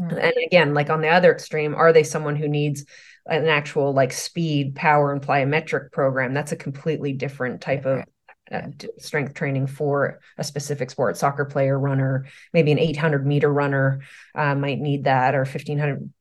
Mm. 0.00 0.12
And 0.12 0.34
again, 0.44 0.74
like 0.74 0.90
on 0.90 1.00
the 1.00 1.08
other 1.08 1.32
extreme, 1.32 1.74
are 1.74 1.92
they 1.92 2.02
someone 2.02 2.36
who 2.36 2.48
needs 2.48 2.84
an 3.26 3.46
actual 3.46 3.92
like 3.92 4.12
speed, 4.12 4.74
power, 4.74 5.12
and 5.12 5.22
plyometric 5.22 5.92
program? 5.92 6.34
That's 6.34 6.52
a 6.52 6.56
completely 6.56 7.12
different 7.12 7.60
type 7.60 7.86
of 7.86 8.04
uh, 8.52 8.68
strength 8.98 9.34
training 9.34 9.66
for 9.66 10.20
a 10.38 10.44
specific 10.44 10.90
sport. 10.90 11.16
Soccer 11.16 11.44
player, 11.44 11.78
runner, 11.78 12.26
maybe 12.52 12.72
an 12.72 12.78
800 12.78 13.26
meter 13.26 13.52
runner 13.52 14.02
uh, 14.34 14.54
might 14.54 14.78
need 14.78 15.04
that, 15.04 15.34
or 15.34 15.40
1500 15.40 16.12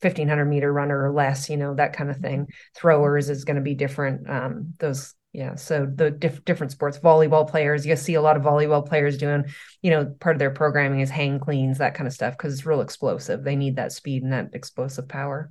1500 0.00 0.44
meter 0.46 0.72
runner 0.72 1.00
or 1.00 1.12
less, 1.12 1.48
you 1.48 1.56
know, 1.56 1.74
that 1.74 1.92
kind 1.92 2.10
of 2.10 2.16
thing. 2.16 2.48
Throwers 2.74 3.30
is 3.30 3.44
going 3.44 3.56
to 3.56 3.62
be 3.62 3.74
different. 3.74 4.28
Um, 4.28 4.74
those 4.78 5.14
yeah 5.32 5.54
so 5.54 5.86
the 5.86 6.10
diff- 6.10 6.44
different 6.44 6.72
sports 6.72 6.98
volleyball 6.98 7.48
players 7.48 7.86
you 7.86 7.96
see 7.96 8.14
a 8.14 8.22
lot 8.22 8.36
of 8.36 8.42
volleyball 8.42 8.86
players 8.86 9.16
doing 9.16 9.44
you 9.82 9.90
know 9.90 10.14
part 10.20 10.36
of 10.36 10.38
their 10.38 10.50
programming 10.50 11.00
is 11.00 11.10
hang 11.10 11.38
cleans 11.40 11.78
that 11.78 11.94
kind 11.94 12.06
of 12.06 12.12
stuff 12.12 12.36
because 12.36 12.52
it's 12.52 12.66
real 12.66 12.80
explosive 12.80 13.42
they 13.42 13.56
need 13.56 13.76
that 13.76 13.92
speed 13.92 14.22
and 14.22 14.32
that 14.32 14.50
explosive 14.52 15.08
power 15.08 15.50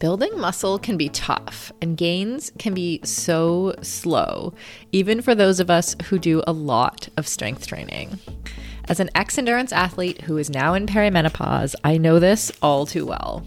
Building 0.00 0.38
muscle 0.38 0.78
can 0.78 0.96
be 0.96 1.10
tough, 1.10 1.70
and 1.82 1.94
gains 1.94 2.50
can 2.58 2.72
be 2.72 3.02
so 3.04 3.74
slow, 3.82 4.54
even 4.92 5.20
for 5.20 5.34
those 5.34 5.60
of 5.60 5.68
us 5.68 5.94
who 6.04 6.18
do 6.18 6.42
a 6.46 6.54
lot 6.54 7.10
of 7.18 7.28
strength 7.28 7.66
training. 7.66 8.18
As 8.88 8.98
an 8.98 9.10
ex 9.14 9.36
endurance 9.36 9.74
athlete 9.74 10.22
who 10.22 10.38
is 10.38 10.48
now 10.48 10.72
in 10.72 10.86
perimenopause, 10.86 11.74
I 11.84 11.98
know 11.98 12.18
this 12.18 12.50
all 12.62 12.86
too 12.86 13.04
well. 13.04 13.44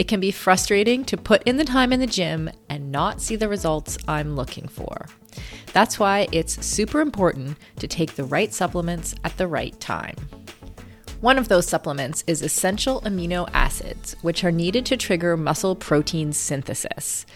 It 0.00 0.08
can 0.08 0.18
be 0.18 0.30
frustrating 0.30 1.04
to 1.04 1.18
put 1.18 1.42
in 1.42 1.58
the 1.58 1.64
time 1.64 1.92
in 1.92 2.00
the 2.00 2.06
gym 2.06 2.48
and 2.70 2.90
not 2.90 3.20
see 3.20 3.36
the 3.36 3.50
results 3.50 3.98
I'm 4.08 4.34
looking 4.34 4.66
for. 4.66 5.10
That's 5.74 5.98
why 5.98 6.26
it's 6.32 6.64
super 6.64 7.02
important 7.02 7.58
to 7.80 7.86
take 7.86 8.14
the 8.14 8.24
right 8.24 8.50
supplements 8.50 9.14
at 9.24 9.36
the 9.36 9.46
right 9.46 9.78
time. 9.78 10.16
One 11.20 11.36
of 11.36 11.48
those 11.48 11.66
supplements 11.66 12.24
is 12.26 12.40
essential 12.40 13.02
amino 13.02 13.46
acids, 13.52 14.16
which 14.22 14.42
are 14.42 14.50
needed 14.50 14.86
to 14.86 14.96
trigger 14.96 15.36
muscle 15.36 15.76
protein 15.76 16.32
synthesis. 16.32 17.26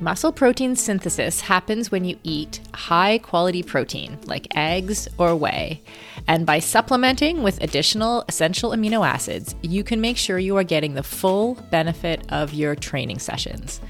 Muscle 0.00 0.32
protein 0.32 0.74
synthesis 0.74 1.42
happens 1.42 1.90
when 1.90 2.06
you 2.06 2.18
eat 2.22 2.60
high 2.72 3.18
quality 3.18 3.62
protein 3.62 4.16
like 4.24 4.46
eggs 4.56 5.08
or 5.18 5.36
whey. 5.36 5.82
And 6.26 6.46
by 6.46 6.58
supplementing 6.58 7.42
with 7.42 7.62
additional 7.62 8.24
essential 8.28 8.70
amino 8.70 9.06
acids, 9.06 9.54
you 9.62 9.82
can 9.84 10.00
make 10.00 10.16
sure 10.16 10.38
you 10.38 10.56
are 10.56 10.64
getting 10.64 10.94
the 10.94 11.02
full 11.02 11.54
benefit 11.70 12.24
of 12.30 12.54
your 12.54 12.74
training 12.74 13.18
sessions. 13.18 13.80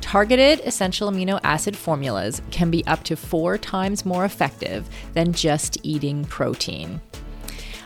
Targeted 0.00 0.60
essential 0.60 1.10
amino 1.10 1.40
acid 1.42 1.76
formulas 1.76 2.42
can 2.50 2.70
be 2.70 2.86
up 2.86 3.02
to 3.04 3.16
four 3.16 3.58
times 3.58 4.04
more 4.04 4.24
effective 4.24 4.88
than 5.14 5.32
just 5.32 5.78
eating 5.82 6.24
protein. 6.24 7.00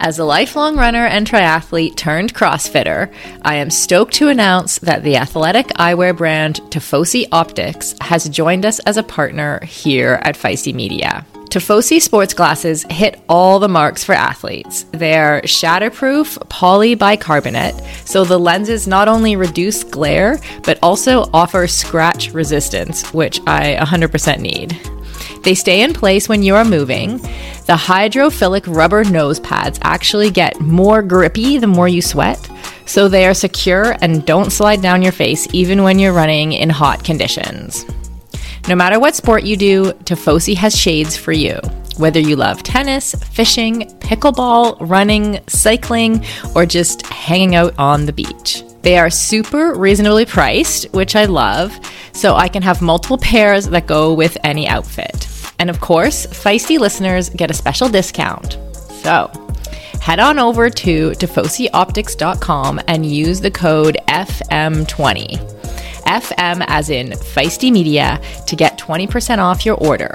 As 0.00 0.20
a 0.20 0.24
lifelong 0.24 0.76
runner 0.76 1.06
and 1.06 1.26
triathlete 1.26 1.96
turned 1.96 2.32
CrossFitter, 2.32 3.12
I 3.42 3.56
am 3.56 3.68
stoked 3.68 4.14
to 4.14 4.28
announce 4.28 4.78
that 4.78 5.02
the 5.02 5.16
athletic 5.16 5.66
eyewear 5.70 6.16
brand 6.16 6.60
Tifosi 6.70 7.26
Optics 7.32 7.96
has 8.00 8.28
joined 8.28 8.64
us 8.64 8.78
as 8.80 8.96
a 8.96 9.02
partner 9.02 9.58
here 9.64 10.20
at 10.22 10.36
Feisty 10.36 10.72
Media. 10.72 11.26
Tifosi 11.50 12.00
sports 12.00 12.32
glasses 12.32 12.84
hit 12.90 13.20
all 13.28 13.58
the 13.58 13.68
marks 13.68 14.04
for 14.04 14.12
athletes. 14.12 14.84
They're 14.92 15.40
shatterproof 15.42 16.38
polybicarbonate, 16.48 18.06
so 18.06 18.24
the 18.24 18.38
lenses 18.38 18.86
not 18.86 19.08
only 19.08 19.34
reduce 19.34 19.82
glare, 19.82 20.38
but 20.62 20.78
also 20.80 21.28
offer 21.34 21.66
scratch 21.66 22.32
resistance, 22.32 23.12
which 23.12 23.40
I 23.48 23.76
100% 23.80 24.38
need. 24.38 24.78
They 25.42 25.54
stay 25.54 25.82
in 25.82 25.92
place 25.92 26.28
when 26.28 26.42
you 26.42 26.54
are 26.54 26.64
moving. 26.64 27.18
The 27.66 27.76
hydrophilic 27.76 28.64
rubber 28.66 29.04
nose 29.04 29.40
pads 29.40 29.78
actually 29.82 30.30
get 30.30 30.60
more 30.60 31.02
grippy 31.02 31.58
the 31.58 31.66
more 31.66 31.88
you 31.88 32.02
sweat, 32.02 32.48
so 32.86 33.08
they 33.08 33.26
are 33.26 33.34
secure 33.34 33.96
and 34.00 34.24
don't 34.24 34.50
slide 34.50 34.82
down 34.82 35.02
your 35.02 35.12
face 35.12 35.46
even 35.52 35.82
when 35.82 35.98
you're 35.98 36.12
running 36.12 36.52
in 36.52 36.70
hot 36.70 37.04
conditions. 37.04 37.84
No 38.68 38.74
matter 38.74 39.00
what 39.00 39.14
sport 39.14 39.44
you 39.44 39.56
do, 39.56 39.92
Tifosi 40.04 40.54
has 40.56 40.76
shades 40.76 41.16
for 41.16 41.32
you. 41.32 41.58
Whether 41.96 42.20
you 42.20 42.36
love 42.36 42.62
tennis, 42.62 43.14
fishing, 43.14 43.82
pickleball, 44.00 44.76
running, 44.80 45.40
cycling, 45.48 46.24
or 46.54 46.66
just 46.66 47.06
hanging 47.06 47.54
out 47.54 47.74
on 47.78 48.06
the 48.06 48.12
beach. 48.12 48.62
They 48.82 48.98
are 48.98 49.10
super 49.10 49.74
reasonably 49.74 50.24
priced, 50.24 50.92
which 50.92 51.16
I 51.16 51.24
love, 51.24 51.78
so 52.12 52.36
I 52.36 52.48
can 52.48 52.62
have 52.62 52.80
multiple 52.80 53.18
pairs 53.18 53.66
that 53.66 53.86
go 53.86 54.14
with 54.14 54.36
any 54.44 54.68
outfit. 54.68 55.26
And 55.58 55.68
of 55.68 55.80
course, 55.80 56.26
feisty 56.26 56.78
listeners 56.78 57.30
get 57.30 57.50
a 57.50 57.54
special 57.54 57.88
discount. 57.88 58.58
So, 59.02 59.30
head 60.00 60.20
on 60.20 60.38
over 60.38 60.70
to 60.70 61.10
tifosioptics.com 61.10 62.80
and 62.86 63.04
use 63.04 63.40
the 63.40 63.50
code 63.50 63.96
FM20. 64.08 65.56
FM 66.08 66.64
as 66.68 66.88
in 66.88 67.10
Feisty 67.10 67.70
Media 67.70 68.20
to 68.46 68.56
get 68.56 68.78
20% 68.78 69.38
off 69.38 69.66
your 69.66 69.76
order. 69.76 70.10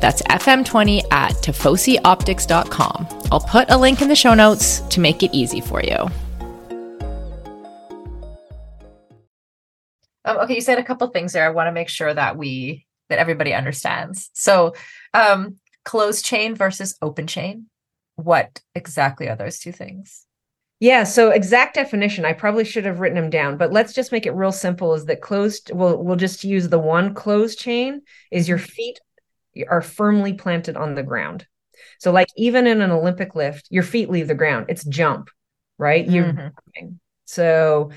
That's 0.00 0.22
FM20 0.22 1.02
at 1.10 1.32
tifosioptics.com. 1.34 3.08
I'll 3.30 3.40
put 3.40 3.70
a 3.70 3.76
link 3.76 4.00
in 4.00 4.08
the 4.08 4.16
show 4.16 4.34
notes 4.34 4.80
to 4.80 5.00
make 5.00 5.22
it 5.22 5.34
easy 5.34 5.60
for 5.60 5.82
you. 5.82 6.08
Um, 10.24 10.38
okay, 10.38 10.54
you 10.54 10.60
said 10.60 10.78
a 10.78 10.84
couple 10.84 11.06
things 11.08 11.32
there. 11.32 11.46
I 11.46 11.50
want 11.50 11.68
to 11.68 11.72
make 11.72 11.88
sure 11.88 12.12
that 12.12 12.36
we 12.36 12.86
that 13.08 13.18
everybody 13.18 13.52
understands. 13.52 14.30
So, 14.32 14.74
um, 15.12 15.56
closed 15.84 16.24
chain 16.24 16.54
versus 16.54 16.96
open 17.02 17.26
chain. 17.26 17.66
What 18.16 18.60
exactly 18.74 19.28
are 19.28 19.36
those 19.36 19.58
two 19.58 19.72
things? 19.72 20.26
Yeah, 20.80 21.04
so 21.04 21.30
exact 21.30 21.76
definition, 21.76 22.24
I 22.24 22.32
probably 22.32 22.64
should 22.64 22.84
have 22.84 23.00
written 23.00 23.16
them 23.16 23.30
down, 23.30 23.56
but 23.56 23.72
let's 23.72 23.92
just 23.92 24.12
make 24.12 24.26
it 24.26 24.32
real 24.32 24.52
simple 24.52 24.94
is 24.94 25.06
that 25.06 25.20
closed 25.20 25.70
we'll 25.72 26.02
we'll 26.02 26.16
just 26.16 26.44
use 26.44 26.68
the 26.68 26.78
one 26.78 27.14
closed 27.14 27.58
chain 27.58 28.02
is 28.30 28.48
your 28.48 28.58
feet 28.58 28.98
are 29.68 29.82
firmly 29.82 30.32
planted 30.34 30.76
on 30.76 30.94
the 30.94 31.02
ground. 31.02 31.46
So 32.00 32.10
like 32.10 32.28
even 32.36 32.66
in 32.66 32.80
an 32.80 32.90
Olympic 32.90 33.34
lift, 33.34 33.66
your 33.70 33.82
feet 33.82 34.10
leave 34.10 34.28
the 34.28 34.34
ground. 34.34 34.66
It's 34.68 34.84
jump, 34.84 35.30
right? 35.78 36.08
You're 36.08 36.32
mm-hmm. 36.32 36.88
so 37.24 37.90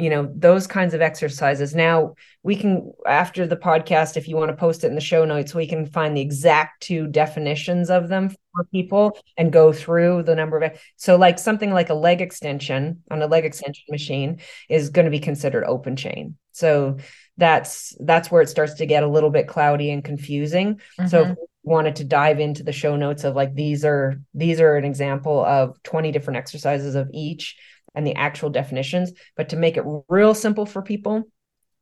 you 0.00 0.10
know 0.10 0.32
those 0.34 0.66
kinds 0.66 0.94
of 0.94 1.02
exercises. 1.02 1.74
Now 1.74 2.14
we 2.42 2.56
can 2.56 2.92
after 3.06 3.46
the 3.46 3.56
podcast 3.56 4.16
if 4.16 4.26
you 4.26 4.36
want 4.36 4.50
to 4.50 4.56
post 4.56 4.82
it 4.82 4.88
in 4.88 4.94
the 4.94 5.00
show 5.00 5.24
notes 5.24 5.54
we 5.54 5.66
can 5.66 5.84
find 5.84 6.16
the 6.16 6.22
exact 6.22 6.82
two 6.82 7.06
definitions 7.06 7.90
of 7.90 8.08
them 8.08 8.30
for 8.30 8.64
people 8.72 9.18
and 9.36 9.52
go 9.52 9.72
through 9.72 10.22
the 10.22 10.34
number 10.34 10.58
of 10.58 10.80
so 10.96 11.16
like 11.16 11.38
something 11.38 11.70
like 11.70 11.90
a 11.90 11.94
leg 11.94 12.20
extension 12.20 13.02
on 13.10 13.20
a 13.20 13.26
leg 13.26 13.44
extension 13.44 13.84
machine 13.90 14.40
is 14.68 14.90
going 14.90 15.04
to 15.04 15.10
be 15.10 15.20
considered 15.20 15.64
open 15.64 15.96
chain. 15.96 16.36
So 16.52 16.96
that's 17.36 17.94
that's 18.00 18.30
where 18.30 18.42
it 18.42 18.48
starts 18.48 18.74
to 18.74 18.86
get 18.86 19.02
a 19.02 19.08
little 19.08 19.30
bit 19.30 19.48
cloudy 19.48 19.90
and 19.90 20.02
confusing. 20.02 20.76
Mm-hmm. 20.76 21.08
so 21.08 21.22
if 21.22 21.28
you 21.28 21.46
wanted 21.62 21.96
to 21.96 22.04
dive 22.04 22.40
into 22.40 22.62
the 22.62 22.72
show 22.72 22.96
notes 22.96 23.24
of 23.24 23.36
like 23.36 23.54
these 23.54 23.84
are 23.84 24.20
these 24.32 24.60
are 24.60 24.76
an 24.76 24.84
example 24.84 25.44
of 25.44 25.82
20 25.82 26.10
different 26.10 26.38
exercises 26.38 26.94
of 26.94 27.10
each 27.12 27.56
and 27.94 28.06
the 28.06 28.14
actual 28.14 28.50
definitions. 28.50 29.12
But 29.36 29.50
to 29.50 29.56
make 29.56 29.76
it 29.76 29.84
real 30.08 30.34
simple 30.34 30.66
for 30.66 30.82
people, 30.82 31.24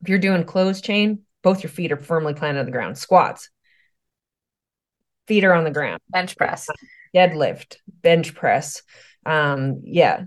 if 0.01 0.09
you're 0.09 0.19
doing 0.19 0.43
closed 0.43 0.83
chain, 0.83 1.23
both 1.43 1.63
your 1.63 1.69
feet 1.69 1.91
are 1.91 1.97
firmly 1.97 2.33
planted 2.33 2.59
on 2.59 2.65
the 2.65 2.71
ground. 2.71 2.97
Squats, 2.97 3.49
feet 5.27 5.43
are 5.43 5.53
on 5.53 5.63
the 5.63 5.71
ground. 5.71 6.01
Bench 6.09 6.35
press, 6.35 6.67
deadlift, 7.15 7.77
bench 7.87 8.33
press. 8.35 8.81
Um, 9.25 9.81
yeah, 9.83 10.23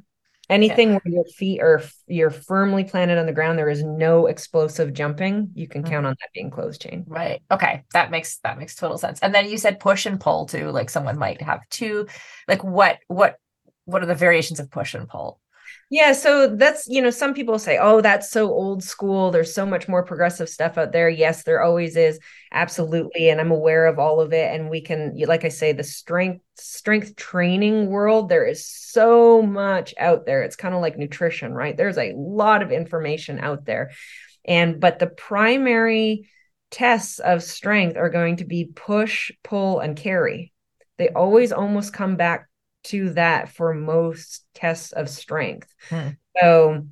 anything 0.48 0.92
where 0.92 1.00
your 1.04 1.24
feet 1.24 1.60
are 1.60 1.82
you're 2.06 2.30
firmly 2.30 2.84
planted 2.84 3.18
on 3.18 3.26
the 3.26 3.32
ground. 3.32 3.58
There 3.58 3.68
is 3.68 3.82
no 3.82 4.26
explosive 4.26 4.92
jumping. 4.92 5.50
You 5.54 5.68
can 5.68 5.82
count 5.82 6.06
on 6.06 6.14
that 6.18 6.30
being 6.34 6.50
closed 6.50 6.82
chain. 6.82 7.04
Right. 7.06 7.42
Okay, 7.50 7.82
that 7.92 8.10
makes 8.10 8.38
that 8.38 8.58
makes 8.58 8.74
total 8.74 8.98
sense. 8.98 9.20
And 9.20 9.34
then 9.34 9.48
you 9.48 9.58
said 9.58 9.80
push 9.80 10.06
and 10.06 10.20
pull 10.20 10.46
too. 10.46 10.70
Like 10.70 10.90
someone 10.90 11.18
might 11.18 11.42
have 11.42 11.68
two. 11.68 12.06
Like 12.48 12.62
what 12.62 12.98
what 13.08 13.36
what 13.84 14.02
are 14.02 14.06
the 14.06 14.14
variations 14.14 14.60
of 14.60 14.70
push 14.70 14.94
and 14.94 15.08
pull? 15.08 15.40
Yeah, 15.92 16.12
so 16.12 16.46
that's, 16.48 16.88
you 16.88 17.02
know, 17.02 17.10
some 17.10 17.34
people 17.34 17.58
say, 17.58 17.76
oh, 17.78 18.00
that's 18.00 18.30
so 18.30 18.48
old 18.48 18.82
school. 18.82 19.30
There's 19.30 19.54
so 19.54 19.66
much 19.66 19.88
more 19.88 20.02
progressive 20.02 20.48
stuff 20.48 20.78
out 20.78 20.90
there. 20.90 21.10
Yes, 21.10 21.42
there 21.42 21.60
always 21.60 21.98
is. 21.98 22.18
Absolutely. 22.50 23.28
And 23.28 23.38
I'm 23.38 23.50
aware 23.50 23.84
of 23.84 23.98
all 23.98 24.18
of 24.22 24.32
it. 24.32 24.54
And 24.54 24.70
we 24.70 24.80
can, 24.80 25.14
like 25.26 25.44
I 25.44 25.50
say, 25.50 25.72
the 25.72 25.84
strength, 25.84 26.42
strength 26.56 27.14
training 27.16 27.88
world, 27.88 28.30
there 28.30 28.46
is 28.46 28.66
so 28.66 29.42
much 29.42 29.92
out 29.98 30.24
there. 30.24 30.42
It's 30.42 30.56
kind 30.56 30.74
of 30.74 30.80
like 30.80 30.96
nutrition, 30.96 31.52
right? 31.52 31.76
There's 31.76 31.98
a 31.98 32.14
lot 32.16 32.62
of 32.62 32.72
information 32.72 33.38
out 33.38 33.66
there. 33.66 33.90
And, 34.46 34.80
but 34.80 34.98
the 34.98 35.08
primary 35.08 36.30
tests 36.70 37.18
of 37.18 37.42
strength 37.42 37.98
are 37.98 38.08
going 38.08 38.36
to 38.36 38.46
be 38.46 38.64
push, 38.64 39.30
pull, 39.44 39.80
and 39.80 39.94
carry. 39.94 40.54
They 40.96 41.10
always 41.10 41.52
almost 41.52 41.92
come 41.92 42.16
back 42.16 42.48
to 42.84 43.10
that 43.10 43.48
for 43.48 43.74
most 43.74 44.44
tests 44.54 44.92
of 44.92 45.08
strength. 45.08 45.72
Hmm. 45.88 46.08
So 46.40 46.86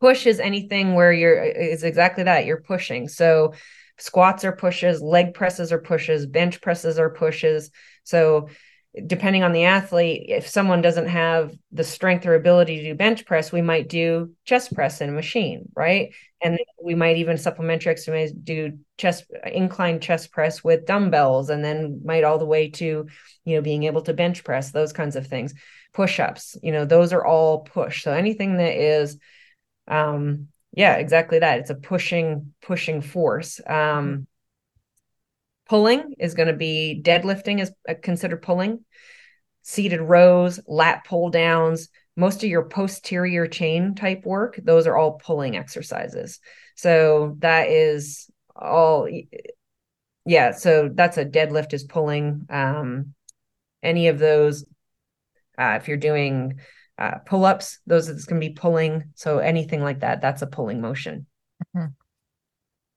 push 0.00 0.26
is 0.26 0.40
anything 0.40 0.94
where 0.94 1.12
you're 1.12 1.42
is 1.42 1.84
exactly 1.84 2.24
that 2.24 2.46
you're 2.46 2.62
pushing. 2.62 3.08
So 3.08 3.54
squats 3.98 4.44
are 4.44 4.52
pushes, 4.56 5.02
leg 5.02 5.34
presses 5.34 5.72
are 5.72 5.80
pushes, 5.80 6.26
bench 6.26 6.60
presses 6.60 6.98
are 6.98 7.10
pushes. 7.10 7.70
So 8.04 8.48
depending 9.06 9.42
on 9.44 9.52
the 9.52 9.64
athlete, 9.64 10.26
if 10.28 10.48
someone 10.48 10.82
doesn't 10.82 11.06
have 11.06 11.54
the 11.70 11.84
strength 11.84 12.26
or 12.26 12.34
ability 12.34 12.78
to 12.78 12.84
do 12.84 12.94
bench 12.94 13.24
press, 13.24 13.52
we 13.52 13.62
might 13.62 13.88
do 13.88 14.32
chest 14.44 14.74
press 14.74 15.00
in 15.00 15.08
a 15.08 15.12
machine, 15.12 15.68
right? 15.76 16.12
And 16.42 16.58
we 16.82 16.94
might 16.94 17.18
even 17.18 17.38
supplementary 17.38 17.92
exercise 17.92 18.32
do 18.32 18.78
chest 18.96 19.24
incline 19.44 20.00
chest 20.00 20.32
press 20.32 20.64
with 20.64 20.86
dumbbells, 20.86 21.50
and 21.50 21.64
then 21.64 22.00
might 22.04 22.24
all 22.24 22.38
the 22.38 22.46
way 22.46 22.70
to, 22.70 23.06
you 23.44 23.54
know, 23.54 23.62
being 23.62 23.84
able 23.84 24.02
to 24.02 24.14
bench 24.14 24.42
press, 24.42 24.72
those 24.72 24.92
kinds 24.92 25.16
of 25.16 25.26
things. 25.26 25.54
Push-ups, 25.92 26.56
you 26.62 26.72
know, 26.72 26.84
those 26.84 27.12
are 27.12 27.24
all 27.24 27.60
push. 27.60 28.02
So 28.02 28.12
anything 28.12 28.56
that 28.56 28.74
is 28.74 29.18
um 29.86 30.48
yeah, 30.72 30.94
exactly 30.94 31.40
that. 31.40 31.58
It's 31.58 31.70
a 31.70 31.74
pushing, 31.74 32.54
pushing 32.62 33.02
force. 33.02 33.60
Um 33.66 34.26
Pulling 35.70 36.16
is 36.18 36.34
going 36.34 36.48
to 36.48 36.52
be 36.52 37.00
deadlifting 37.00 37.60
is 37.60 37.70
uh, 37.88 37.94
considered 38.02 38.42
pulling. 38.42 38.84
Seated 39.62 40.00
rows, 40.00 40.58
lat 40.66 41.04
pull 41.04 41.30
downs, 41.30 41.88
most 42.16 42.42
of 42.42 42.50
your 42.50 42.64
posterior 42.68 43.46
chain 43.46 43.94
type 43.94 44.26
work, 44.26 44.58
those 44.60 44.88
are 44.88 44.96
all 44.96 45.12
pulling 45.12 45.56
exercises. 45.56 46.40
So 46.74 47.36
that 47.38 47.68
is 47.68 48.28
all 48.56 49.08
yeah, 50.26 50.50
so 50.50 50.90
that's 50.92 51.18
a 51.18 51.24
deadlift 51.24 51.72
is 51.72 51.84
pulling 51.84 52.46
um 52.50 53.14
any 53.80 54.08
of 54.08 54.18
those 54.18 54.64
uh, 55.56 55.78
if 55.80 55.86
you're 55.86 55.96
doing 55.96 56.58
uh, 56.98 57.18
pull-ups, 57.26 57.78
those 57.86 58.08
is 58.08 58.24
going 58.24 58.40
to 58.40 58.48
be 58.48 58.54
pulling. 58.54 59.04
So 59.14 59.38
anything 59.38 59.82
like 59.82 60.00
that, 60.00 60.20
that's 60.20 60.42
a 60.42 60.48
pulling 60.48 60.80
motion. 60.80 61.26
Mm-hmm. 61.76 61.92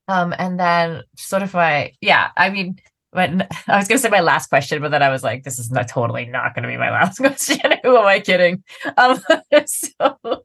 Um, 0.07 0.33
and 0.37 0.59
then 0.59 1.03
sort 1.15 1.43
of 1.43 1.53
my, 1.53 1.93
yeah, 2.01 2.31
I 2.35 2.49
mean, 2.49 2.77
when 3.13 3.41
I 3.67 3.77
was 3.77 3.87
going 3.87 3.97
to 3.97 4.01
say 4.01 4.09
my 4.09 4.19
last 4.19 4.47
question, 4.47 4.81
but 4.81 4.91
then 4.91 5.03
I 5.03 5.09
was 5.09 5.23
like, 5.23 5.43
this 5.43 5.59
is 5.59 5.71
not 5.71 5.87
totally 5.87 6.25
not 6.25 6.53
going 6.53 6.63
to 6.63 6.69
be 6.69 6.77
my 6.77 6.91
last 6.91 7.17
question. 7.19 7.59
Who 7.83 7.97
am 7.97 8.05
I 8.05 8.19
kidding? 8.19 8.63
Um, 8.97 9.21
so, 9.65 10.43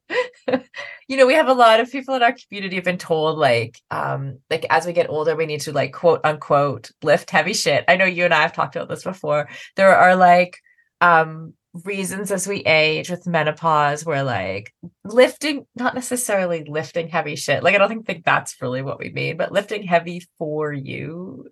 you 1.09 1.17
know, 1.17 1.27
we 1.27 1.35
have 1.35 1.49
a 1.49 1.55
lot 1.55 1.81
of 1.81 1.91
people 1.91 2.15
in 2.15 2.23
our 2.23 2.35
community 2.49 2.77
have 2.77 2.85
been 2.85 2.99
told 2.99 3.39
like, 3.39 3.81
um, 3.91 4.39
like 4.51 4.67
as 4.71 4.87
we 4.87 4.93
get 4.93 5.11
older, 5.11 5.35
we 5.35 5.47
need 5.47 5.63
to 5.63 5.73
like 5.73 5.93
quote 5.93 6.21
unquote 6.25 6.91
lift 7.03 7.31
heavy 7.31 7.55
shit. 7.55 7.85
I 7.89 7.97
know 7.97 8.05
you 8.05 8.25
and 8.25 8.35
I 8.35 8.43
have 8.43 8.53
talked 8.53 8.77
about 8.77 8.89
this 8.89 9.05
before. 9.05 9.49
There 9.77 9.97
are 9.97 10.15
like, 10.15 10.59
um, 11.01 11.55
reasons 11.85 12.33
as 12.33 12.47
we 12.47 12.59
age 12.61 13.11
with 13.11 13.27
menopause 13.27 14.05
where 14.05 14.23
like 14.23 14.73
lifting 15.05 15.67
not 15.77 15.95
necessarily 15.95 16.65
lifting 16.67 17.09
heavy 17.09 17.37
shit 17.37 17.63
like 17.63 17.75
i 17.75 17.79
don't 17.79 17.89
think, 17.89 18.07
think 18.07 18.25
that's 18.25 18.57
really 18.61 18.83
what 18.83 18.99
we 18.99 19.11
mean 19.11 19.37
but 19.37 19.53
lifting 19.53 19.83
heavy 19.83 20.23
for 20.39 20.73
you 20.73 21.47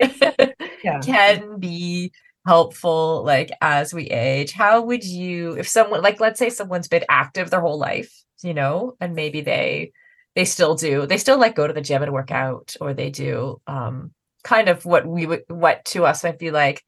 yeah. 0.83 1.01
can 1.05 1.59
be 1.59 2.11
helpful 2.47 3.23
like 3.25 3.51
as 3.61 3.93
we 3.93 4.05
age 4.05 4.53
how 4.53 4.81
would 4.81 5.05
you 5.05 5.53
if 5.59 5.69
someone 5.69 6.01
like 6.01 6.19
let's 6.19 6.39
say 6.39 6.49
someone's 6.49 6.89
been 6.89 7.05
active 7.09 7.51
their 7.51 7.61
whole 7.61 7.79
life 7.79 8.25
you 8.43 8.55
know 8.55 8.97
and 9.01 9.15
maybe 9.15 9.43
they 9.43 9.93
they 10.35 10.45
still 10.45 10.75
do 10.75 11.07
they 11.07 11.19
still 11.19 11.39
like 11.39 11.55
go 11.55 11.67
to 11.67 11.73
the 11.73 11.81
gym 11.81 12.03
and 12.03 12.13
work 12.13 12.31
out 12.31 12.75
or 12.81 12.95
they 12.95 13.11
do 13.11 13.61
um 13.67 14.13
kind 14.45 14.69
of 14.69 14.85
what 14.85 15.05
we 15.05 15.27
would 15.27 15.43
what 15.49 15.85
to 15.85 16.07
us 16.07 16.23
might 16.23 16.39
be 16.39 16.51
like 16.51 16.85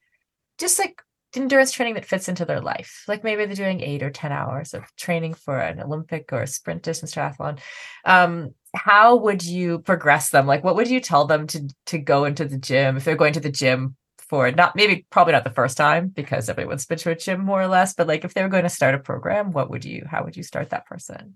just 0.58 0.78
like 0.78 1.02
endurance 1.34 1.72
training 1.72 1.94
that 1.94 2.04
fits 2.04 2.28
into 2.28 2.44
their 2.44 2.60
life. 2.60 3.04
Like 3.06 3.24
maybe 3.24 3.44
they're 3.44 3.54
doing 3.54 3.80
eight 3.80 4.02
or 4.02 4.10
10 4.10 4.32
hours 4.32 4.74
of 4.74 4.84
training 4.96 5.34
for 5.34 5.58
an 5.58 5.80
Olympic 5.80 6.32
or 6.32 6.42
a 6.42 6.46
sprint 6.46 6.82
distance 6.82 7.14
triathlon. 7.14 7.58
Um, 8.04 8.54
how 8.74 9.16
would 9.16 9.42
you 9.42 9.80
progress 9.80 10.30
them? 10.30 10.46
Like, 10.46 10.64
what 10.64 10.76
would 10.76 10.88
you 10.88 11.00
tell 11.00 11.26
them 11.26 11.46
to, 11.48 11.68
to 11.86 11.98
go 11.98 12.24
into 12.24 12.44
the 12.44 12.58
gym 12.58 12.96
if 12.96 13.04
they're 13.04 13.16
going 13.16 13.34
to 13.34 13.40
the 13.40 13.50
gym 13.50 13.96
for 14.18 14.50
not 14.50 14.76
maybe 14.76 15.06
probably 15.10 15.32
not 15.32 15.44
the 15.44 15.50
first 15.50 15.76
time 15.76 16.08
because 16.08 16.48
everyone's 16.48 16.84
been 16.84 16.98
to 16.98 17.10
a 17.10 17.14
gym 17.14 17.44
more 17.44 17.62
or 17.62 17.68
less, 17.68 17.94
but 17.94 18.06
like 18.06 18.24
if 18.24 18.34
they 18.34 18.42
were 18.42 18.48
going 18.48 18.64
to 18.64 18.68
start 18.68 18.94
a 18.94 18.98
program, 18.98 19.52
what 19.52 19.70
would 19.70 19.84
you, 19.84 20.04
how 20.10 20.24
would 20.24 20.36
you 20.36 20.42
start 20.42 20.70
that 20.70 20.86
person? 20.86 21.34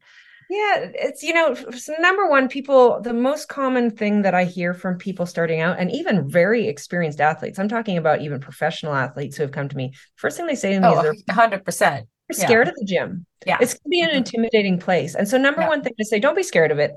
Yeah, 0.53 0.90
it's 0.94 1.22
you 1.22 1.32
know, 1.32 1.55
so 1.55 1.94
number 1.98 2.28
one, 2.28 2.46
people 2.46 3.00
the 3.00 3.14
most 3.14 3.48
common 3.48 3.90
thing 3.90 4.20
that 4.20 4.34
I 4.34 4.44
hear 4.44 4.74
from 4.74 4.98
people 4.98 5.24
starting 5.24 5.61
out 5.61 5.78
and 5.78 5.90
even 5.90 6.28
very 6.28 6.68
experienced 6.68 7.22
athletes. 7.22 7.59
I'm 7.59 7.70
talking 7.70 7.96
about 7.96 8.20
even 8.20 8.38
professional 8.38 8.92
athletes 8.92 9.34
who 9.34 9.44
have 9.44 9.53
come 9.53 9.70
to 9.70 9.76
me. 9.78 9.94
First 10.16 10.36
thing 10.36 10.46
they 10.46 10.55
say 10.55 10.74
to 10.74 10.80
me 10.80 10.86
oh, 10.86 10.98
is 10.98 11.22
they're 11.26 11.34
100%. 11.34 11.62
They're 11.78 12.07
scared 12.32 12.66
yeah. 12.66 12.70
of 12.70 12.76
the 12.76 12.84
gym. 12.84 13.26
Yeah. 13.46 13.57
It's 13.62 13.72
going 13.72 13.84
to 13.84 13.88
be 13.88 14.00
an 14.03 14.09
mm-hmm. 14.09 14.18
intimidating 14.18 14.78
place. 14.78 15.14
And 15.14 15.26
so 15.26 15.38
number 15.38 15.62
yeah. 15.62 15.68
one 15.68 15.82
thing 15.82 15.94
to 15.98 16.05
say, 16.05 16.20
don't 16.20 16.36
be 16.36 16.42
scared 16.42 16.70
of 16.70 16.78
it. 16.78 16.92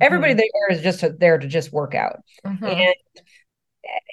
Everybody 0.00 0.32
mm-hmm. 0.32 0.40
there 0.68 0.76
is 0.76 0.82
just 0.82 1.20
there 1.20 1.38
to 1.38 1.46
just 1.46 1.72
work 1.72 1.94
out. 1.94 2.18
Mm-hmm. 2.44 2.64
And 2.64 2.94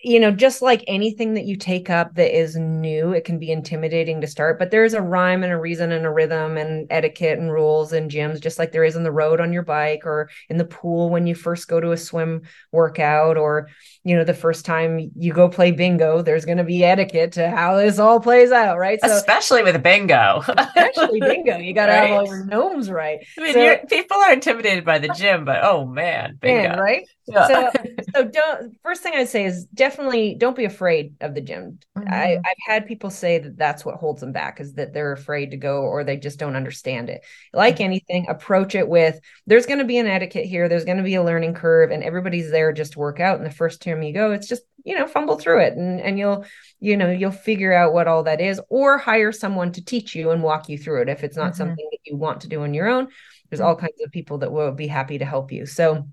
you 0.04 0.20
know, 0.20 0.32
just 0.32 0.62
like 0.62 0.84
anything 0.88 1.34
that 1.34 1.46
you 1.46 1.56
take 1.56 1.90
up 1.90 2.16
that 2.16 2.38
is 2.38 2.56
new, 2.56 3.12
it 3.12 3.26
can 3.26 3.40
be 3.40 3.52
intimidating 3.52 4.22
to 4.22 4.28
start, 4.28 4.60
but 4.60 4.72
there's 4.72 4.94
a 4.94 5.02
rhyme 5.02 5.44
and 5.44 5.52
a 5.52 5.58
reason 5.58 5.92
and 5.92 6.06
a 6.06 6.12
rhythm 6.12 6.58
and 6.58 6.88
etiquette 6.92 7.40
and 7.40 7.52
rules 7.52 7.92
and 7.92 8.12
gyms, 8.12 8.40
just 8.40 8.60
like 8.60 8.72
there 8.72 8.84
is 8.84 8.96
on 8.96 9.04
the 9.04 9.12
road 9.12 9.42
on 9.42 9.52
your 9.52 9.64
bike 9.64 10.06
or 10.06 10.30
in 10.50 10.58
the 10.58 10.66
pool 10.66 11.10
when 11.10 11.26
you 11.26 11.34
first 11.34 11.68
go 11.68 11.80
to 11.80 11.92
a 11.92 11.98
swim 11.98 12.44
workout 12.72 13.38
or, 13.38 13.70
you 14.06 14.16
know, 14.16 14.24
the 14.24 14.36
first 14.36 14.66
time 14.66 15.12
you 15.16 15.34
go 15.34 15.50
play 15.50 15.72
bingo, 15.72 16.22
there's 16.22 16.46
going 16.46 16.60
to 16.60 16.64
be 16.64 16.84
etiquette 16.84 17.32
to 17.34 17.50
how 17.50 17.76
this 17.78 17.98
all 17.98 18.20
plays 18.20 18.52
out, 18.52 18.78
right? 18.78 19.00
So, 19.02 19.12
especially 19.12 19.64
with 19.64 19.82
bingo. 19.82 20.44
especially 20.48 21.20
bingo. 21.20 21.58
You 21.58 21.74
got 21.74 21.88
to 21.88 21.92
right. 21.92 22.10
have 22.10 22.20
all 22.20 22.28
your 22.28 22.46
gnomes 22.46 22.92
right. 22.92 23.26
I 23.36 23.42
mean, 23.42 23.54
so, 23.54 23.78
people 23.90 24.18
are 24.18 24.32
intimidated 24.32 24.86
by 24.86 25.00
the 25.00 25.10
gym, 25.10 25.44
but 25.44 25.64
oh 25.64 25.88
man, 25.88 26.38
bingo. 26.40 26.70
Man, 26.70 26.80
right? 26.80 27.08
Yeah. 27.28 27.48
So, 27.48 27.72
so 28.14 28.24
don't. 28.26 28.78
First 28.84 29.02
thing 29.02 29.14
I'd 29.16 29.30
say 29.30 29.46
is 29.46 29.66
definitely 29.66 30.36
don't 30.36 30.56
be 30.56 30.66
afraid 30.66 31.16
of 31.22 31.34
the 31.34 31.42
gym. 31.42 31.80
Mm-hmm. 31.98 32.14
I, 32.14 32.38
I've 32.38 32.56
had 32.66 32.86
people 32.86 33.10
say 33.10 33.40
that 33.40 33.58
that's 33.58 33.84
what 33.84 33.96
holds 33.96 34.22
them 34.22 34.32
back 34.32 34.62
is 34.62 34.76
that 34.76 34.94
they're 34.94 35.14
afraid 35.14 35.52
to 35.52 35.58
go 35.58 35.82
or 35.82 36.04
they 36.04 36.18
just 36.18 36.38
don't 36.38 36.56
understand 36.56 37.10
it. 37.10 37.22
Like 37.54 37.76
mm-hmm. 37.76 37.84
anything, 37.86 38.28
approach 38.30 38.76
it 38.76 38.88
with 38.88 39.20
there's 39.48 39.66
going 39.66 39.80
to 39.80 39.86
be 39.86 39.98
an 39.98 40.06
etiquette 40.06 40.46
here. 40.46 40.70
There's 40.70 40.86
going 40.86 40.98
to 40.98 41.04
be 41.04 41.16
a 41.16 41.24
learning 41.24 41.56
curve, 41.56 41.90
and 41.90 42.04
everybody's 42.04 42.52
there 42.52 42.72
just 42.72 42.94
to 42.94 43.00
work 43.00 43.20
out. 43.20 43.38
And 43.38 43.46
the 43.46 43.52
first 43.52 43.82
you 44.02 44.14
go, 44.14 44.32
it's 44.32 44.48
just 44.48 44.64
you 44.86 44.96
know 44.98 45.08
fumble 45.08 45.38
through 45.38 45.62
it 45.62 45.74
and 45.74 46.00
and 46.00 46.18
you'll 46.18 46.46
you 46.80 46.96
know 46.96 47.10
you'll 47.10 47.32
figure 47.32 47.74
out 47.74 47.92
what 47.92 48.08
all 48.08 48.24
that 48.24 48.40
is 48.40 48.62
or 48.70 48.98
hire 48.98 49.32
someone 49.32 49.72
to 49.72 49.84
teach 49.84 50.16
you 50.16 50.30
and 50.30 50.44
walk 50.44 50.70
you 50.70 50.78
through 50.78 51.02
it 51.02 51.10
if 51.10 51.24
it's 51.24 51.36
not 51.36 51.54
mm-hmm. 51.54 51.58
something 51.58 51.90
that 51.92 52.00
you 52.06 52.16
want 52.16 52.42
to 52.42 52.48
do 52.48 52.62
on 52.62 52.74
your 52.74 52.88
own 52.88 53.08
there's 53.50 53.60
mm-hmm. 53.60 53.68
all 53.68 53.76
kinds 53.76 54.00
of 54.04 54.12
people 54.12 54.38
that 54.38 54.52
will 54.52 54.72
be 54.72 54.88
happy 54.88 55.18
to 55.18 55.26
help 55.26 55.52
you 55.52 55.66
so 55.66 56.08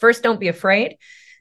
first 0.00 0.22
don't 0.22 0.40
be 0.40 0.48
afraid 0.48 0.96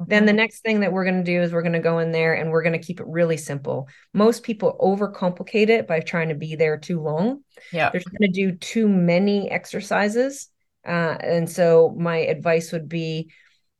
then 0.05 0.25
the 0.25 0.31
mm-hmm. 0.31 0.37
next 0.37 0.59
thing 0.59 0.81
that 0.81 0.91
we're 0.91 1.05
going 1.05 1.23
to 1.23 1.31
do 1.31 1.41
is 1.41 1.51
we're 1.51 1.63
going 1.63 1.73
to 1.73 1.79
go 1.79 1.97
in 1.99 2.11
there 2.11 2.35
and 2.35 2.51
we're 2.51 2.61
going 2.61 2.79
to 2.79 2.85
keep 2.85 2.99
it 2.99 3.07
really 3.07 3.37
simple. 3.37 3.89
Most 4.13 4.43
people 4.43 4.77
overcomplicate 4.79 5.69
it 5.69 5.87
by 5.87 6.01
trying 6.01 6.29
to 6.29 6.35
be 6.35 6.55
there 6.55 6.77
too 6.77 7.01
long. 7.01 7.43
Yeah. 7.73 7.89
They're 7.89 8.01
going 8.01 8.31
to 8.31 8.51
do 8.51 8.55
too 8.55 8.87
many 8.87 9.49
exercises. 9.49 10.49
Uh, 10.85 11.17
and 11.19 11.49
so 11.49 11.95
my 11.97 12.17
advice 12.17 12.71
would 12.73 12.87
be, 12.87 13.31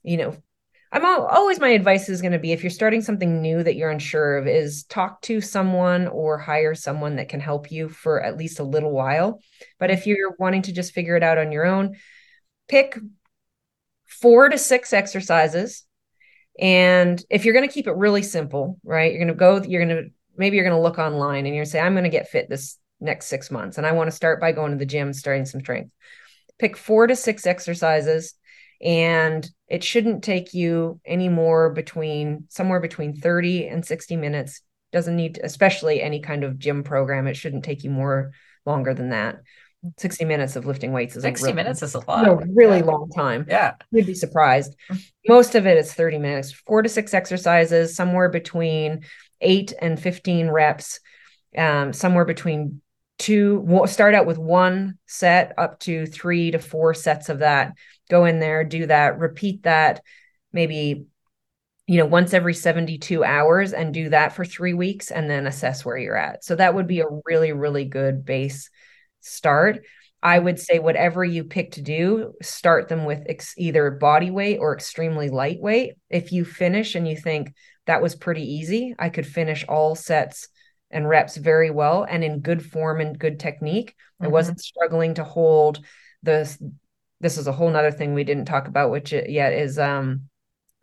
you 0.02 0.18
know, 0.18 0.36
I'm 0.92 1.06
always 1.06 1.60
my 1.60 1.70
advice 1.70 2.08
is 2.08 2.22
going 2.22 2.32
to 2.32 2.40
be 2.40 2.54
if 2.54 2.64
you're 2.64 2.70
starting 2.70 3.02
something 3.02 3.42
new 3.42 3.62
that 3.62 3.76
you're 3.76 3.90
unsure 3.90 4.38
of 4.38 4.48
is 4.48 4.84
talk 4.84 5.22
to 5.24 5.42
someone 5.42 6.08
or 6.08 6.38
hire 6.38 6.76
someone 6.76 7.18
that 7.18 7.30
can 7.30 7.42
help 7.42 7.72
you 7.72 7.90
for 7.90 8.22
at 8.22 8.38
least 8.38 8.60
a 8.60 8.64
little 8.64 8.92
while. 8.92 9.42
But 9.80 9.92
if 9.92 10.08
you're 10.08 10.36
wanting 10.40 10.62
to 10.64 10.74
just 10.74 10.94
figure 10.94 11.18
it 11.18 11.24
out 11.24 11.38
on 11.38 11.52
your 11.52 11.66
own, 11.66 11.98
pick 12.70 12.98
four 14.06 14.48
to 14.48 14.58
six 14.58 14.94
exercises 14.94 15.84
and 16.60 17.24
if 17.30 17.46
you're 17.46 17.54
going 17.54 17.68
to 17.68 17.74
keep 17.74 17.88
it 17.88 17.96
really 17.96 18.24
simple, 18.24 18.80
right? 18.84 19.12
You're 19.12 19.24
going 19.24 19.28
to 19.28 19.34
go, 19.36 19.62
you're 19.62 19.86
going 19.86 19.96
to, 19.96 20.10
maybe 20.36 20.56
you're 20.56 20.66
going 20.66 20.78
to 20.78 20.82
look 20.82 20.98
online 20.98 21.46
and 21.46 21.56
you're 21.56 21.66
say, 21.66 21.80
I'm 21.80 21.94
going 21.94 22.04
to 22.04 22.10
get 22.10 22.30
fit 22.30 22.50
this 22.50 22.78
next 23.00 23.28
six 23.28 23.52
months. 23.52 23.78
And 23.78 23.86
I 23.86 23.92
want 23.92 24.08
to 24.08 24.16
start 24.16 24.42
by 24.42 24.52
going 24.52 24.72
to 24.72 24.78
the 24.78 24.86
gym, 24.86 25.08
and 25.08 25.16
starting 25.16 25.46
some 25.46 25.62
strength. 25.62 25.92
Pick 26.58 26.76
four 26.76 27.06
to 27.06 27.16
six 27.16 27.46
exercises. 27.46 28.34
And 28.82 29.50
it 29.68 29.84
shouldn't 29.84 30.24
take 30.24 30.54
you 30.54 31.00
any 31.06 31.30
more 31.30 31.70
between 31.70 32.46
somewhere 32.50 32.80
between 32.80 33.16
30 33.16 33.68
and 33.68 33.86
60 33.86 34.16
minutes. 34.16 34.62
Doesn't 34.92 35.16
need, 35.16 35.40
especially 35.44 36.02
any 36.02 36.22
kind 36.22 36.44
of 36.44 36.58
gym 36.58 36.84
program, 36.84 37.28
it 37.28 37.36
shouldn't 37.36 37.66
take 37.66 37.84
you 37.84 37.90
more 37.90 38.32
longer 38.66 38.94
than 38.94 39.10
that. 39.10 39.40
60 39.98 40.26
minutes 40.26 40.56
of 40.56 40.66
lifting 40.66 40.92
weights 40.92 41.16
is 41.16 41.24
60 41.24 41.54
minutes 41.54 41.82
is 41.84 41.94
a 41.94 42.00
lot. 42.00 42.28
A 42.28 42.36
really 42.54 42.80
yeah. 42.80 42.86
long 42.86 43.10
time. 43.16 43.46
Yeah. 43.48 43.76
You'd 43.92 44.06
be 44.06 44.14
surprised. 44.14 44.76
Most 45.28 45.56
of 45.56 45.68
it 45.68 45.78
is 45.78 45.94
30 45.94 46.18
minutes, 46.18 46.52
four 46.52 46.82
to 46.82 46.90
six 46.90 47.14
exercises, 47.14 47.96
somewhere 47.96 48.30
between 48.30 49.02
eight 49.42 49.74
and 49.80 50.00
15 50.00 50.50
reps, 50.50 51.00
um, 51.58 51.94
somewhere 51.94 52.26
between 52.26 52.82
two, 53.18 53.60
we'll 53.66 53.88
start 53.88 54.14
out 54.14 54.26
with 54.26 54.38
one 54.38 54.98
set 55.06 55.54
up 55.58 55.80
to 55.80 56.06
three 56.06 56.52
to 56.52 56.60
four 56.60 56.94
sets 56.94 57.30
of 57.30 57.40
that. 57.40 57.74
Go 58.10 58.26
in 58.26 58.40
there, 58.40 58.64
do 58.64 58.86
that, 58.88 59.20
repeat 59.20 59.64
that 59.64 60.02
maybe 60.54 61.06
you 61.88 61.98
know 61.98 62.06
once 62.06 62.34
every 62.34 62.54
72 62.54 63.24
hours 63.24 63.74
and 63.74 63.94
do 63.94 64.10
that 64.10 64.34
for 64.34 64.44
3 64.44 64.74
weeks 64.74 65.12
and 65.12 65.30
then 65.30 65.48
assess 65.48 65.86
where 65.86 65.98
you're 65.98 66.18
at. 66.18 66.44
So 66.44 66.56
that 66.56 66.76
would 66.76 66.88
be 66.88 67.02
a 67.02 67.08
really 67.26 67.54
really 67.54 67.86
good 67.86 68.26
base 68.26 68.70
start, 69.22 69.84
I 70.22 70.40
would 70.40 70.60
say 70.60 70.80
whatever 70.80 71.24
you 71.24 71.44
pick 71.44 71.74
to 71.74 71.82
do, 71.82 72.34
start 72.42 72.88
them 72.88 73.06
with 73.06 73.24
ex- 73.28 73.54
either 73.58 73.92
body 73.92 74.32
weight 74.32 74.58
or 74.58 74.74
extremely 74.74 75.30
lightweight. 75.30 75.94
If 76.10 76.32
you 76.32 76.44
finish 76.44 76.96
and 76.96 77.08
you 77.08 77.16
think 77.16 77.54
that 77.86 78.02
was 78.02 78.16
pretty 78.16 78.42
easy, 78.42 78.96
I 78.98 79.10
could 79.10 79.28
finish 79.28 79.64
all 79.68 79.96
sets 79.96 80.50
and 80.90 81.08
reps 81.08 81.38
very 81.38 81.70
well 81.70 82.04
and 82.04 82.24
in 82.24 82.40
good 82.40 82.66
form 82.66 83.00
and 83.00 83.18
good 83.18 83.40
technique. 83.40 83.92
Mm-hmm. 83.92 84.26
I 84.26 84.28
wasn't 84.30 84.60
struggling 84.60 85.14
to 85.16 85.24
hold 85.24 85.80
the 86.24 86.52
this 87.20 87.38
is 87.38 87.48
a 87.48 87.52
whole 87.52 87.70
nother 87.70 87.92
thing 87.92 88.14
we 88.14 88.24
didn't 88.24 88.46
talk 88.46 88.68
about 88.68 88.92
which 88.92 89.12
yet 89.12 89.54
is 89.54 89.80
um 89.80 90.22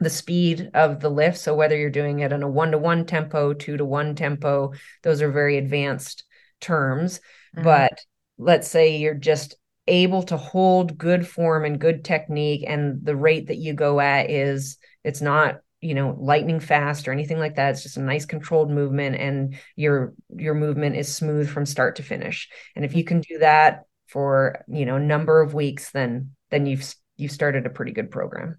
the 0.01 0.11
speed 0.11 0.70
of 0.74 1.01
the 1.01 1.09
lift. 1.09 1.39
So 1.39 1.55
whether 1.55 1.76
you're 1.76 1.89
doing 1.89 2.18
it 2.18 2.32
in 2.32 2.43
a 2.43 2.49
one 2.49 2.72
to 2.72 2.78
one 2.78 3.07
tempo 3.07 3.53
two 3.53 3.76
to 3.76 3.85
one 3.85 4.14
tempo 4.14 4.72
those 5.03 5.22
are 5.22 5.30
very 5.30 5.57
advanced 5.57 6.24
terms. 6.61 7.20
Mm-hmm. 7.55 7.64
but 7.64 8.01
let's 8.37 8.68
say 8.68 8.97
you're 8.97 9.14
just 9.14 9.55
able 9.87 10.22
to 10.24 10.37
hold 10.37 10.99
good 10.99 11.26
form 11.26 11.64
and 11.64 11.78
good 11.78 12.05
technique 12.05 12.64
and 12.66 13.05
the 13.05 13.14
rate 13.14 13.49
that 13.49 13.59
you 13.59 13.74
go 13.74 14.01
at 14.01 14.30
is 14.30 14.78
it's 15.05 15.20
not 15.20 15.61
you 15.80 15.95
know 15.95 16.16
lightning 16.18 16.59
fast 16.59 17.07
or 17.07 17.12
anything 17.12 17.39
like 17.39 17.57
that. 17.57 17.70
It's 17.70 17.82
just 17.82 17.99
a 17.99 18.03
nice 18.03 18.24
controlled 18.24 18.70
movement 18.70 19.16
and 19.16 19.57
your 19.76 20.14
your 20.35 20.55
movement 20.55 20.97
is 20.97 21.14
smooth 21.14 21.49
from 21.49 21.66
start 21.66 21.97
to 21.97 22.03
finish. 22.03 22.49
And 22.74 22.85
if 22.85 22.97
you 22.97 23.05
can 23.05 23.20
do 23.20 23.39
that 23.39 23.85
for 24.15 24.65
you 24.69 24.87
know 24.87 24.95
a 24.95 25.01
number 25.01 25.43
of 25.43 25.55
weeks 25.55 25.91
then 25.91 26.31
then 26.51 26.67
you've 26.67 26.95
you've 27.17 27.33
started 27.33 27.67
a 27.67 27.71
pretty 27.71 27.91
good 27.91 28.11
program 28.12 28.57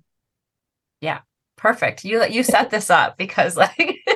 yeah 1.00 1.22
perfect 1.56 2.04
you 2.04 2.24
you 2.26 2.44
set 2.44 2.70
this 2.70 2.90
up 2.90 3.18
because 3.18 3.56
like 3.56 3.96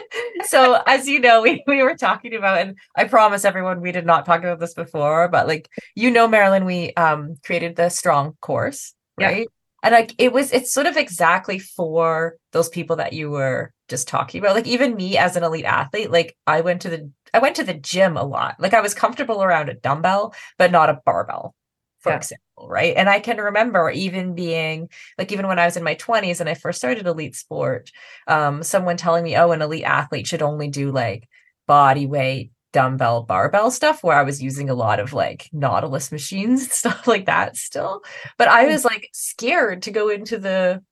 so 0.49 0.81
as 0.85 1.07
you 1.07 1.19
know, 1.19 1.41
we, 1.41 1.63
we 1.67 1.81
were 1.83 1.95
talking 1.95 2.33
about, 2.35 2.59
and 2.59 2.77
I 2.95 3.05
promise 3.05 3.45
everyone 3.45 3.81
we 3.81 3.91
did 3.91 4.05
not 4.05 4.25
talk 4.25 4.39
about 4.39 4.59
this 4.59 4.73
before, 4.73 5.27
but 5.27 5.47
like 5.47 5.69
you 5.95 6.11
know, 6.11 6.27
Marilyn, 6.27 6.65
we 6.65 6.93
um 6.95 7.35
created 7.45 7.75
the 7.75 7.89
strong 7.89 8.33
course, 8.41 8.93
right? 9.19 9.41
Yeah. 9.41 9.45
And 9.83 9.93
like 9.93 10.13
it 10.17 10.33
was 10.33 10.51
it's 10.51 10.73
sort 10.73 10.87
of 10.87 10.97
exactly 10.97 11.59
for 11.59 12.35
those 12.51 12.69
people 12.69 12.97
that 12.97 13.13
you 13.13 13.29
were 13.29 13.71
just 13.89 14.07
talking 14.07 14.39
about. 14.39 14.55
Like 14.55 14.67
even 14.67 14.95
me 14.95 15.17
as 15.17 15.35
an 15.35 15.43
elite 15.43 15.65
athlete, 15.65 16.11
like 16.11 16.37
I 16.47 16.61
went 16.61 16.81
to 16.83 16.89
the 16.89 17.11
I 17.33 17.39
went 17.39 17.55
to 17.57 17.63
the 17.63 17.73
gym 17.73 18.17
a 18.17 18.23
lot. 18.23 18.55
Like 18.59 18.73
I 18.73 18.81
was 18.81 18.93
comfortable 18.93 19.43
around 19.43 19.69
a 19.69 19.73
dumbbell, 19.75 20.33
but 20.57 20.71
not 20.71 20.89
a 20.89 21.01
barbell, 21.05 21.55
for 21.99 22.11
yeah. 22.11 22.17
example 22.17 22.67
right 22.67 22.93
and 22.97 23.09
i 23.09 23.19
can 23.19 23.37
remember 23.37 23.89
even 23.89 24.35
being 24.35 24.89
like 25.17 25.31
even 25.31 25.47
when 25.47 25.59
i 25.59 25.65
was 25.65 25.77
in 25.77 25.83
my 25.83 25.95
20s 25.95 26.39
and 26.39 26.49
i 26.49 26.53
first 26.53 26.77
started 26.77 27.05
elite 27.05 27.35
sport 27.35 27.91
um 28.27 28.63
someone 28.63 28.97
telling 28.97 29.23
me 29.23 29.35
oh 29.35 29.51
an 29.51 29.61
elite 29.61 29.83
athlete 29.83 30.27
should 30.27 30.41
only 30.41 30.67
do 30.67 30.91
like 30.91 31.27
body 31.67 32.05
weight 32.05 32.51
dumbbell 32.73 33.23
barbell 33.23 33.71
stuff 33.71 34.03
where 34.03 34.17
i 34.17 34.23
was 34.23 34.41
using 34.41 34.69
a 34.69 34.75
lot 34.75 34.99
of 34.99 35.13
like 35.13 35.49
nautilus 35.51 36.11
machines 36.11 36.71
stuff 36.75 37.07
like 37.07 37.25
that 37.25 37.55
still 37.55 38.01
but 38.37 38.47
i 38.47 38.65
hmm. 38.65 38.71
was 38.71 38.85
like 38.85 39.09
scared 39.13 39.81
to 39.81 39.91
go 39.91 40.09
into 40.09 40.37
the 40.37 40.83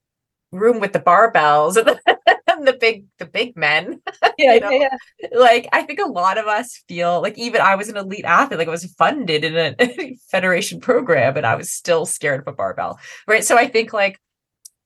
room 0.51 0.79
with 0.79 0.93
the 0.93 0.99
barbells 0.99 1.75
and 1.75 1.99
the, 2.63 2.73
big 2.73 3.05
the 3.19 3.25
big 3.25 3.55
men 3.55 4.01
yeah, 4.37 4.53
you 4.53 4.59
know? 4.59 4.69
yeah, 4.69 4.89
yeah 5.21 5.27
like 5.37 5.67
i 5.73 5.81
think 5.81 5.99
a 5.99 6.07
lot 6.07 6.37
of 6.37 6.47
us 6.47 6.83
feel 6.87 7.21
like 7.21 7.37
even 7.37 7.61
i 7.61 7.75
was 7.75 7.89
an 7.89 7.97
elite 7.97 8.25
athlete 8.25 8.59
like 8.59 8.67
i 8.67 8.71
was 8.71 8.85
funded 8.93 9.43
in 9.43 9.75
a 9.79 10.15
federation 10.31 10.79
program 10.79 11.37
and 11.37 11.45
i 11.45 11.55
was 11.55 11.71
still 11.71 12.05
scared 12.05 12.41
of 12.41 12.47
a 12.47 12.55
barbell 12.55 12.99
right 13.27 13.43
so 13.43 13.57
i 13.57 13.67
think 13.67 13.93
like 13.93 14.19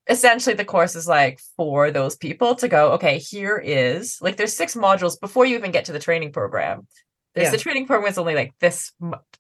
essentially 0.09 0.55
the 0.55 0.65
course 0.65 0.95
is 0.95 1.07
like 1.07 1.39
for 1.55 1.91
those 1.91 2.15
people 2.15 2.55
to 2.55 2.67
go 2.67 2.93
okay 2.93 3.17
here 3.17 3.57
is 3.57 4.17
like 4.21 4.37
there's 4.37 4.55
six 4.55 4.75
modules 4.75 5.19
before 5.19 5.45
you 5.45 5.55
even 5.55 5.71
get 5.71 5.85
to 5.85 5.91
the 5.91 5.99
training 5.99 6.31
program 6.31 6.87
there's 7.35 7.45
yeah. 7.45 7.51
the 7.51 7.57
training 7.57 7.85
program 7.85 8.11
is 8.11 8.17
only 8.17 8.35
like 8.35 8.53
this 8.59 8.91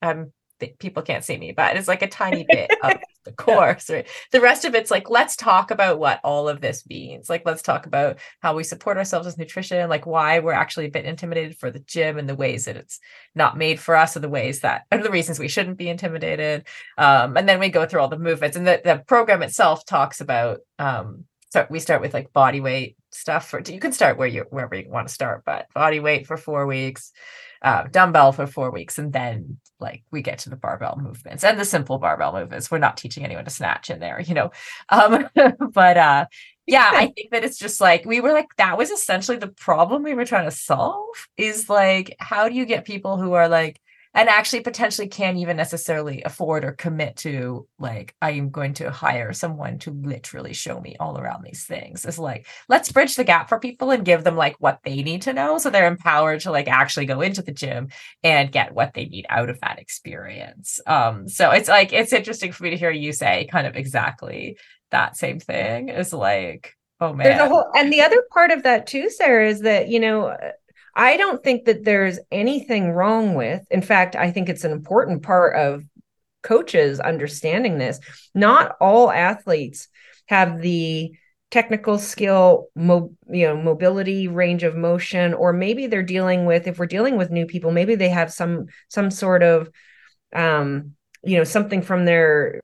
um 0.01 0.31
people 0.67 1.03
can't 1.03 1.23
see 1.23 1.37
me, 1.37 1.51
but 1.51 1.75
it's 1.75 1.87
like 1.87 2.01
a 2.01 2.07
tiny 2.07 2.45
bit 2.49 2.71
of 2.83 2.93
the 3.23 3.31
course, 3.31 3.89
right? 3.89 4.07
The 4.31 4.41
rest 4.41 4.65
of 4.65 4.75
it's 4.75 4.91
like, 4.91 5.09
let's 5.09 5.35
talk 5.35 5.71
about 5.71 5.99
what 5.99 6.19
all 6.23 6.49
of 6.49 6.61
this 6.61 6.85
means. 6.87 7.29
Like, 7.29 7.43
let's 7.45 7.61
talk 7.61 7.85
about 7.85 8.19
how 8.41 8.55
we 8.55 8.63
support 8.63 8.97
ourselves 8.97 9.25
with 9.25 9.37
nutrition, 9.37 9.89
like 9.89 10.05
why 10.05 10.39
we're 10.39 10.53
actually 10.53 10.85
a 10.85 10.91
bit 10.91 11.05
intimidated 11.05 11.57
for 11.57 11.69
the 11.69 11.79
gym 11.79 12.17
and 12.17 12.27
the 12.27 12.35
ways 12.35 12.65
that 12.65 12.77
it's 12.77 12.99
not 13.35 13.57
made 13.57 13.79
for 13.79 13.95
us, 13.95 14.15
or 14.17 14.21
the 14.21 14.29
ways 14.29 14.61
that 14.61 14.83
are 14.91 15.01
the 15.01 15.11
reasons 15.11 15.39
we 15.39 15.47
shouldn't 15.47 15.77
be 15.77 15.89
intimidated. 15.89 16.67
Um, 16.97 17.37
and 17.37 17.47
then 17.47 17.59
we 17.59 17.69
go 17.69 17.85
through 17.85 18.01
all 18.01 18.07
the 18.07 18.17
movements, 18.17 18.57
and 18.57 18.67
the, 18.67 18.81
the 18.83 19.03
program 19.07 19.43
itself 19.43 19.85
talks 19.85 20.21
about. 20.21 20.59
Um, 20.79 21.25
so 21.51 21.67
we 21.69 21.79
start 21.79 22.01
with 22.01 22.13
like 22.13 22.31
body 22.31 22.61
weight 22.61 22.95
stuff. 23.11 23.49
For 23.49 23.59
you 23.59 23.79
can 23.79 23.91
start 23.91 24.17
where 24.17 24.27
you 24.27 24.45
wherever 24.49 24.75
you 24.75 24.89
want 24.89 25.07
to 25.07 25.13
start, 25.13 25.43
but 25.45 25.67
body 25.73 25.99
weight 25.99 26.25
for 26.25 26.37
four 26.37 26.65
weeks 26.65 27.11
uh, 27.61 27.83
dumbbell 27.91 28.31
for 28.31 28.47
four 28.47 28.71
weeks, 28.71 28.97
and 28.97 29.13
then 29.13 29.59
like 29.79 30.03
we 30.11 30.21
get 30.21 30.39
to 30.39 30.49
the 30.49 30.55
barbell 30.55 30.99
movements 31.01 31.43
and 31.43 31.59
the 31.59 31.65
simple 31.65 31.97
barbell 31.97 32.33
movements. 32.33 32.69
We're 32.69 32.77
not 32.79 32.97
teaching 32.97 33.23
anyone 33.23 33.45
to 33.45 33.51
snatch 33.51 33.89
in 33.89 33.99
there, 33.99 34.19
you 34.21 34.33
know. 34.33 34.51
Um, 34.89 35.29
but 35.71 35.97
uh, 35.97 36.25
yeah, 36.67 36.89
I 36.93 37.07
think 37.07 37.31
that 37.31 37.43
it's 37.43 37.57
just 37.57 37.81
like 37.81 38.05
we 38.05 38.21
were 38.21 38.33
like 38.33 38.47
that 38.57 38.77
was 38.77 38.91
essentially 38.91 39.37
the 39.37 39.47
problem 39.47 40.03
we 40.03 40.13
were 40.13 40.25
trying 40.25 40.45
to 40.45 40.55
solve. 40.55 41.27
Is 41.37 41.69
like 41.69 42.15
how 42.19 42.49
do 42.49 42.55
you 42.55 42.65
get 42.65 42.85
people 42.85 43.17
who 43.17 43.33
are 43.33 43.47
like 43.47 43.79
and 44.13 44.29
actually 44.29 44.61
potentially 44.61 45.07
can't 45.07 45.37
even 45.37 45.55
necessarily 45.55 46.21
afford 46.23 46.65
or 46.65 46.73
commit 46.73 47.15
to 47.15 47.67
like 47.79 48.13
i 48.21 48.31
am 48.31 48.49
going 48.49 48.73
to 48.73 48.91
hire 48.91 49.33
someone 49.33 49.79
to 49.79 49.91
literally 49.91 50.53
show 50.53 50.79
me 50.79 50.95
all 50.99 51.17
around 51.17 51.43
these 51.43 51.65
things. 51.65 52.05
It's 52.05 52.19
like 52.19 52.47
let's 52.69 52.91
bridge 52.91 53.15
the 53.15 53.23
gap 53.23 53.49
for 53.49 53.59
people 53.59 53.91
and 53.91 54.05
give 54.05 54.23
them 54.23 54.35
like 54.35 54.55
what 54.59 54.79
they 54.83 55.01
need 55.03 55.23
to 55.23 55.33
know 55.33 55.57
so 55.57 55.69
they're 55.69 55.87
empowered 55.87 56.41
to 56.41 56.51
like 56.51 56.67
actually 56.67 57.05
go 57.05 57.21
into 57.21 57.41
the 57.41 57.51
gym 57.51 57.89
and 58.23 58.51
get 58.51 58.73
what 58.73 58.93
they 58.93 59.05
need 59.05 59.25
out 59.29 59.49
of 59.49 59.59
that 59.61 59.79
experience. 59.79 60.79
Um 60.85 61.27
so 61.27 61.51
it's 61.51 61.69
like 61.69 61.93
it's 61.93 62.13
interesting 62.13 62.51
for 62.51 62.63
me 62.63 62.71
to 62.71 62.77
hear 62.77 62.91
you 62.91 63.13
say 63.13 63.47
kind 63.51 63.67
of 63.67 63.75
exactly 63.75 64.57
that 64.91 65.17
same 65.17 65.39
thing. 65.39 65.89
Is 65.89 66.13
like 66.13 66.75
oh 66.99 67.13
man 67.13 67.27
There's 67.27 67.41
a 67.41 67.49
whole, 67.49 67.71
and 67.75 67.91
the 67.91 68.01
other 68.01 68.21
part 68.31 68.51
of 68.51 68.63
that 68.63 68.87
too 68.87 69.09
Sara 69.09 69.47
is 69.47 69.61
that 69.61 69.87
you 69.87 69.99
know 69.99 70.35
I 70.95 71.17
don't 71.17 71.43
think 71.43 71.65
that 71.65 71.83
there's 71.83 72.19
anything 72.31 72.91
wrong 72.91 73.35
with, 73.35 73.65
in 73.71 73.81
fact, 73.81 74.15
I 74.15 74.31
think 74.31 74.49
it's 74.49 74.63
an 74.63 74.71
important 74.71 75.23
part 75.23 75.55
of 75.55 75.83
coaches 76.43 76.99
understanding 76.99 77.77
this. 77.77 77.99
Not 78.33 78.75
all 78.81 79.11
athletes 79.11 79.87
have 80.27 80.61
the 80.61 81.13
technical 81.51 81.99
skill 81.99 82.69
mo- 82.75 83.13
you 83.27 83.45
know 83.45 83.57
mobility 83.57 84.29
range 84.29 84.63
of 84.63 84.75
motion 84.75 85.33
or 85.33 85.51
maybe 85.51 85.85
they're 85.85 86.01
dealing 86.01 86.45
with 86.45 86.65
if 86.65 86.79
we're 86.79 86.85
dealing 86.85 87.17
with 87.17 87.29
new 87.29 87.45
people 87.45 87.71
maybe 87.71 87.93
they 87.95 88.07
have 88.07 88.31
some 88.31 88.67
some 88.87 89.11
sort 89.11 89.43
of 89.43 89.69
um 90.33 90.93
you 91.23 91.37
know 91.37 91.43
something 91.43 91.81
from 91.81 92.05
their 92.05 92.61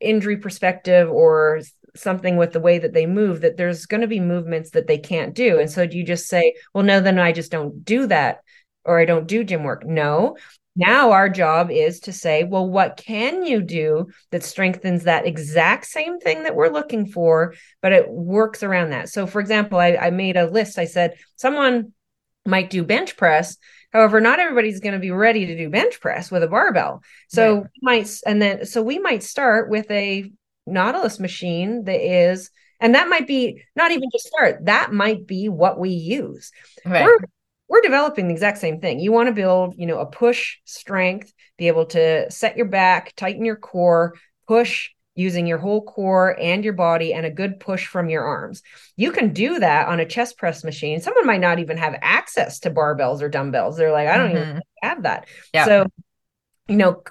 injury 0.00 0.38
perspective 0.38 1.10
or 1.10 1.60
something 1.94 2.36
with 2.36 2.52
the 2.52 2.60
way 2.60 2.78
that 2.78 2.92
they 2.92 3.06
move 3.06 3.40
that 3.40 3.56
there's 3.56 3.86
going 3.86 4.00
to 4.00 4.06
be 4.06 4.20
movements 4.20 4.70
that 4.70 4.86
they 4.86 4.98
can't 4.98 5.34
do 5.34 5.58
and 5.58 5.70
so 5.70 5.86
do 5.86 5.96
you 5.96 6.04
just 6.04 6.26
say 6.26 6.54
well 6.74 6.84
no 6.84 7.00
then 7.00 7.18
i 7.18 7.32
just 7.32 7.52
don't 7.52 7.84
do 7.84 8.06
that 8.06 8.40
or 8.84 8.98
i 8.98 9.04
don't 9.04 9.28
do 9.28 9.44
gym 9.44 9.62
work 9.62 9.84
no 9.84 10.36
now 10.74 11.10
our 11.10 11.28
job 11.28 11.70
is 11.70 12.00
to 12.00 12.12
say, 12.12 12.44
well, 12.44 12.66
what 12.66 12.96
can 12.96 13.44
you 13.44 13.60
do 13.60 14.08
that 14.30 14.42
strengthens 14.42 15.04
that 15.04 15.26
exact 15.26 15.86
same 15.86 16.18
thing 16.18 16.44
that 16.44 16.54
we're 16.54 16.70
looking 16.70 17.06
for, 17.06 17.54
but 17.82 17.92
it 17.92 18.08
works 18.08 18.62
around 18.62 18.90
that. 18.90 19.10
So, 19.10 19.26
for 19.26 19.40
example, 19.40 19.78
I, 19.78 19.96
I 19.96 20.10
made 20.10 20.36
a 20.36 20.46
list. 20.46 20.78
I 20.78 20.86
said 20.86 21.14
someone 21.36 21.92
might 22.46 22.70
do 22.70 22.84
bench 22.84 23.16
press. 23.16 23.58
However, 23.92 24.20
not 24.20 24.40
everybody's 24.40 24.80
going 24.80 24.94
to 24.94 24.98
be 24.98 25.10
ready 25.10 25.44
to 25.46 25.56
do 25.56 25.68
bench 25.68 26.00
press 26.00 26.30
with 26.30 26.42
a 26.42 26.48
barbell. 26.48 27.02
So 27.28 27.54
right. 27.56 27.62
we 27.64 27.68
might, 27.82 28.20
and 28.26 28.40
then 28.40 28.64
so 28.64 28.82
we 28.82 28.98
might 28.98 29.22
start 29.22 29.68
with 29.68 29.90
a 29.90 30.32
Nautilus 30.66 31.18
machine 31.18 31.84
that 31.84 32.00
is, 32.00 32.50
and 32.80 32.94
that 32.94 33.08
might 33.08 33.26
be 33.26 33.62
not 33.76 33.90
even 33.90 34.08
just 34.12 34.26
start. 34.26 34.64
That 34.66 34.92
might 34.92 35.26
be 35.26 35.48
what 35.48 35.78
we 35.78 35.90
use. 35.90 36.52
Right. 36.84 37.04
We're 37.04 37.18
we're 37.68 37.80
developing 37.80 38.28
the 38.28 38.34
exact 38.34 38.58
same 38.58 38.80
thing. 38.80 39.00
You 39.00 39.12
want 39.12 39.28
to 39.28 39.34
build, 39.34 39.74
you 39.78 39.86
know, 39.86 39.98
a 39.98 40.06
push 40.06 40.58
strength, 40.66 41.32
be 41.56 41.68
able 41.68 41.86
to 41.86 42.30
set 42.30 42.56
your 42.56 42.66
back, 42.66 43.14
tighten 43.16 43.46
your 43.46 43.56
core, 43.56 44.12
push 44.46 44.90
using 45.14 45.46
your 45.46 45.58
whole 45.58 45.82
core 45.82 46.38
and 46.38 46.64
your 46.64 46.72
body 46.74 47.12
and 47.12 47.26
a 47.26 47.30
good 47.30 47.60
push 47.60 47.86
from 47.86 48.08
your 48.08 48.24
arms. 48.24 48.62
You 48.96 49.12
can 49.12 49.32
do 49.32 49.58
that 49.58 49.88
on 49.88 50.00
a 50.00 50.06
chest 50.06 50.36
press 50.36 50.64
machine. 50.64 51.00
Someone 51.00 51.26
might 51.26 51.40
not 51.40 51.58
even 51.58 51.76
have 51.78 51.98
access 52.00 52.60
to 52.60 52.70
barbells 52.70 53.22
or 53.22 53.28
dumbbells. 53.28 53.76
They're 53.76 53.92
like, 53.92 54.08
I 54.08 54.16
don't 54.16 54.32
mm-hmm. 54.32 54.50
even 54.50 54.62
have 54.82 55.02
that. 55.04 55.26
Yeah. 55.54 55.64
So, 55.64 55.86
you 56.68 56.76
know, 56.76 57.02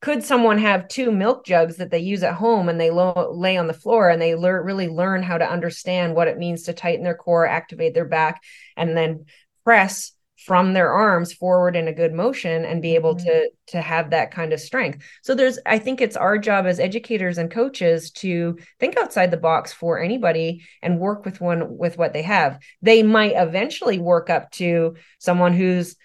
could 0.00 0.24
someone 0.24 0.58
have 0.58 0.88
two 0.88 1.12
milk 1.12 1.44
jugs 1.44 1.76
that 1.76 1.90
they 1.90 1.98
use 1.98 2.22
at 2.22 2.34
home 2.34 2.68
and 2.68 2.80
they 2.80 2.90
lo- 2.90 3.32
lay 3.34 3.56
on 3.56 3.66
the 3.66 3.74
floor 3.74 4.08
and 4.08 4.20
they 4.20 4.34
really 4.34 4.88
learn 4.88 5.22
how 5.22 5.36
to 5.36 5.50
understand 5.50 6.14
what 6.14 6.28
it 6.28 6.38
means 6.38 6.62
to 6.62 6.72
tighten 6.72 7.04
their 7.04 7.14
core, 7.14 7.46
activate 7.46 7.92
their 7.92 8.06
back, 8.06 8.42
and 8.76 8.96
then 8.96 9.26
press 9.64 10.12
from 10.46 10.72
their 10.72 10.90
arms 10.90 11.34
forward 11.34 11.76
in 11.76 11.86
a 11.86 11.92
good 11.92 12.14
motion 12.14 12.64
and 12.64 12.80
be 12.80 12.94
able 12.94 13.14
mm-hmm. 13.14 13.26
to 13.26 13.50
to 13.66 13.80
have 13.80 14.10
that 14.10 14.30
kind 14.30 14.54
of 14.54 14.60
strength 14.60 15.04
so 15.22 15.34
there's 15.34 15.58
i 15.66 15.78
think 15.78 16.00
it's 16.00 16.16
our 16.16 16.38
job 16.38 16.64
as 16.64 16.80
educators 16.80 17.36
and 17.36 17.50
coaches 17.50 18.10
to 18.10 18.56
think 18.78 18.96
outside 18.96 19.30
the 19.30 19.36
box 19.36 19.70
for 19.70 20.00
anybody 20.00 20.64
and 20.80 20.98
work 20.98 21.26
with 21.26 21.42
one 21.42 21.76
with 21.76 21.98
what 21.98 22.14
they 22.14 22.22
have 22.22 22.58
they 22.80 23.02
might 23.02 23.34
eventually 23.36 23.98
work 23.98 24.30
up 24.30 24.50
to 24.50 24.96
someone 25.18 25.52
who's 25.52 25.96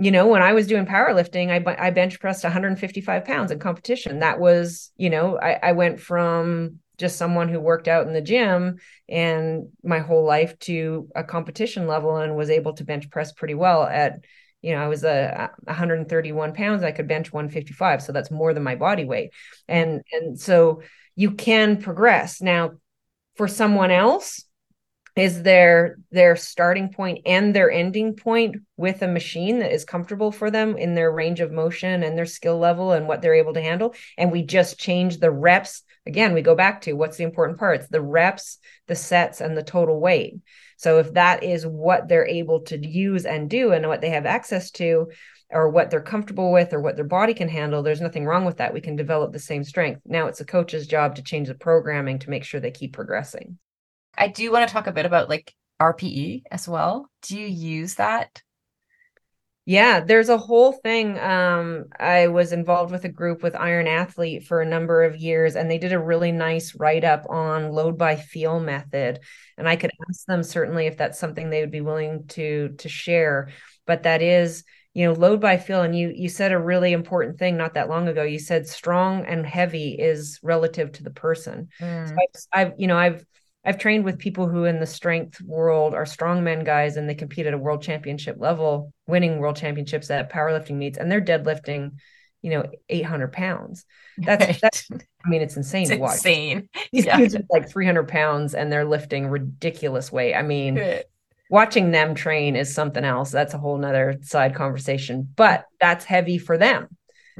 you 0.00 0.10
know 0.10 0.26
when 0.26 0.42
i 0.42 0.52
was 0.52 0.66
doing 0.66 0.86
powerlifting 0.86 1.50
i, 1.50 1.86
I 1.86 1.90
bench 1.90 2.18
pressed 2.20 2.42
155 2.42 3.24
pounds 3.24 3.50
in 3.50 3.58
competition. 3.58 4.20
That 4.20 4.40
was 4.40 4.90
you 4.96 5.10
know 5.10 5.38
I, 5.38 5.58
I 5.62 5.72
went 5.72 6.00
from 6.00 6.78
just 6.98 7.16
someone 7.16 7.48
who 7.48 7.60
worked 7.60 7.88
out 7.88 8.06
in 8.06 8.12
the 8.12 8.20
gym 8.20 8.78
and 9.08 9.68
my 9.82 10.00
whole 10.00 10.24
life 10.24 10.58
to 10.60 11.08
a 11.14 11.22
competition 11.22 11.86
level 11.86 12.16
and 12.16 12.36
was 12.36 12.50
able 12.50 12.72
to 12.74 12.84
bench 12.84 13.10
press 13.10 13.32
pretty 13.32 13.54
well 13.54 13.84
at 13.84 14.24
you 14.62 14.74
know 14.74 14.82
i 14.82 14.88
was 14.88 15.04
a 15.04 15.50
131 15.64 16.54
pounds. 16.54 16.82
I 16.82 16.92
could 16.92 17.06
bench 17.06 17.32
155 17.32 18.02
so 18.02 18.12
that's 18.12 18.30
more 18.30 18.54
than 18.54 18.62
my 18.62 18.76
body 18.76 19.04
weight. 19.04 19.30
And 19.68 20.02
and 20.12 20.40
so 20.40 20.82
you 21.14 21.32
can 21.32 21.82
progress. 21.82 22.40
Now 22.40 22.72
for 23.34 23.48
someone 23.48 23.90
else 23.90 24.44
is 25.16 25.42
their 25.42 25.98
their 26.10 26.36
starting 26.36 26.88
point 26.92 27.20
and 27.26 27.54
their 27.54 27.70
ending 27.70 28.14
point 28.14 28.56
with 28.76 29.02
a 29.02 29.08
machine 29.08 29.58
that 29.58 29.72
is 29.72 29.84
comfortable 29.84 30.32
for 30.32 30.50
them 30.50 30.76
in 30.76 30.94
their 30.94 31.10
range 31.10 31.40
of 31.40 31.52
motion 31.52 32.02
and 32.02 32.16
their 32.16 32.26
skill 32.26 32.58
level 32.58 32.92
and 32.92 33.08
what 33.08 33.20
they're 33.20 33.34
able 33.34 33.54
to 33.54 33.60
handle. 33.60 33.94
And 34.16 34.30
we 34.30 34.42
just 34.42 34.78
change 34.78 35.18
the 35.18 35.30
reps. 35.30 35.82
Again 36.06 36.32
we 36.32 36.42
go 36.42 36.54
back 36.54 36.82
to 36.82 36.92
what's 36.94 37.16
the 37.16 37.24
important 37.24 37.58
parts 37.58 37.88
the 37.88 38.00
reps 38.00 38.58
the 38.86 38.96
sets 38.96 39.40
and 39.40 39.56
the 39.56 39.62
total 39.62 40.00
weight. 40.00 40.36
So 40.76 40.98
if 40.98 41.12
that 41.14 41.42
is 41.42 41.66
what 41.66 42.08
they're 42.08 42.26
able 42.26 42.60
to 42.62 42.78
use 42.78 43.26
and 43.26 43.50
do 43.50 43.72
and 43.72 43.86
what 43.86 44.00
they 44.00 44.10
have 44.10 44.26
access 44.26 44.70
to 44.72 45.08
or 45.50 45.68
what 45.68 45.90
they're 45.90 46.00
comfortable 46.00 46.52
with 46.52 46.72
or 46.72 46.80
what 46.80 46.94
their 46.94 47.04
body 47.04 47.34
can 47.34 47.48
handle 47.48 47.82
there's 47.82 48.00
nothing 48.00 48.24
wrong 48.24 48.44
with 48.44 48.58
that. 48.58 48.72
We 48.72 48.80
can 48.80 48.96
develop 48.96 49.32
the 49.32 49.38
same 49.38 49.64
strength. 49.64 50.02
Now 50.06 50.26
it's 50.28 50.40
a 50.40 50.44
coach's 50.44 50.86
job 50.86 51.16
to 51.16 51.22
change 51.22 51.48
the 51.48 51.54
programming 51.54 52.20
to 52.20 52.30
make 52.30 52.44
sure 52.44 52.60
they 52.60 52.70
keep 52.70 52.92
progressing 52.92 53.58
i 54.20 54.28
do 54.28 54.52
want 54.52 54.66
to 54.66 54.72
talk 54.72 54.86
a 54.86 54.92
bit 54.92 55.06
about 55.06 55.28
like 55.28 55.54
rpe 55.80 56.42
as 56.50 56.68
well 56.68 57.10
do 57.22 57.38
you 57.38 57.46
use 57.46 57.96
that 57.96 58.42
yeah, 59.70 60.00
there's 60.00 60.30
a 60.30 60.36
whole 60.36 60.72
thing. 60.72 61.16
Um, 61.20 61.84
I 61.98 62.26
was 62.26 62.52
involved 62.52 62.90
with 62.90 63.04
a 63.04 63.08
group 63.08 63.40
with 63.40 63.54
Iron 63.54 63.86
Athlete 63.86 64.42
for 64.42 64.60
a 64.60 64.66
number 64.66 65.04
of 65.04 65.16
years, 65.16 65.54
and 65.54 65.70
they 65.70 65.78
did 65.78 65.92
a 65.92 65.98
really 65.98 66.32
nice 66.32 66.74
write 66.74 67.04
up 67.04 67.26
on 67.28 67.70
load 67.70 67.96
by 67.96 68.16
feel 68.16 68.58
method. 68.58 69.20
And 69.56 69.68
I 69.68 69.76
could 69.76 69.92
ask 70.08 70.24
them 70.26 70.42
certainly 70.42 70.88
if 70.88 70.96
that's 70.96 71.20
something 71.20 71.50
they 71.50 71.60
would 71.60 71.70
be 71.70 71.82
willing 71.82 72.26
to 72.30 72.70
to 72.78 72.88
share. 72.88 73.50
But 73.86 74.02
that 74.02 74.22
is, 74.22 74.64
you 74.92 75.06
know, 75.06 75.12
load 75.12 75.40
by 75.40 75.56
feel. 75.56 75.82
And 75.82 75.96
you 75.96 76.12
you 76.16 76.30
said 76.30 76.50
a 76.50 76.58
really 76.58 76.92
important 76.92 77.38
thing 77.38 77.56
not 77.56 77.74
that 77.74 77.88
long 77.88 78.08
ago. 78.08 78.24
You 78.24 78.40
said 78.40 78.66
strong 78.66 79.24
and 79.24 79.46
heavy 79.46 79.92
is 79.92 80.40
relative 80.42 80.90
to 80.92 81.04
the 81.04 81.12
person. 81.12 81.68
Mm. 81.80 82.08
So 82.08 82.14
I've, 82.14 82.66
I've 82.66 82.72
you 82.76 82.88
know 82.88 82.98
I've 82.98 83.24
I've 83.64 83.78
trained 83.78 84.04
with 84.04 84.18
people 84.18 84.48
who 84.48 84.64
in 84.64 84.80
the 84.80 84.86
strength 84.86 85.40
world 85.42 85.94
are 85.94 86.04
strongmen 86.04 86.64
guys 86.64 86.96
and 86.96 87.08
they 87.08 87.14
compete 87.14 87.46
at 87.46 87.52
a 87.52 87.58
world 87.58 87.82
championship 87.82 88.36
level, 88.38 88.92
winning 89.06 89.38
world 89.38 89.56
championships 89.56 90.10
at 90.10 90.32
powerlifting 90.32 90.76
meets, 90.76 90.96
and 90.96 91.12
they're 91.12 91.20
deadlifting, 91.20 91.92
you 92.40 92.50
know, 92.50 92.64
800 92.88 93.32
pounds. 93.32 93.84
That's, 94.16 94.46
right. 94.46 94.58
that's 94.62 94.88
I 95.24 95.28
mean, 95.28 95.42
it's 95.42 95.58
insane 95.58 95.82
it's 95.82 95.90
to 95.90 95.96
watch. 95.98 96.14
Insane. 96.14 96.68
These 96.90 97.04
yeah. 97.04 97.18
kids 97.18 97.36
are 97.36 97.44
like 97.50 97.68
300 97.68 98.08
pounds 98.08 98.54
and 98.54 98.72
they're 98.72 98.86
lifting 98.86 99.26
ridiculous 99.26 100.10
weight. 100.10 100.34
I 100.34 100.42
mean, 100.42 100.76
Good. 100.76 101.04
watching 101.50 101.90
them 101.90 102.14
train 102.14 102.56
is 102.56 102.74
something 102.74 103.04
else. 103.04 103.30
That's 103.30 103.52
a 103.52 103.58
whole 103.58 103.76
nother 103.76 104.16
side 104.22 104.54
conversation, 104.54 105.28
but 105.36 105.66
that's 105.78 106.06
heavy 106.06 106.38
for 106.38 106.56
them. 106.56 106.88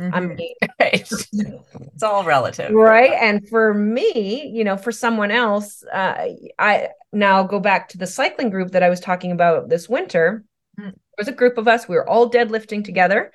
Mm-hmm. 0.00 0.14
I 0.14 0.20
mean, 0.20 0.54
right. 0.80 1.12
it's 1.12 2.02
all 2.02 2.24
relative. 2.24 2.72
Right. 2.72 3.12
And 3.12 3.46
for 3.48 3.74
me, 3.74 4.48
you 4.48 4.64
know, 4.64 4.76
for 4.76 4.92
someone 4.92 5.30
else, 5.30 5.84
uh, 5.92 6.26
I 6.58 6.88
now 7.12 7.42
go 7.42 7.60
back 7.60 7.90
to 7.90 7.98
the 7.98 8.06
cycling 8.06 8.50
group 8.50 8.70
that 8.72 8.82
I 8.82 8.88
was 8.88 9.00
talking 9.00 9.32
about 9.32 9.68
this 9.68 9.88
winter. 9.88 10.44
Mm-hmm. 10.78 10.90
There 10.90 11.16
was 11.18 11.28
a 11.28 11.32
group 11.32 11.58
of 11.58 11.68
us, 11.68 11.88
we 11.88 11.96
were 11.96 12.08
all 12.08 12.30
deadlifting 12.30 12.84
together. 12.84 13.32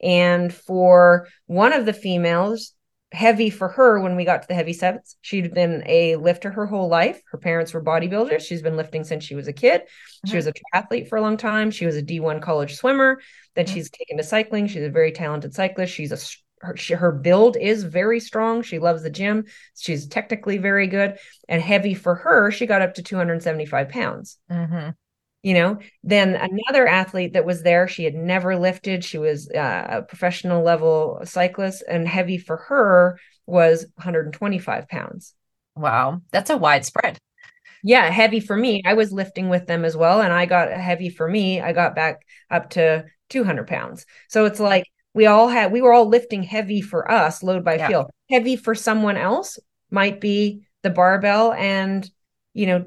And 0.00 0.52
for 0.52 1.28
one 1.46 1.72
of 1.72 1.86
the 1.86 1.92
females, 1.92 2.72
heavy 3.12 3.48
for 3.48 3.68
her 3.68 4.00
when 4.00 4.16
we 4.16 4.24
got 4.24 4.42
to 4.42 4.48
the 4.48 4.54
heavy 4.54 4.72
sevens. 4.72 5.16
She'd 5.22 5.54
been 5.54 5.82
a 5.86 6.16
lifter 6.16 6.50
her 6.50 6.66
whole 6.66 6.88
life. 6.88 7.20
Her 7.30 7.38
parents 7.38 7.72
were 7.72 7.82
bodybuilders. 7.82 8.42
She's 8.42 8.62
been 8.62 8.76
lifting 8.76 9.04
since 9.04 9.24
she 9.24 9.34
was 9.34 9.48
a 9.48 9.52
kid. 9.52 9.82
Mm-hmm. 9.82 10.30
She 10.30 10.36
was 10.36 10.46
a 10.46 10.52
triathlete 10.52 11.08
for 11.08 11.16
a 11.16 11.22
long 11.22 11.36
time. 11.36 11.70
She 11.70 11.86
was 11.86 11.96
a 11.96 12.02
D1 12.02 12.42
college 12.42 12.76
swimmer. 12.76 13.20
Then 13.54 13.64
mm-hmm. 13.64 13.74
she's 13.74 13.90
taken 13.90 14.18
to 14.18 14.22
cycling. 14.22 14.66
She's 14.66 14.84
a 14.84 14.90
very 14.90 15.12
talented 15.12 15.54
cyclist. 15.54 15.94
She's 15.94 16.12
a 16.12 16.18
her, 16.60 16.76
she, 16.76 16.94
her 16.94 17.12
build 17.12 17.56
is 17.56 17.84
very 17.84 18.18
strong. 18.18 18.62
She 18.62 18.80
loves 18.80 19.04
the 19.04 19.10
gym. 19.10 19.44
She's 19.76 20.08
technically 20.08 20.58
very 20.58 20.88
good 20.88 21.18
and 21.48 21.62
heavy 21.62 21.94
for 21.94 22.16
her. 22.16 22.50
She 22.50 22.66
got 22.66 22.82
up 22.82 22.94
to 22.94 23.02
275 23.02 23.88
pounds. 23.88 24.38
Mm-hmm 24.50 24.90
you 25.42 25.54
know 25.54 25.78
then 26.02 26.34
another 26.34 26.86
athlete 26.86 27.32
that 27.34 27.44
was 27.44 27.62
there 27.62 27.86
she 27.86 28.04
had 28.04 28.14
never 28.14 28.56
lifted 28.56 29.04
she 29.04 29.18
was 29.18 29.48
uh, 29.50 29.86
a 29.88 30.02
professional 30.02 30.62
level 30.62 31.20
cyclist 31.24 31.82
and 31.88 32.08
heavy 32.08 32.38
for 32.38 32.56
her 32.56 33.18
was 33.46 33.86
125 33.94 34.88
pounds. 34.88 35.34
Wow 35.76 36.20
that's 36.32 36.50
a 36.50 36.56
widespread 36.56 37.18
yeah 37.84 38.10
heavy 38.10 38.40
for 38.40 38.56
me. 38.56 38.82
I 38.84 38.94
was 38.94 39.12
lifting 39.12 39.48
with 39.48 39.66
them 39.66 39.84
as 39.84 39.96
well 39.96 40.20
and 40.20 40.32
i 40.32 40.46
got 40.46 40.70
heavy 40.72 41.08
for 41.08 41.28
me. 41.28 41.60
I 41.60 41.72
got 41.72 41.94
back 41.94 42.22
up 42.50 42.70
to 42.70 43.04
200 43.28 43.66
pounds. 43.66 44.06
So 44.28 44.44
it's 44.44 44.60
like 44.60 44.84
we 45.14 45.26
all 45.26 45.48
had 45.48 45.72
we 45.72 45.80
were 45.80 45.92
all 45.92 46.08
lifting 46.08 46.42
heavy 46.42 46.80
for 46.80 47.10
us 47.10 47.42
load 47.42 47.64
by 47.64 47.76
yeah. 47.76 47.88
feel 47.88 48.10
heavy 48.30 48.56
for 48.56 48.74
someone 48.74 49.16
else 49.16 49.58
might 49.90 50.20
be 50.20 50.62
the 50.82 50.90
barbell 50.90 51.52
and 51.52 52.10
you 52.54 52.66
know 52.66 52.84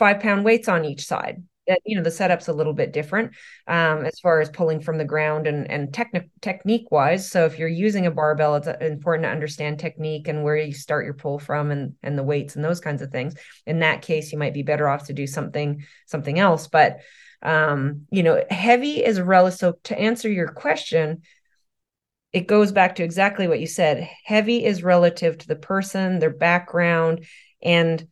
five 0.00 0.18
pound 0.18 0.44
weights 0.44 0.66
on 0.66 0.84
each 0.84 1.06
side. 1.06 1.44
You 1.84 1.96
know 1.96 2.02
the 2.02 2.10
setup's 2.10 2.48
a 2.48 2.52
little 2.52 2.72
bit 2.72 2.92
different 2.92 3.30
um, 3.68 4.04
as 4.04 4.18
far 4.18 4.40
as 4.40 4.48
pulling 4.48 4.80
from 4.80 4.98
the 4.98 5.04
ground 5.04 5.46
and 5.46 5.70
and 5.70 5.94
technique 5.94 6.30
technique 6.40 6.90
wise 6.90 7.30
so 7.30 7.44
if 7.44 7.60
you're 7.60 7.68
using 7.68 8.06
a 8.06 8.10
barbell 8.10 8.56
it's 8.56 8.66
uh, 8.66 8.76
important 8.80 9.24
to 9.24 9.30
understand 9.30 9.78
technique 9.78 10.26
and 10.26 10.42
where 10.42 10.56
you 10.56 10.72
start 10.72 11.04
your 11.04 11.14
pull 11.14 11.38
from 11.38 11.70
and 11.70 11.94
and 12.02 12.18
the 12.18 12.24
weights 12.24 12.56
and 12.56 12.64
those 12.64 12.80
kinds 12.80 13.02
of 13.02 13.12
things. 13.12 13.34
In 13.66 13.80
that 13.80 14.02
case 14.02 14.32
you 14.32 14.38
might 14.38 14.54
be 14.54 14.64
better 14.64 14.88
off 14.88 15.06
to 15.06 15.12
do 15.12 15.28
something 15.28 15.84
something 16.06 16.40
else. 16.40 16.66
But 16.66 17.02
um, 17.40 18.06
you 18.10 18.24
know 18.24 18.42
heavy 18.50 19.04
is 19.04 19.20
relative 19.20 19.58
so 19.58 19.78
to 19.84 19.96
answer 19.96 20.28
your 20.28 20.48
question 20.48 21.22
it 22.32 22.48
goes 22.48 22.72
back 22.72 22.96
to 22.96 23.04
exactly 23.04 23.48
what 23.48 23.60
you 23.60 23.66
said. 23.66 24.08
Heavy 24.24 24.64
is 24.64 24.82
relative 24.82 25.38
to 25.38 25.48
the 25.48 25.56
person 25.56 26.18
their 26.18 26.30
background 26.30 27.26
and 27.62 28.06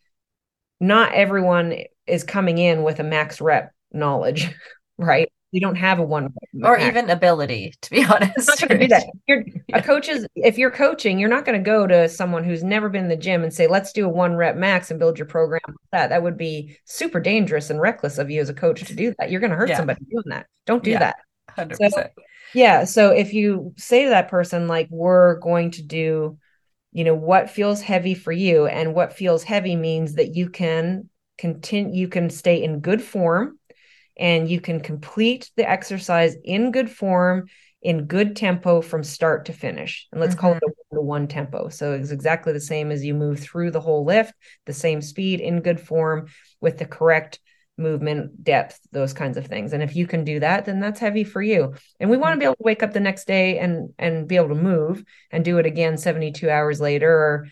not 0.80 1.12
everyone 1.12 1.76
is 2.06 2.24
coming 2.24 2.58
in 2.58 2.82
with 2.82 3.00
a 3.00 3.04
max 3.04 3.40
rep 3.40 3.72
knowledge, 3.92 4.48
right? 4.98 5.30
You 5.50 5.62
don't 5.62 5.76
have 5.76 5.98
a 5.98 6.02
one 6.02 6.34
or 6.62 6.76
max. 6.76 6.84
even 6.84 7.08
ability, 7.08 7.72
to 7.80 7.90
be 7.90 8.04
honest. 8.10 8.48
Not 8.48 8.68
do 8.68 8.88
that. 8.88 9.06
You're, 9.26 9.44
a 9.72 9.80
coach 9.80 10.08
is 10.08 10.26
if 10.34 10.58
you're 10.58 10.70
coaching, 10.70 11.18
you're 11.18 11.30
not 11.30 11.46
going 11.46 11.58
to 11.58 11.64
go 11.64 11.86
to 11.86 12.06
someone 12.08 12.44
who's 12.44 12.62
never 12.62 12.90
been 12.90 13.04
in 13.04 13.08
the 13.08 13.16
gym 13.16 13.42
and 13.42 13.52
say, 13.52 13.66
"Let's 13.66 13.92
do 13.92 14.04
a 14.04 14.10
one 14.10 14.36
rep 14.36 14.56
max 14.56 14.90
and 14.90 15.00
build 15.00 15.18
your 15.18 15.26
program." 15.26 15.60
That 15.90 16.10
that 16.10 16.22
would 16.22 16.36
be 16.36 16.76
super 16.84 17.18
dangerous 17.18 17.70
and 17.70 17.80
reckless 17.80 18.18
of 18.18 18.30
you 18.30 18.42
as 18.42 18.50
a 18.50 18.54
coach 18.54 18.84
to 18.84 18.94
do 18.94 19.14
that. 19.18 19.30
You're 19.30 19.40
going 19.40 19.50
to 19.50 19.56
hurt 19.56 19.70
yeah. 19.70 19.78
somebody 19.78 20.04
doing 20.10 20.24
that. 20.26 20.46
Don't 20.66 20.84
do 20.84 20.90
yeah, 20.90 20.98
that. 20.98 21.16
Hundred 21.50 21.78
so, 21.78 21.84
percent. 21.84 22.10
Yeah. 22.52 22.84
So 22.84 23.10
if 23.10 23.32
you 23.32 23.72
say 23.78 24.04
to 24.04 24.10
that 24.10 24.28
person, 24.28 24.68
like, 24.68 24.88
"We're 24.90 25.36
going 25.36 25.70
to 25.72 25.82
do," 25.82 26.36
you 26.92 27.04
know, 27.04 27.14
what 27.14 27.50
feels 27.50 27.80
heavy 27.80 28.14
for 28.14 28.32
you, 28.32 28.66
and 28.66 28.94
what 28.94 29.12
feels 29.12 29.42
heavy 29.42 29.76
means 29.76 30.14
that 30.14 30.34
you 30.34 30.50
can 30.50 31.08
continue, 31.36 31.94
you 31.94 32.08
can 32.08 32.30
stay 32.30 32.62
in 32.62 32.80
good 32.80 33.02
form 33.02 33.58
and 34.18 34.48
you 34.48 34.60
can 34.60 34.80
complete 34.80 35.50
the 35.56 35.68
exercise 35.68 36.36
in 36.44 36.72
good 36.72 36.90
form 36.90 37.46
in 37.80 38.06
good 38.06 38.34
tempo 38.34 38.80
from 38.80 39.04
start 39.04 39.44
to 39.44 39.52
finish 39.52 40.08
and 40.10 40.20
let's 40.20 40.34
mm-hmm. 40.34 40.40
call 40.40 40.52
it 40.52 40.56
mm-hmm. 40.56 40.96
the 40.96 41.00
one 41.00 41.28
tempo 41.28 41.68
so 41.68 41.92
it's 41.92 42.10
exactly 42.10 42.52
the 42.52 42.60
same 42.60 42.90
as 42.90 43.04
you 43.04 43.14
move 43.14 43.38
through 43.38 43.70
the 43.70 43.80
whole 43.80 44.04
lift 44.04 44.34
the 44.66 44.72
same 44.72 45.00
speed 45.00 45.40
in 45.40 45.60
good 45.60 45.80
form 45.80 46.26
with 46.60 46.78
the 46.78 46.84
correct 46.84 47.38
movement 47.78 48.42
depth 48.42 48.80
those 48.92 49.12
kinds 49.12 49.36
of 49.36 49.46
things. 49.46 49.72
And 49.72 49.82
if 49.82 49.94
you 49.94 50.06
can 50.06 50.24
do 50.24 50.40
that 50.40 50.64
then 50.64 50.80
that's 50.80 51.00
heavy 51.00 51.24
for 51.24 51.40
you. 51.40 51.74
And 52.00 52.10
we 52.10 52.16
want 52.16 52.32
to 52.32 52.34
mm-hmm. 52.34 52.40
be 52.40 52.44
able 52.46 52.56
to 52.56 52.62
wake 52.64 52.82
up 52.82 52.92
the 52.92 53.00
next 53.00 53.26
day 53.26 53.58
and 53.58 53.94
and 53.98 54.26
be 54.26 54.36
able 54.36 54.48
to 54.48 54.54
move 54.54 55.04
and 55.30 55.44
do 55.44 55.58
it 55.58 55.66
again 55.66 55.96
72 55.96 56.50
hours 56.50 56.80
later. 56.80 57.10
Or 57.10 57.48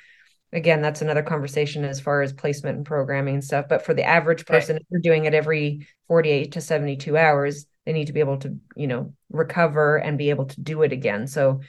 again 0.52 0.82
that's 0.82 1.02
another 1.02 1.22
conversation 1.22 1.84
as 1.84 2.00
far 2.00 2.22
as 2.22 2.32
placement 2.32 2.76
and 2.76 2.86
programming 2.86 3.34
and 3.34 3.44
stuff. 3.44 3.66
But 3.68 3.84
for 3.84 3.94
the 3.94 4.04
average 4.04 4.46
person 4.46 4.76
if 4.76 4.82
you're 4.90 5.00
doing 5.00 5.24
it 5.24 5.34
every 5.34 5.86
48 6.08 6.52
to 6.52 6.60
72 6.60 7.16
hours 7.16 7.66
they 7.84 7.92
need 7.92 8.08
to 8.08 8.12
be 8.12 8.20
able 8.20 8.38
to 8.38 8.58
you 8.74 8.88
know 8.88 9.14
recover 9.30 9.96
and 9.96 10.18
be 10.18 10.30
able 10.30 10.46
to 10.46 10.60
do 10.60 10.82
it 10.82 10.92
again. 10.92 11.26
So 11.26 11.60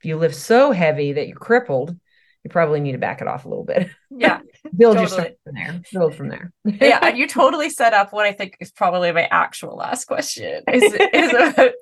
if 0.00 0.04
you 0.04 0.16
lift 0.16 0.34
so 0.34 0.72
heavy 0.72 1.14
that 1.14 1.28
you're 1.28 1.36
crippled 1.36 1.96
you 2.44 2.50
probably 2.50 2.80
need 2.80 2.92
to 2.92 2.98
back 2.98 3.20
it 3.20 3.28
off 3.28 3.44
a 3.44 3.48
little 3.48 3.64
bit. 3.64 3.88
Yeah 4.10 4.40
build 4.76 4.96
totally. 4.96 5.00
your 5.00 5.08
strength 5.08 5.38
from 5.44 5.54
there 5.54 5.82
build 5.92 6.14
from 6.14 6.28
there 6.28 6.52
yeah 6.64 7.08
you 7.14 7.26
totally 7.26 7.70
set 7.70 7.92
up 7.92 8.12
what 8.12 8.26
i 8.26 8.32
think 8.32 8.56
is 8.60 8.70
probably 8.70 9.10
my 9.12 9.26
actual 9.30 9.76
last 9.76 10.06
question 10.06 10.62
is, 10.72 10.82
is 11.12 11.32
about 11.54 11.72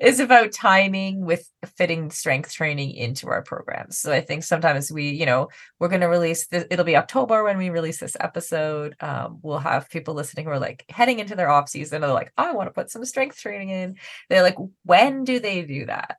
is 0.00 0.20
about 0.20 0.52
timing 0.52 1.24
with 1.24 1.48
fitting 1.76 2.10
strength 2.10 2.52
training 2.52 2.92
into 2.92 3.28
our 3.28 3.42
programs. 3.42 3.98
So 3.98 4.12
I 4.12 4.20
think 4.20 4.42
sometimes 4.42 4.90
we, 4.90 5.10
you 5.10 5.26
know, 5.26 5.48
we're 5.78 5.88
going 5.88 6.00
to 6.00 6.08
release 6.08 6.46
this, 6.48 6.64
it'll 6.70 6.84
be 6.84 6.96
October 6.96 7.44
when 7.44 7.58
we 7.58 7.70
release 7.70 8.00
this 8.00 8.16
episode. 8.18 8.94
Um, 9.00 9.38
we'll 9.42 9.58
have 9.58 9.88
people 9.90 10.14
listening 10.14 10.46
who 10.46 10.52
are 10.52 10.58
like 10.58 10.84
heading 10.88 11.20
into 11.20 11.34
their 11.34 11.50
off 11.50 11.68
season. 11.68 12.00
They're 12.00 12.12
like, 12.12 12.32
I 12.36 12.52
want 12.52 12.68
to 12.68 12.72
put 12.72 12.90
some 12.90 13.04
strength 13.04 13.38
training 13.38 13.70
in. 13.70 13.96
They're 14.28 14.42
like, 14.42 14.56
when 14.84 15.24
do 15.24 15.38
they 15.40 15.62
do 15.62 15.86
that? 15.86 16.16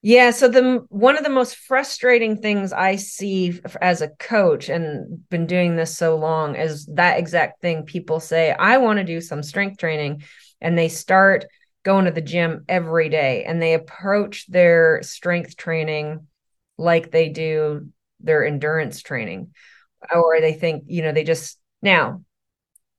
Yeah, 0.00 0.30
so 0.30 0.48
the 0.48 0.86
one 0.90 1.18
of 1.18 1.24
the 1.24 1.30
most 1.30 1.56
frustrating 1.56 2.36
things 2.36 2.72
I 2.72 2.94
see 2.96 3.60
as 3.80 4.00
a 4.00 4.08
coach 4.08 4.68
and 4.68 5.28
been 5.28 5.46
doing 5.46 5.74
this 5.74 5.96
so 5.96 6.16
long 6.16 6.54
is 6.54 6.86
that 6.94 7.18
exact 7.18 7.60
thing 7.60 7.82
people 7.82 8.20
say, 8.20 8.52
I 8.52 8.76
want 8.78 8.98
to 8.98 9.04
do 9.04 9.20
some 9.20 9.42
strength 9.42 9.78
training 9.78 10.22
and 10.60 10.78
they 10.78 10.88
start 10.88 11.46
going 11.82 12.04
to 12.04 12.12
the 12.12 12.20
gym 12.20 12.64
every 12.68 13.08
day 13.08 13.42
and 13.44 13.60
they 13.60 13.74
approach 13.74 14.46
their 14.46 15.02
strength 15.02 15.56
training 15.56 16.26
like 16.76 17.10
they 17.10 17.28
do 17.28 17.88
their 18.20 18.46
endurance 18.46 19.02
training 19.02 19.52
or 20.14 20.40
they 20.40 20.52
think 20.52 20.84
you 20.86 21.02
know 21.02 21.12
they 21.12 21.24
just 21.24 21.58
now 21.82 22.22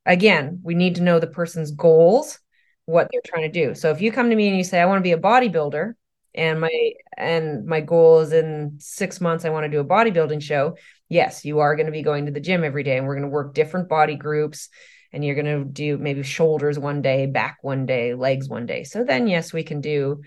again 0.06 0.60
we 0.64 0.76
need 0.76 0.95
to 0.95 1.02
know 1.04 1.20
the 1.20 1.28
person's 1.28 1.72
goals 1.72 2.39
what 2.86 3.08
they're 3.12 3.22
trying 3.24 3.43
to 3.43 3.68
do. 3.68 3.76
So 3.76 3.91
if 3.91 4.02
you 4.02 4.12
come 4.12 4.32
to 4.32 4.36
me 4.36 4.47
and 4.47 4.58
you 4.58 4.64
say 4.64 4.82
i 4.82 4.86
want 4.86 4.97
to 5.00 5.04
be 5.04 5.12
a 5.12 5.18
bodybuilder 5.18 5.93
and 6.36 6.62
my 6.62 6.92
and 7.18 7.66
my 7.66 7.82
goal 7.82 8.20
is 8.20 8.34
in 8.34 8.76
6 8.80 9.20
months 9.20 9.46
i 9.46 9.50
want 9.50 9.64
to 9.64 9.70
do 9.70 9.80
a 9.80 9.86
bodybuilding 9.86 10.42
show 10.42 10.76
yes 11.10 11.44
you 11.44 11.60
are 11.60 11.76
going 11.76 11.88
to 11.88 11.92
be 11.92 12.04
going 12.04 12.26
to 12.26 12.32
the 12.32 12.40
gym 12.40 12.64
every 12.64 12.84
day 12.84 12.98
and 12.98 13.08
we're 13.08 13.16
going 13.16 13.24
to 13.24 13.30
work 13.30 13.54
different 13.54 13.90
body 13.90 14.16
groups 14.16 14.70
and 15.12 15.26
you're 15.26 15.36
going 15.36 15.46
to 15.46 15.66
do 15.66 15.98
maybe 15.98 16.24
shoulders 16.24 16.78
one 16.78 17.02
day, 17.02 17.26
back 17.26 17.58
one 17.62 17.86
day, 17.86 18.14
legs 18.14 18.48
one 18.48 18.66
day. 18.66 18.84
So 18.84 19.04
then, 19.04 19.28
yes, 19.28 19.52
we 19.52 19.64
can 19.64 19.82
do 19.82 20.22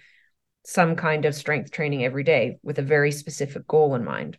some 0.64 0.96
kind 0.96 1.24
of 1.24 1.34
strength 1.34 1.70
training 1.70 2.04
every 2.04 2.24
day 2.24 2.58
with 2.62 2.78
a 2.78 2.82
very 2.82 3.12
specific 3.12 3.66
goal 3.66 3.94
in 3.94 4.04
mind. 4.04 4.38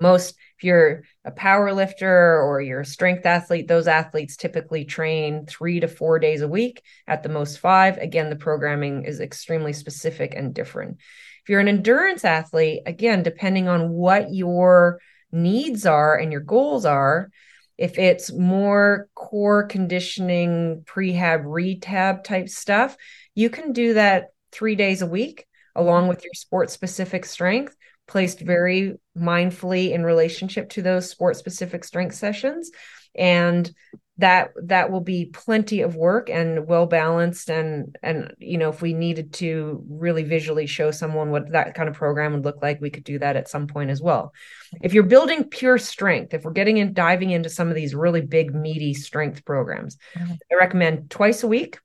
Most, 0.00 0.34
if 0.56 0.64
you're 0.64 1.02
a 1.24 1.30
power 1.30 1.72
lifter 1.72 2.40
or 2.40 2.60
you're 2.60 2.80
a 2.80 2.86
strength 2.86 3.26
athlete, 3.26 3.68
those 3.68 3.86
athletes 3.86 4.36
typically 4.36 4.84
train 4.84 5.46
three 5.46 5.80
to 5.80 5.88
four 5.88 6.18
days 6.18 6.40
a 6.40 6.48
week, 6.48 6.82
at 7.06 7.22
the 7.22 7.28
most 7.28 7.58
five. 7.58 7.98
Again, 7.98 8.30
the 8.30 8.36
programming 8.36 9.04
is 9.04 9.20
extremely 9.20 9.72
specific 9.72 10.34
and 10.34 10.54
different. 10.54 10.98
If 11.42 11.48
you're 11.48 11.60
an 11.60 11.68
endurance 11.68 12.24
athlete, 12.24 12.82
again, 12.86 13.22
depending 13.22 13.68
on 13.68 13.90
what 13.90 14.32
your 14.32 15.00
needs 15.32 15.86
are 15.86 16.16
and 16.16 16.32
your 16.32 16.40
goals 16.40 16.84
are, 16.84 17.30
if 17.78 17.98
it's 17.98 18.30
more 18.30 19.08
core 19.14 19.64
conditioning, 19.64 20.84
prehab, 20.86 21.42
rehab 21.44 22.24
type 22.24 22.48
stuff, 22.48 22.96
you 23.34 23.48
can 23.48 23.72
do 23.72 23.94
that 23.94 24.28
three 24.52 24.74
days 24.74 25.00
a 25.00 25.06
week 25.06 25.46
along 25.74 26.08
with 26.08 26.22
your 26.22 26.34
sport 26.34 26.70
specific 26.70 27.24
strength 27.24 27.74
placed 28.10 28.40
very 28.40 28.98
mindfully 29.16 29.92
in 29.92 30.02
relationship 30.02 30.68
to 30.68 30.82
those 30.82 31.08
sport 31.08 31.36
specific 31.36 31.84
strength 31.84 32.16
sessions 32.16 32.72
and 33.14 33.72
that 34.18 34.50
that 34.64 34.90
will 34.90 35.00
be 35.00 35.26
plenty 35.26 35.80
of 35.80 35.94
work 35.94 36.28
and 36.28 36.66
well 36.66 36.86
balanced 36.86 37.48
and 37.50 37.96
and 38.02 38.34
you 38.38 38.58
know 38.58 38.68
if 38.68 38.82
we 38.82 38.92
needed 38.92 39.32
to 39.32 39.82
really 39.88 40.24
visually 40.24 40.66
show 40.66 40.90
someone 40.90 41.30
what 41.30 41.52
that 41.52 41.74
kind 41.74 41.88
of 41.88 41.94
program 41.94 42.32
would 42.32 42.44
look 42.44 42.60
like 42.60 42.80
we 42.80 42.90
could 42.90 43.04
do 43.04 43.18
that 43.18 43.36
at 43.36 43.48
some 43.48 43.68
point 43.68 43.90
as 43.90 44.02
well 44.02 44.32
if 44.82 44.92
you're 44.92 45.04
building 45.04 45.44
pure 45.44 45.78
strength 45.78 46.34
if 46.34 46.42
we're 46.42 46.50
getting 46.50 46.78
in 46.78 46.92
diving 46.92 47.30
into 47.30 47.48
some 47.48 47.68
of 47.68 47.76
these 47.76 47.94
really 47.94 48.20
big 48.20 48.52
meaty 48.52 48.92
strength 48.92 49.44
programs 49.44 49.96
mm-hmm. 50.14 50.32
i 50.52 50.54
recommend 50.56 51.08
twice 51.08 51.44
a 51.44 51.48
week 51.48 51.78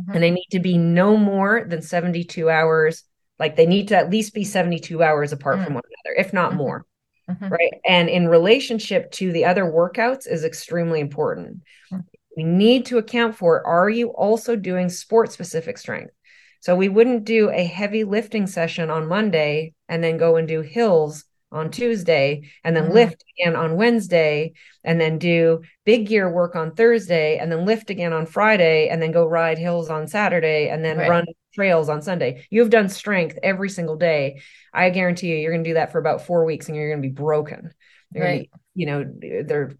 mm-hmm. 0.00 0.12
and 0.12 0.22
they 0.22 0.30
need 0.30 0.48
to 0.50 0.60
be 0.60 0.78
no 0.78 1.14
more 1.16 1.64
than 1.68 1.82
72 1.82 2.48
hours 2.48 3.04
like 3.38 3.56
they 3.56 3.66
need 3.66 3.88
to 3.88 3.96
at 3.96 4.10
least 4.10 4.34
be 4.34 4.44
72 4.44 5.02
hours 5.02 5.32
apart 5.32 5.56
mm-hmm. 5.56 5.64
from 5.64 5.74
one 5.74 5.82
another 6.04 6.20
if 6.20 6.32
not 6.32 6.50
mm-hmm. 6.50 6.58
more 6.58 6.86
mm-hmm. 7.28 7.48
right? 7.48 7.72
And 7.86 8.08
in 8.08 8.28
relationship 8.28 9.10
to 9.12 9.32
the 9.32 9.44
other 9.44 9.64
workouts 9.64 10.26
is 10.26 10.44
extremely 10.44 11.00
important. 11.00 11.62
Mm-hmm. 11.92 12.00
We 12.36 12.44
need 12.44 12.86
to 12.86 12.98
account 12.98 13.36
for 13.36 13.66
are 13.66 13.90
you 13.90 14.08
also 14.08 14.56
doing 14.56 14.88
sport 14.88 15.32
specific 15.32 15.78
strength? 15.78 16.12
So 16.60 16.74
we 16.74 16.88
wouldn't 16.88 17.24
do 17.24 17.50
a 17.50 17.64
heavy 17.64 18.04
lifting 18.04 18.46
session 18.46 18.90
on 18.90 19.08
Monday 19.08 19.74
and 19.88 20.02
then 20.02 20.16
go 20.16 20.36
and 20.36 20.48
do 20.48 20.60
hills 20.60 21.24
on 21.50 21.70
Tuesday 21.70 22.50
and 22.62 22.76
then 22.76 22.84
mm-hmm. 22.84 22.94
lift 22.94 23.24
again 23.38 23.56
on 23.56 23.76
Wednesday 23.76 24.52
and 24.84 25.00
then 25.00 25.18
do 25.18 25.62
big 25.84 26.06
gear 26.06 26.30
work 26.30 26.54
on 26.54 26.74
Thursday 26.74 27.38
and 27.38 27.50
then 27.50 27.64
lift 27.64 27.90
again 27.90 28.12
on 28.12 28.26
Friday 28.26 28.88
and 28.88 29.00
then 29.00 29.12
go 29.12 29.26
ride 29.26 29.58
hills 29.58 29.88
on 29.88 30.06
Saturday 30.06 30.68
and 30.68 30.84
then 30.84 30.98
right. 30.98 31.08
run 31.08 31.24
trails 31.54 31.88
on 31.88 32.02
Sunday. 32.02 32.46
You've 32.50 32.70
done 32.70 32.88
strength 32.88 33.38
every 33.42 33.70
single 33.70 33.96
day. 33.96 34.42
I 34.74 34.90
guarantee 34.90 35.28
you, 35.28 35.36
you're 35.36 35.52
going 35.52 35.64
to 35.64 35.70
do 35.70 35.74
that 35.74 35.90
for 35.90 35.98
about 35.98 36.26
four 36.26 36.44
weeks 36.44 36.68
and 36.68 36.76
you're 36.76 36.90
going 36.90 37.02
to 37.02 37.08
be 37.08 37.14
broken. 37.14 37.72
right. 38.14 38.50
Be, 38.74 38.82
you 38.82 38.86
know, 38.86 39.10
they're 39.44 39.72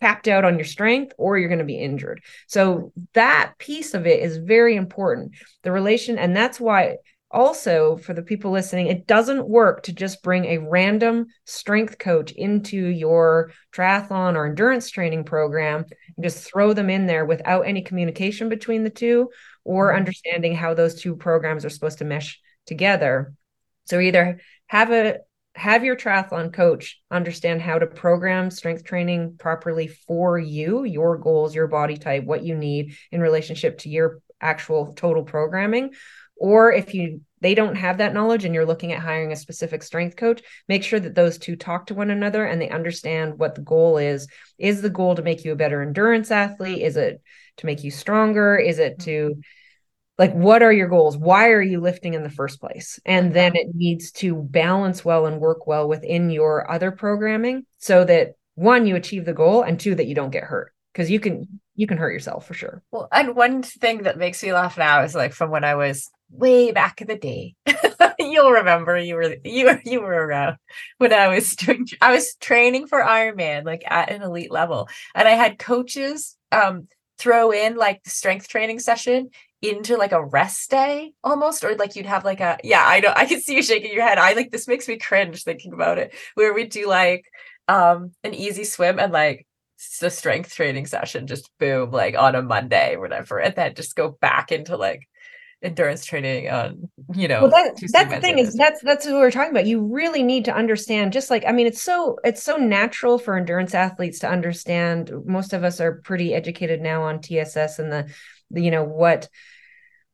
tapped 0.00 0.26
out 0.26 0.44
on 0.44 0.56
your 0.56 0.64
strength 0.64 1.12
or 1.18 1.38
you're 1.38 1.48
going 1.48 1.60
to 1.60 1.64
be 1.64 1.78
injured. 1.78 2.20
So 2.48 2.92
that 3.14 3.54
piece 3.58 3.94
of 3.94 4.06
it 4.06 4.20
is 4.20 4.38
very 4.38 4.74
important. 4.74 5.36
The 5.62 5.70
relation, 5.70 6.18
and 6.18 6.36
that's 6.36 6.58
why 6.58 6.96
also 7.34 7.96
for 7.96 8.14
the 8.14 8.22
people 8.22 8.50
listening 8.50 8.86
it 8.86 9.06
doesn't 9.06 9.48
work 9.48 9.82
to 9.82 9.92
just 9.92 10.22
bring 10.22 10.44
a 10.46 10.58
random 10.58 11.26
strength 11.44 11.98
coach 11.98 12.32
into 12.32 12.86
your 12.86 13.50
triathlon 13.74 14.36
or 14.36 14.46
endurance 14.46 14.88
training 14.88 15.24
program 15.24 15.84
and 16.16 16.24
just 16.24 16.44
throw 16.44 16.72
them 16.72 16.88
in 16.88 17.06
there 17.06 17.24
without 17.24 17.62
any 17.62 17.82
communication 17.82 18.48
between 18.48 18.84
the 18.84 18.90
two 18.90 19.28
or 19.64 19.88
mm-hmm. 19.88 19.98
understanding 19.98 20.54
how 20.54 20.72
those 20.72 20.94
two 20.94 21.16
programs 21.16 21.64
are 21.64 21.70
supposed 21.70 21.98
to 21.98 22.04
mesh 22.04 22.40
together. 22.66 23.34
So 23.86 24.00
either 24.00 24.40
have 24.66 24.90
a 24.90 25.18
have 25.56 25.84
your 25.84 25.94
triathlon 25.94 26.52
coach 26.52 27.00
understand 27.12 27.62
how 27.62 27.78
to 27.78 27.86
program 27.86 28.50
strength 28.50 28.82
training 28.82 29.36
properly 29.38 29.86
for 29.86 30.36
you, 30.36 30.82
your 30.82 31.16
goals, 31.16 31.54
your 31.54 31.68
body 31.68 31.96
type, 31.96 32.24
what 32.24 32.42
you 32.42 32.56
need 32.56 32.96
in 33.12 33.20
relationship 33.20 33.78
to 33.78 33.88
your 33.88 34.20
actual 34.40 34.94
total 34.94 35.22
programming. 35.22 35.92
Or 36.44 36.70
if 36.70 36.92
you 36.92 37.22
they 37.40 37.54
don't 37.54 37.74
have 37.74 37.96
that 37.98 38.12
knowledge 38.12 38.44
and 38.44 38.54
you're 38.54 38.66
looking 38.66 38.92
at 38.92 39.00
hiring 39.00 39.32
a 39.32 39.36
specific 39.36 39.82
strength 39.82 40.14
coach, 40.14 40.42
make 40.68 40.84
sure 40.84 41.00
that 41.00 41.14
those 41.14 41.38
two 41.38 41.56
talk 41.56 41.86
to 41.86 41.94
one 41.94 42.10
another 42.10 42.44
and 42.44 42.60
they 42.60 42.68
understand 42.68 43.38
what 43.38 43.54
the 43.54 43.62
goal 43.62 43.96
is. 43.96 44.28
Is 44.58 44.82
the 44.82 44.90
goal 44.90 45.14
to 45.14 45.22
make 45.22 45.42
you 45.42 45.52
a 45.52 45.56
better 45.56 45.80
endurance 45.80 46.30
athlete? 46.30 46.82
Is 46.82 46.98
it 46.98 47.22
to 47.56 47.66
make 47.66 47.82
you 47.82 47.90
stronger? 47.90 48.56
Is 48.56 48.78
it 48.78 48.98
to 49.00 49.30
mm-hmm. 49.30 49.40
like 50.18 50.34
what 50.34 50.62
are 50.62 50.72
your 50.72 50.88
goals 50.88 51.16
why 51.16 51.48
are 51.48 51.62
you 51.62 51.80
lifting 51.80 52.12
in 52.12 52.22
the 52.22 52.28
first 52.28 52.60
place 52.60 53.00
and 53.06 53.32
then 53.32 53.56
it 53.56 53.68
needs 53.74 54.12
to 54.12 54.42
balance 54.42 55.02
well 55.02 55.24
and 55.24 55.40
work 55.40 55.66
well 55.66 55.88
within 55.88 56.28
your 56.28 56.70
other 56.70 56.90
programming 56.90 57.64
so 57.78 58.04
that 58.04 58.34
one 58.54 58.86
you 58.86 58.96
achieve 58.96 59.24
the 59.24 59.32
goal 59.32 59.62
and 59.62 59.80
two 59.80 59.94
that 59.94 60.06
you 60.06 60.14
don't 60.14 60.30
get 60.30 60.44
hurt 60.44 60.74
because 60.92 61.10
you 61.10 61.18
can 61.18 61.60
you 61.74 61.86
can 61.86 61.96
hurt 61.98 62.12
yourself 62.12 62.46
for 62.46 62.54
sure 62.54 62.82
well 62.90 63.08
and 63.10 63.34
one 63.34 63.62
thing 63.62 64.02
that 64.02 64.18
makes 64.18 64.42
me 64.42 64.52
laugh 64.52 64.76
now 64.76 65.02
is 65.02 65.14
like 65.14 65.32
from 65.32 65.50
when 65.50 65.64
i 65.64 65.74
was 65.74 66.10
way 66.30 66.72
back 66.72 67.00
in 67.00 67.06
the 67.06 67.16
day. 67.16 67.54
You'll 68.18 68.52
remember 68.52 68.96
you 68.98 69.14
were 69.16 69.36
you 69.44 69.66
were 69.66 69.80
you 69.84 70.00
were 70.00 70.26
around 70.26 70.56
when 70.98 71.12
i 71.12 71.28
was 71.28 71.54
doing 71.54 71.86
i 72.00 72.12
was 72.12 72.34
training 72.36 72.86
for 72.86 73.00
ironman 73.00 73.64
like 73.64 73.82
at 73.86 74.10
an 74.10 74.22
elite 74.22 74.50
level. 74.50 74.88
And 75.14 75.28
i 75.28 75.32
had 75.32 75.58
coaches 75.58 76.36
um 76.50 76.88
throw 77.18 77.52
in 77.52 77.76
like 77.76 78.02
the 78.02 78.10
strength 78.10 78.48
training 78.48 78.80
session 78.80 79.30
into 79.62 79.96
like 79.96 80.12
a 80.12 80.24
rest 80.24 80.70
day 80.70 81.12
almost 81.22 81.64
or 81.64 81.74
like 81.76 81.96
you'd 81.96 82.06
have 82.06 82.24
like 82.24 82.40
a 82.40 82.58
yeah 82.64 82.84
i 82.86 83.00
know 83.00 83.12
i 83.16 83.24
can 83.24 83.40
see 83.40 83.56
you 83.56 83.62
shaking 83.62 83.92
your 83.92 84.02
head. 84.02 84.18
I 84.18 84.32
like 84.34 84.50
this 84.50 84.68
makes 84.68 84.88
me 84.88 84.98
cringe 84.98 85.42
thinking 85.42 85.72
about 85.72 85.98
it 85.98 86.14
where 86.34 86.52
we 86.52 86.64
do 86.64 86.86
like 86.86 87.24
um 87.68 88.12
an 88.24 88.34
easy 88.34 88.64
swim 88.64 88.98
and 88.98 89.12
like 89.12 89.46
the 90.00 90.10
strength 90.10 90.54
training 90.54 90.86
session 90.86 91.26
just 91.26 91.50
boom 91.58 91.90
like 91.90 92.16
on 92.16 92.34
a 92.34 92.42
monday 92.42 92.96
whatever 92.96 93.38
and 93.38 93.54
then 93.54 93.74
just 93.74 93.96
go 93.96 94.16
back 94.20 94.50
into 94.52 94.76
like 94.76 95.08
endurance 95.62 96.04
training 96.04 96.50
on 96.50 96.88
you 97.14 97.26
know 97.26 97.42
well, 97.42 97.50
that, 97.50 97.74
that's 97.92 98.14
the 98.14 98.20
thing 98.20 98.38
is 98.38 98.54
that's 98.54 98.82
that's 98.82 99.06
what 99.06 99.14
we're 99.14 99.30
talking 99.30 99.50
about. 99.50 99.66
You 99.66 99.80
really 99.80 100.22
need 100.22 100.44
to 100.46 100.54
understand 100.54 101.12
just 101.12 101.30
like 101.30 101.44
i 101.46 101.52
mean 101.52 101.66
it's 101.66 101.82
so 101.82 102.18
it's 102.24 102.42
so 102.42 102.56
natural 102.56 103.18
for 103.18 103.36
endurance 103.36 103.74
athletes 103.74 104.18
to 104.20 104.28
understand. 104.28 105.10
Most 105.24 105.52
of 105.52 105.64
us 105.64 105.80
are 105.80 106.00
pretty 106.02 106.34
educated 106.34 106.80
now 106.80 107.02
on 107.02 107.18
tss 107.20 107.78
and 107.78 107.92
the, 107.92 108.12
the 108.50 108.60
you 108.60 108.70
know 108.70 108.84
what 108.84 109.28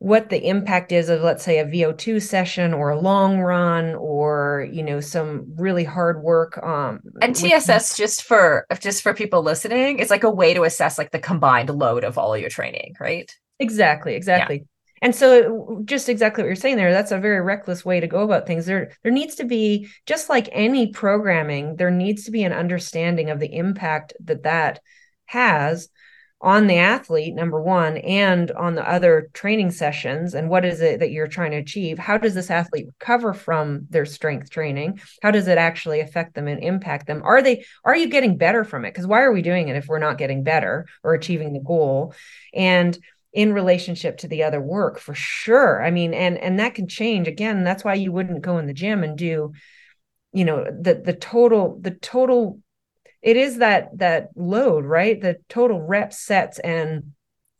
what 0.01 0.31
the 0.31 0.49
impact 0.49 0.93
is 0.93 1.11
of 1.11 1.21
let's 1.21 1.45
say 1.45 1.59
a 1.59 1.65
vo2 1.67 2.23
session 2.23 2.73
or 2.73 2.89
a 2.89 2.99
long 2.99 3.39
run 3.39 3.95
or 3.97 4.67
you 4.73 4.83
know 4.83 4.99
some 4.99 5.45
really 5.57 5.85
hard 5.85 6.23
work 6.23 6.59
um 6.63 7.01
and 7.21 7.35
tss 7.35 7.69
with- 7.69 7.97
just 7.99 8.23
for 8.23 8.67
just 8.81 9.03
for 9.03 9.13
people 9.13 9.43
listening 9.43 9.99
it's 9.99 10.11
like 10.11 10.25
a 10.25 10.31
way 10.31 10.55
to 10.55 10.65
assess 10.65 10.97
like 10.97 11.11
the 11.11 11.19
combined 11.19 11.69
load 11.69 12.03
of 12.03 12.17
all 12.17 12.37
your 12.37 12.49
training 12.49 12.95
right? 12.99 13.31
Exactly 13.59 14.15
exactly. 14.15 14.57
yeah. 14.57 14.63
And 15.03 15.15
so 15.15 15.83
just 15.85 16.09
exactly 16.09 16.43
what 16.43 16.49
you're 16.49 16.57
saying 16.57 16.77
there 16.77 16.93
that's 16.93 17.13
a 17.13 17.19
very 17.19 17.41
reckless 17.41 17.85
way 17.85 18.01
to 18.01 18.07
go 18.07 18.23
about 18.23 18.47
things. 18.47 18.67
There 18.67 18.93
there 19.03 19.13
needs 19.13 19.37
to 19.37 19.45
be 19.45 19.89
just 20.07 20.29
like 20.29 20.49
any 20.53 20.89
programming 20.89 21.77
there 21.77 21.91
needs 21.91 22.25
to 22.25 22.31
be 22.31 22.45
an 22.45 22.53
understanding 22.53 23.31
of 23.31 23.41
the 23.41 23.55
impact 23.55 24.13
that 24.25 24.43
that 24.45 24.81
has 25.27 25.89
on 26.43 26.67
the 26.67 26.79
athlete 26.79 27.35
number 27.35 27.61
one 27.61 27.99
and 27.99 28.51
on 28.53 28.75
the 28.75 28.89
other 28.89 29.29
training 29.35 29.71
sessions 29.71 30.35
and 30.35 30.49
what 30.49 30.65
is 30.65 30.81
it 30.81 31.01
that 31.01 31.11
you're 31.11 31.27
trying 31.27 31.51
to 31.51 31.59
achieve? 31.59 31.99
How 31.99 32.17
does 32.17 32.35
this 32.35 32.51
athlete 32.51 32.87
recover 32.87 33.35
from 33.35 33.87
their 33.91 34.07
strength 34.07 34.49
training? 34.49 35.01
How 35.23 35.31
does 35.31 35.49
it 35.49 35.59
actually 35.59 36.01
affect 36.01 36.35
them 36.35 36.49
and 36.49 36.63
impact 36.63 37.07
them? 37.07 37.21
Are 37.25 37.43
they 37.43 37.65
are 37.85 37.95
you 37.95 38.09
getting 38.09 38.39
better 38.39 38.65
from 38.65 38.87
it? 38.87 38.93
Because 38.93 39.07
why 39.07 39.21
are 39.21 39.33
we 39.33 39.43
doing 39.43 39.69
it 39.69 39.77
if 39.77 39.87
we're 39.87 39.99
not 39.99 40.19
getting 40.19 40.43
better 40.43 40.87
or 41.03 41.13
achieving 41.13 41.53
the 41.53 41.61
goal? 41.61 42.15
And 42.55 42.99
in 43.33 43.53
relationship 43.53 44.19
to 44.19 44.29
the 44.29 44.43
other 44.43 44.61
work 44.61 44.99
for 44.99 45.15
sure. 45.15 45.83
I 45.83 45.91
mean 45.91 46.15
and 46.15 46.37
and 46.39 46.59
that 46.59 46.75
can 46.75 46.89
change. 46.89 47.29
Again 47.29 47.65
that's 47.65 47.85
why 47.85 47.95
you 47.95 48.13
wouldn't 48.13 48.43
go 48.43 48.59
in 48.59 48.67
the 48.67 48.73
gym 48.73 49.05
and 49.05 49.17
do 49.17 49.53
you 50.33 50.45
know 50.45 50.65
the 50.65 50.95
the 50.95 51.13
total 51.13 51.79
the 51.81 51.93
total 51.93 52.61
it 53.23 53.37
is 53.37 53.59
that 53.59 53.99
that 53.99 54.31
load 54.35 54.85
right? 54.85 55.21
The 55.21 55.39
total 55.49 55.81
rep 55.81 56.13
sets 56.13 56.59
and 56.59 57.13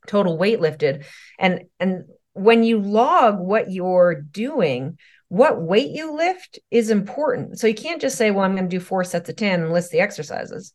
total 0.07 0.37
weight 0.37 0.61
lifted 0.61 1.05
and 1.39 1.65
and 1.79 2.05
when 2.33 2.65
you 2.65 2.81
log 2.81 3.39
what 3.39 3.71
you're 3.71 4.15
doing 4.15 4.99
what 5.29 5.63
weight 5.63 5.91
you 5.91 6.13
lift 6.17 6.59
is 6.73 6.91
important. 6.91 7.61
So 7.61 7.69
you 7.69 7.75
can't 7.75 8.01
just 8.01 8.19
say 8.19 8.33
well 8.33 8.45
i'm 8.45 8.57
going 8.57 8.69
to 8.69 8.77
do 8.77 8.81
four 8.81 9.05
sets 9.05 9.29
of 9.29 9.37
10 9.37 9.63
and 9.63 9.73
list 9.73 9.93
the 9.93 10.01
exercises 10.01 10.75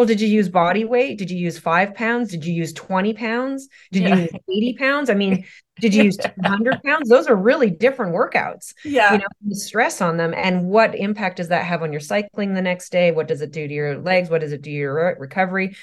well 0.00 0.06
did 0.06 0.18
you 0.18 0.28
use 0.28 0.48
body 0.48 0.86
weight? 0.86 1.18
Did 1.18 1.30
you 1.30 1.36
use 1.36 1.58
five 1.58 1.94
pounds? 1.94 2.30
Did 2.30 2.42
you 2.42 2.54
use 2.54 2.72
20 2.72 3.12
pounds? 3.12 3.68
Did 3.92 4.04
yeah. 4.04 4.14
you 4.14 4.20
use 4.22 4.30
80 4.48 4.72
pounds? 4.78 5.10
I 5.10 5.14
mean 5.14 5.44
did 5.78 5.94
you 5.94 6.04
use 6.04 6.16
100 6.36 6.82
pounds? 6.82 7.10
Those 7.10 7.26
are 7.26 7.36
really 7.36 7.68
different 7.68 8.14
workouts 8.14 8.72
yeah. 8.82 9.12
you 9.12 9.18
know 9.18 9.26
the 9.42 9.54
stress 9.54 10.00
on 10.00 10.16
them. 10.16 10.32
And 10.34 10.64
what 10.64 10.94
impact 10.94 11.36
does 11.36 11.48
that 11.48 11.66
have 11.66 11.82
on 11.82 11.92
your 11.92 12.00
cycling 12.00 12.54
the 12.54 12.62
next 12.62 12.90
day? 12.92 13.12
What 13.12 13.28
does 13.28 13.42
it 13.42 13.50
do 13.50 13.68
to 13.68 13.74
your 13.74 13.98
legs? 13.98 14.30
What 14.30 14.40
does 14.40 14.52
it 14.52 14.62
do 14.62 14.70
to 14.70 14.74
your 14.74 15.16
recovery? 15.18 15.76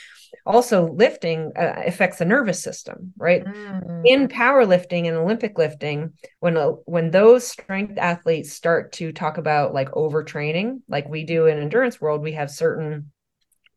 Also 0.48 0.88
lifting 0.92 1.52
uh, 1.56 1.84
affects 1.86 2.18
the 2.18 2.26
nervous 2.26 2.62
system 2.64 3.14
right? 3.20 3.46
Mm-hmm. 3.46 4.02
in 4.04 4.28
powerlifting 4.30 5.08
and 5.08 5.16
olympic 5.16 5.60
lifting 5.60 6.14
when 6.40 6.58
uh, 6.58 6.70
when 6.86 7.12
those 7.12 7.48
strength 7.48 8.00
athletes 8.00 8.52
start 8.52 8.94
to 8.94 9.12
talk 9.12 9.38
about 9.38 9.76
like 9.76 9.92
overtraining 9.92 10.82
like 10.90 11.08
we 11.08 11.24
do 11.24 11.46
in 11.46 11.60
endurance 11.60 12.02
world 12.02 12.22
we 12.22 12.32
have 12.34 12.50
certain 12.50 13.12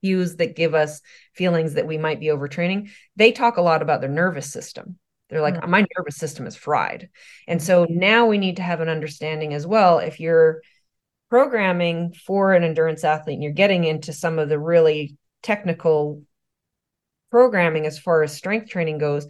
cues 0.03 0.37
that 0.37 0.57
give 0.57 0.75
us 0.75 1.01
feelings 1.35 1.75
that 1.75 1.87
we 1.87 1.99
might 1.99 2.21
be 2.21 2.27
overtraining 2.27 2.91
they 3.17 3.33
talk 3.33 3.57
a 3.57 3.63
lot 3.63 3.83
about 3.83 4.01
their 4.01 4.11
nervous 4.11 4.51
system 4.53 4.99
they're 5.29 5.41
like 5.41 5.55
mm-hmm. 5.55 5.71
my 5.71 5.87
nervous 5.97 6.17
system 6.17 6.47
is 6.47 6.57
fried 6.57 7.09
and 7.47 7.63
so 7.63 7.87
now 7.89 8.27
we 8.27 8.39
need 8.39 8.57
to 8.57 8.63
have 8.63 8.81
an 8.81 8.89
understanding 8.89 9.55
as 9.55 9.67
well 9.67 9.99
if 9.99 10.21
you're 10.21 10.61
programming 11.29 12.13
for 12.13 12.53
an 12.55 12.65
endurance 12.65 13.05
athlete 13.05 13.35
and 13.35 13.43
you're 13.43 13.53
getting 13.53 13.85
into 13.85 14.13
some 14.13 14.39
of 14.39 14.49
the 14.49 14.59
really 14.59 15.17
technical 15.43 16.23
programming 17.31 17.87
as 17.87 17.99
far 17.99 18.23
as 18.23 18.33
strength 18.35 18.69
training 18.69 18.99
goes 18.99 19.27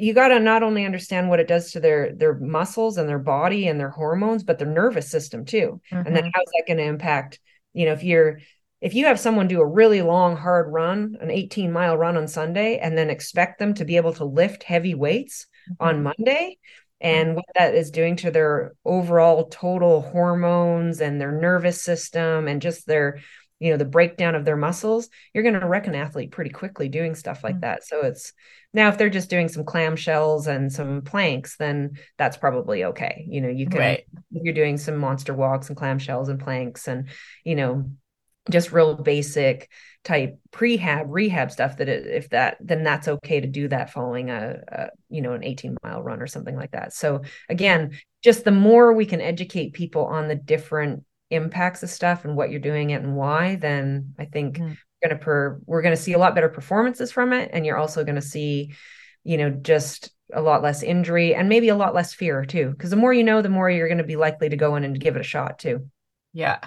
you 0.00 0.14
got 0.14 0.28
to 0.28 0.38
not 0.38 0.62
only 0.62 0.84
understand 0.84 1.28
what 1.28 1.40
it 1.40 1.48
does 1.48 1.72
to 1.72 1.80
their 1.80 2.12
their 2.14 2.34
muscles 2.34 2.96
and 2.98 3.08
their 3.08 3.18
body 3.18 3.68
and 3.68 3.78
their 3.78 3.90
hormones 3.90 4.42
but 4.42 4.58
their 4.58 4.68
nervous 4.68 5.10
system 5.10 5.44
too 5.44 5.80
mm-hmm. 5.92 6.06
and 6.06 6.16
then 6.16 6.24
mm-hmm. 6.24 6.30
how's 6.34 6.46
that 6.46 6.64
going 6.66 6.78
to 6.78 6.84
impact 6.84 7.40
you 7.72 7.86
know 7.86 7.92
if 7.92 8.02
you're 8.02 8.40
if 8.80 8.94
you 8.94 9.06
have 9.06 9.18
someone 9.18 9.48
do 9.48 9.60
a 9.60 9.66
really 9.66 10.02
long 10.02 10.36
hard 10.36 10.72
run 10.72 11.16
an 11.20 11.30
18 11.30 11.72
mile 11.72 11.96
run 11.96 12.16
on 12.16 12.28
sunday 12.28 12.78
and 12.78 12.96
then 12.96 13.10
expect 13.10 13.58
them 13.58 13.74
to 13.74 13.84
be 13.84 13.96
able 13.96 14.12
to 14.12 14.24
lift 14.24 14.62
heavy 14.62 14.94
weights 14.94 15.46
on 15.80 15.96
mm-hmm. 15.96 16.04
monday 16.04 16.56
and 17.00 17.36
what 17.36 17.44
that 17.54 17.74
is 17.74 17.90
doing 17.90 18.16
to 18.16 18.30
their 18.30 18.72
overall 18.84 19.48
total 19.48 20.00
hormones 20.00 21.00
and 21.00 21.20
their 21.20 21.32
nervous 21.32 21.80
system 21.80 22.48
and 22.48 22.62
just 22.62 22.86
their 22.86 23.20
you 23.60 23.70
know 23.70 23.76
the 23.76 23.84
breakdown 23.84 24.34
of 24.34 24.44
their 24.44 24.56
muscles 24.56 25.08
you're 25.32 25.42
going 25.42 25.58
to 25.58 25.66
wreck 25.66 25.86
an 25.86 25.94
athlete 25.94 26.30
pretty 26.30 26.50
quickly 26.50 26.88
doing 26.88 27.14
stuff 27.14 27.42
like 27.42 27.54
mm-hmm. 27.54 27.62
that 27.62 27.84
so 27.84 28.02
it's 28.02 28.32
now 28.72 28.88
if 28.88 28.98
they're 28.98 29.08
just 29.08 29.30
doing 29.30 29.48
some 29.48 29.64
clamshells 29.64 30.46
and 30.46 30.72
some 30.72 31.02
planks 31.02 31.56
then 31.56 31.92
that's 32.16 32.36
probably 32.36 32.84
okay 32.84 33.24
you 33.28 33.40
know 33.40 33.48
you 33.48 33.68
can 33.68 33.80
right. 33.80 34.04
if 34.32 34.42
you're 34.42 34.54
doing 34.54 34.76
some 34.76 34.96
monster 34.96 35.34
walks 35.34 35.68
and 35.68 35.78
clamshells 35.78 36.28
and 36.28 36.40
planks 36.40 36.88
and 36.88 37.08
you 37.44 37.56
know 37.56 37.90
just 38.50 38.72
real 38.72 38.94
basic 38.94 39.70
type 40.04 40.38
prehab 40.52 41.06
rehab 41.08 41.50
stuff 41.50 41.76
that 41.76 41.88
if 41.88 42.28
that 42.30 42.56
then 42.60 42.82
that's 42.82 43.08
okay 43.08 43.40
to 43.40 43.46
do 43.46 43.68
that 43.68 43.90
following 43.90 44.30
a, 44.30 44.56
a, 44.68 44.88
you 45.10 45.20
know 45.20 45.32
an 45.32 45.44
18 45.44 45.76
mile 45.82 46.02
run 46.02 46.22
or 46.22 46.26
something 46.26 46.56
like 46.56 46.70
that 46.70 46.92
so 46.92 47.22
again 47.48 47.98
just 48.22 48.44
the 48.44 48.50
more 48.50 48.92
we 48.92 49.06
can 49.06 49.20
educate 49.20 49.72
people 49.72 50.06
on 50.06 50.28
the 50.28 50.34
different 50.34 51.04
impacts 51.30 51.82
of 51.82 51.90
stuff 51.90 52.24
and 52.24 52.36
what 52.36 52.50
you're 52.50 52.60
doing 52.60 52.90
it 52.90 53.02
and 53.02 53.16
why 53.16 53.56
then 53.56 54.14
i 54.18 54.24
think 54.24 54.58
mm. 54.58 54.68
we're 54.68 55.08
going 55.08 55.18
to 55.18 55.24
per 55.24 55.60
we're 55.66 55.82
going 55.82 55.94
to 55.94 56.02
see 56.02 56.12
a 56.12 56.18
lot 56.18 56.34
better 56.34 56.48
performances 56.48 57.12
from 57.12 57.32
it 57.32 57.50
and 57.52 57.66
you're 57.66 57.76
also 57.76 58.04
going 58.04 58.14
to 58.14 58.22
see 58.22 58.72
you 59.24 59.36
know 59.36 59.50
just 59.50 60.10
a 60.32 60.40
lot 60.40 60.62
less 60.62 60.82
injury 60.82 61.34
and 61.34 61.48
maybe 61.48 61.68
a 61.68 61.76
lot 61.76 61.94
less 61.94 62.14
fear 62.14 62.44
too 62.44 62.70
because 62.70 62.90
the 62.90 62.96
more 62.96 63.12
you 63.12 63.24
know 63.24 63.42
the 63.42 63.48
more 63.48 63.68
you're 63.68 63.88
going 63.88 63.98
to 63.98 64.04
be 64.04 64.16
likely 64.16 64.48
to 64.48 64.56
go 64.56 64.76
in 64.76 64.84
and 64.84 65.00
give 65.00 65.16
it 65.16 65.20
a 65.20 65.24
shot 65.24 65.58
too 65.58 65.88
yeah. 66.32 66.60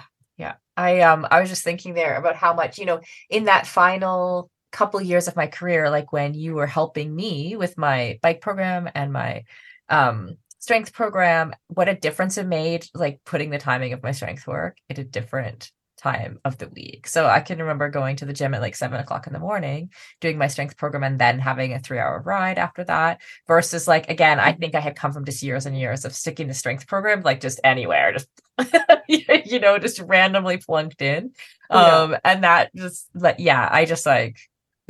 I 0.76 1.00
um 1.00 1.26
I 1.30 1.40
was 1.40 1.50
just 1.50 1.64
thinking 1.64 1.94
there 1.94 2.16
about 2.16 2.36
how 2.36 2.54
much, 2.54 2.78
you 2.78 2.86
know, 2.86 3.00
in 3.28 3.44
that 3.44 3.66
final 3.66 4.50
couple 4.72 5.00
years 5.02 5.28
of 5.28 5.36
my 5.36 5.46
career, 5.46 5.90
like 5.90 6.12
when 6.12 6.34
you 6.34 6.54
were 6.54 6.66
helping 6.66 7.14
me 7.14 7.56
with 7.56 7.76
my 7.76 8.18
bike 8.22 8.40
program 8.40 8.88
and 8.94 9.12
my 9.12 9.44
um 9.88 10.36
strength 10.58 10.92
program, 10.92 11.54
what 11.68 11.88
a 11.88 11.94
difference 11.94 12.38
it 12.38 12.46
made, 12.46 12.86
like 12.94 13.20
putting 13.24 13.50
the 13.50 13.58
timing 13.58 13.92
of 13.92 14.02
my 14.02 14.12
strength 14.12 14.46
work 14.46 14.76
at 14.88 14.98
a 14.98 15.04
different 15.04 15.70
time 16.02 16.40
of 16.44 16.58
the 16.58 16.68
week. 16.68 17.06
So 17.06 17.26
I 17.26 17.40
can 17.40 17.58
remember 17.58 17.88
going 17.88 18.16
to 18.16 18.24
the 18.24 18.32
gym 18.32 18.54
at 18.54 18.60
like 18.60 18.74
seven 18.74 19.00
o'clock 19.00 19.26
in 19.26 19.32
the 19.32 19.38
morning, 19.38 19.90
doing 20.20 20.38
my 20.38 20.48
strength 20.48 20.76
program, 20.76 21.04
and 21.04 21.18
then 21.18 21.38
having 21.38 21.72
a 21.72 21.78
three 21.78 21.98
hour 21.98 22.20
ride 22.20 22.58
after 22.58 22.84
that. 22.84 23.20
Versus 23.46 23.86
like 23.86 24.08
again, 24.10 24.40
I 24.40 24.52
think 24.52 24.74
I 24.74 24.80
had 24.80 24.96
come 24.96 25.12
from 25.12 25.24
just 25.24 25.42
years 25.42 25.66
and 25.66 25.78
years 25.78 26.04
of 26.04 26.14
sticking 26.14 26.48
to 26.48 26.54
strength 26.54 26.86
program, 26.86 27.22
like 27.22 27.40
just 27.40 27.60
anywhere, 27.64 28.12
just 28.12 28.28
you 29.08 29.60
know, 29.60 29.78
just 29.78 30.00
randomly 30.00 30.58
plunked 30.58 31.02
in. 31.02 31.32
Um, 31.70 32.16
and 32.24 32.44
that 32.44 32.74
just 32.74 33.08
like 33.14 33.36
yeah, 33.38 33.68
I 33.70 33.84
just 33.84 34.04
like 34.04 34.38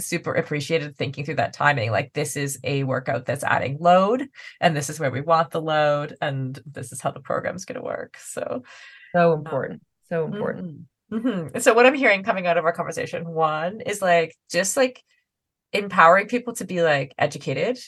super 0.01 0.33
appreciated 0.33 0.97
thinking 0.97 1.25
through 1.25 1.37
that 1.37 1.53
timing 1.53 1.91
like 1.91 2.13
this 2.13 2.37
is 2.37 2.59
a 2.65 2.83
workout 2.83 3.27
that's 3.27 3.45
adding 3.45 3.77
load 3.79 4.27
and 4.61 4.75
this 4.75 4.91
is 4.91 4.99
where 4.99 5.11
we 5.11 5.21
want 5.21 5.51
the 5.51 5.61
load 5.61 6.17
and 6.21 6.59
this 6.67 6.93
is 6.93 7.01
how 7.01 7.11
the 7.11 7.21
program's 7.21 7.67
going 7.67 7.79
to 7.79 7.85
work 7.85 8.17
so 8.19 8.63
so 9.15 9.35
important 9.35 9.83
so 10.09 10.25
important 10.25 10.67
mm-hmm. 10.67 10.83
Mm-hmm. 11.13 11.59
So 11.59 11.75
what 11.75 11.85
I'm 11.85 11.95
hearing 11.95 12.23
coming 12.23 12.47
out 12.47 12.57
of 12.57 12.65
our 12.65 12.73
conversation, 12.73 13.29
one 13.29 13.83
is 13.83 14.01
like 14.01 14.35
just 14.51 14.77
like 14.77 15.03
empowering 15.73 16.27
people 16.27 16.55
to 16.55 16.65
be 16.65 16.83
like 16.83 17.15
educated 17.19 17.79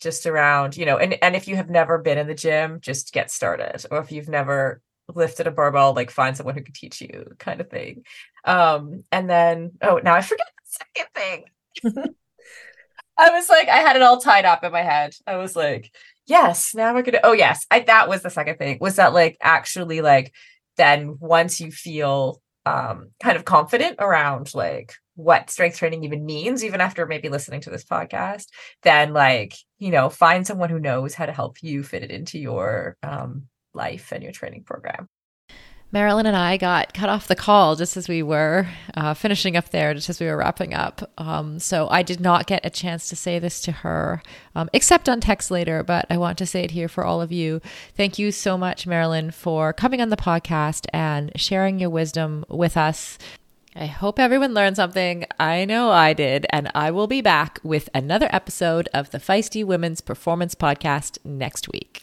just 0.00 0.26
around, 0.26 0.76
you 0.76 0.86
know, 0.86 0.96
and 0.96 1.16
and 1.22 1.36
if 1.36 1.46
you 1.46 1.56
have 1.56 1.70
never 1.70 1.98
been 1.98 2.18
in 2.18 2.26
the 2.26 2.34
gym, 2.34 2.80
just 2.80 3.12
get 3.12 3.30
started. 3.30 3.84
Or 3.90 3.98
if 4.00 4.10
you've 4.10 4.28
never 4.28 4.80
lifted 5.14 5.46
a 5.46 5.50
barbell, 5.50 5.94
like 5.94 6.10
find 6.10 6.36
someone 6.36 6.54
who 6.54 6.62
can 6.62 6.72
teach 6.72 7.00
you 7.00 7.34
kind 7.38 7.60
of 7.60 7.70
thing. 7.70 8.04
Um, 8.44 9.04
and 9.12 9.28
then 9.28 9.72
oh 9.82 10.00
now 10.02 10.14
I 10.14 10.22
forget 10.22 10.48
the 10.64 11.04
second 11.04 11.44
thing. 11.84 12.04
I 13.18 13.30
was 13.30 13.48
like, 13.48 13.68
I 13.68 13.76
had 13.76 13.96
it 13.96 14.02
all 14.02 14.18
tied 14.18 14.46
up 14.46 14.64
in 14.64 14.72
my 14.72 14.82
head. 14.82 15.14
I 15.26 15.36
was 15.36 15.54
like, 15.54 15.94
yes, 16.26 16.74
now 16.74 16.94
we're 16.94 17.02
gonna 17.02 17.20
oh 17.22 17.32
yes. 17.32 17.66
I 17.70 17.80
that 17.80 18.08
was 18.08 18.22
the 18.22 18.30
second 18.30 18.56
thing, 18.56 18.78
was 18.80 18.96
that 18.96 19.12
like 19.12 19.36
actually 19.40 20.00
like 20.00 20.32
then 20.76 21.18
once 21.20 21.60
you 21.60 21.70
feel 21.70 22.41
um 22.66 23.10
kind 23.22 23.36
of 23.36 23.44
confident 23.44 23.96
around 23.98 24.54
like 24.54 24.94
what 25.14 25.50
strength 25.50 25.76
training 25.78 26.04
even 26.04 26.24
means, 26.24 26.64
even 26.64 26.80
after 26.80 27.06
maybe 27.06 27.28
listening 27.28 27.60
to 27.60 27.70
this 27.70 27.84
podcast, 27.84 28.46
then 28.82 29.12
like, 29.12 29.54
you 29.78 29.90
know, 29.90 30.08
find 30.08 30.46
someone 30.46 30.70
who 30.70 30.78
knows 30.78 31.14
how 31.14 31.26
to 31.26 31.32
help 31.32 31.62
you 31.62 31.82
fit 31.82 32.02
it 32.02 32.10
into 32.10 32.38
your 32.38 32.96
um, 33.02 33.44
life 33.74 34.12
and 34.12 34.22
your 34.22 34.32
training 34.32 34.64
program. 34.64 35.08
Marilyn 35.92 36.24
and 36.24 36.36
I 36.36 36.56
got 36.56 36.94
cut 36.94 37.10
off 37.10 37.28
the 37.28 37.36
call 37.36 37.76
just 37.76 37.98
as 37.98 38.08
we 38.08 38.22
were 38.22 38.66
uh, 38.94 39.12
finishing 39.12 39.56
up 39.56 39.68
there, 39.68 39.92
just 39.92 40.08
as 40.08 40.18
we 40.18 40.26
were 40.26 40.38
wrapping 40.38 40.72
up. 40.72 41.12
Um, 41.18 41.58
so 41.58 41.86
I 41.90 42.02
did 42.02 42.18
not 42.18 42.46
get 42.46 42.64
a 42.64 42.70
chance 42.70 43.10
to 43.10 43.16
say 43.16 43.38
this 43.38 43.60
to 43.62 43.72
her, 43.72 44.22
um, 44.54 44.70
except 44.72 45.08
on 45.08 45.20
text 45.20 45.50
later, 45.50 45.82
but 45.82 46.06
I 46.08 46.16
want 46.16 46.38
to 46.38 46.46
say 46.46 46.64
it 46.64 46.70
here 46.70 46.88
for 46.88 47.04
all 47.04 47.20
of 47.20 47.30
you. 47.30 47.60
Thank 47.94 48.18
you 48.18 48.32
so 48.32 48.56
much, 48.56 48.86
Marilyn, 48.86 49.30
for 49.30 49.74
coming 49.74 50.00
on 50.00 50.08
the 50.08 50.16
podcast 50.16 50.86
and 50.94 51.30
sharing 51.36 51.78
your 51.78 51.90
wisdom 51.90 52.46
with 52.48 52.78
us. 52.78 53.18
I 53.76 53.86
hope 53.86 54.18
everyone 54.18 54.54
learned 54.54 54.76
something. 54.76 55.26
I 55.38 55.66
know 55.66 55.90
I 55.90 56.12
did. 56.14 56.46
And 56.50 56.70
I 56.74 56.90
will 56.90 57.06
be 57.06 57.20
back 57.20 57.58
with 57.62 57.88
another 57.94 58.28
episode 58.30 58.88
of 58.92 59.10
the 59.10 59.18
Feisty 59.18 59.64
Women's 59.64 60.00
Performance 60.00 60.54
Podcast 60.54 61.18
next 61.24 61.70
week. 61.70 62.02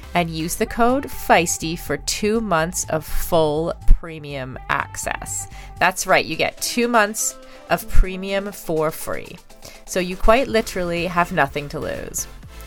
and 0.13 0.29
use 0.29 0.55
the 0.55 0.65
code 0.65 1.09
FEISTY 1.09 1.75
for 1.75 1.97
two 1.97 2.41
months 2.41 2.85
of 2.89 3.05
full 3.05 3.73
premium 3.99 4.57
access. 4.69 5.47
That's 5.79 6.07
right, 6.07 6.25
you 6.25 6.35
get 6.35 6.61
two 6.61 6.87
months 6.87 7.35
of 7.69 7.87
premium 7.89 8.51
for 8.51 8.91
free. 8.91 9.37
So 9.85 9.99
you 9.99 10.15
quite 10.15 10.47
literally 10.47 11.05
have 11.07 11.31
nothing 11.31 11.69
to 11.69 11.79
lose. 11.79 12.27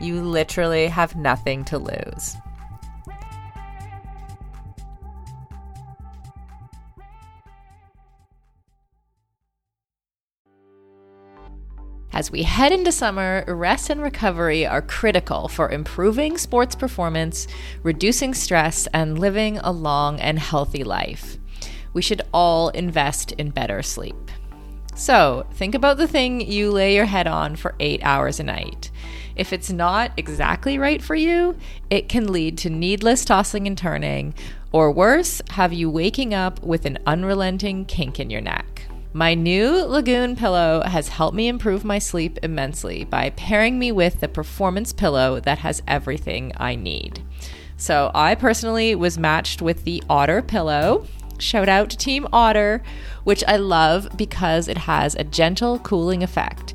You 0.00 0.22
literally 0.22 0.86
have 0.86 1.16
nothing 1.16 1.64
to 1.66 1.78
lose. 1.78 2.36
As 12.18 12.32
we 12.32 12.42
head 12.42 12.72
into 12.72 12.90
summer, 12.90 13.44
rest 13.46 13.90
and 13.90 14.02
recovery 14.02 14.66
are 14.66 14.82
critical 14.82 15.46
for 15.46 15.70
improving 15.70 16.36
sports 16.36 16.74
performance, 16.74 17.46
reducing 17.84 18.34
stress, 18.34 18.88
and 18.88 19.20
living 19.20 19.58
a 19.58 19.70
long 19.70 20.18
and 20.18 20.36
healthy 20.36 20.82
life. 20.82 21.36
We 21.92 22.02
should 22.02 22.22
all 22.34 22.70
invest 22.70 23.32
in 23.32 23.50
better 23.50 23.82
sleep. 23.82 24.16
So, 24.96 25.46
think 25.52 25.76
about 25.76 25.96
the 25.96 26.08
thing 26.08 26.40
you 26.40 26.72
lay 26.72 26.96
your 26.96 27.04
head 27.04 27.28
on 27.28 27.54
for 27.54 27.76
eight 27.78 28.00
hours 28.02 28.40
a 28.40 28.42
night. 28.42 28.90
If 29.38 29.52
it's 29.52 29.70
not 29.70 30.10
exactly 30.16 30.78
right 30.78 31.00
for 31.00 31.14
you, 31.14 31.56
it 31.90 32.08
can 32.08 32.32
lead 32.32 32.58
to 32.58 32.70
needless 32.70 33.24
tossing 33.24 33.68
and 33.68 33.78
turning, 33.78 34.34
or 34.72 34.90
worse, 34.90 35.40
have 35.50 35.72
you 35.72 35.88
waking 35.88 36.34
up 36.34 36.60
with 36.60 36.84
an 36.84 36.98
unrelenting 37.06 37.84
kink 37.84 38.18
in 38.18 38.30
your 38.30 38.40
neck. 38.40 38.82
My 39.12 39.34
new 39.34 39.84
Lagoon 39.84 40.34
pillow 40.34 40.82
has 40.84 41.08
helped 41.08 41.36
me 41.36 41.46
improve 41.46 41.84
my 41.84 42.00
sleep 42.00 42.40
immensely 42.42 43.04
by 43.04 43.30
pairing 43.30 43.78
me 43.78 43.92
with 43.92 44.18
the 44.18 44.28
performance 44.28 44.92
pillow 44.92 45.38
that 45.40 45.58
has 45.58 45.84
everything 45.86 46.52
I 46.56 46.74
need. 46.74 47.22
So, 47.76 48.10
I 48.16 48.34
personally 48.34 48.96
was 48.96 49.18
matched 49.18 49.62
with 49.62 49.84
the 49.84 50.02
Otter 50.10 50.42
pillow. 50.42 51.06
Shout 51.38 51.68
out 51.68 51.90
to 51.90 51.96
Team 51.96 52.26
Otter, 52.32 52.82
which 53.22 53.44
I 53.46 53.56
love 53.56 54.08
because 54.16 54.66
it 54.66 54.78
has 54.78 55.14
a 55.14 55.22
gentle 55.22 55.78
cooling 55.78 56.24
effect 56.24 56.74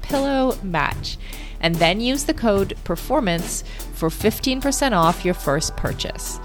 pillow 0.11 0.57
match. 0.61 1.17
And 1.61 1.75
then 1.75 2.01
use 2.01 2.25
the 2.25 2.33
code 2.33 2.75
PERFORMANCE 2.83 3.63
for 3.93 4.09
15% 4.09 4.93
off 4.93 5.23
your 5.23 5.35
first 5.35 5.75
purchase. 5.77 6.39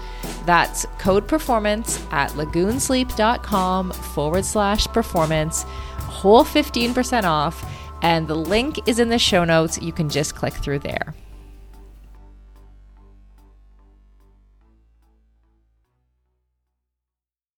That's 0.45 0.85
code 0.99 1.27
performance 1.27 2.05
at 2.11 2.31
lagoonsleep.com 2.31 3.91
forward 3.91 4.45
slash 4.45 4.85
performance, 4.87 5.63
whole 5.97 6.43
15% 6.43 7.23
off, 7.23 7.65
and 8.01 8.27
the 8.27 8.35
link 8.35 8.87
is 8.87 8.99
in 8.99 9.09
the 9.09 9.19
show 9.19 9.43
notes. 9.43 9.81
You 9.81 9.91
can 9.91 10.07
just 10.09 10.35
click 10.35 10.53
through 10.53 10.79
there. 10.79 11.15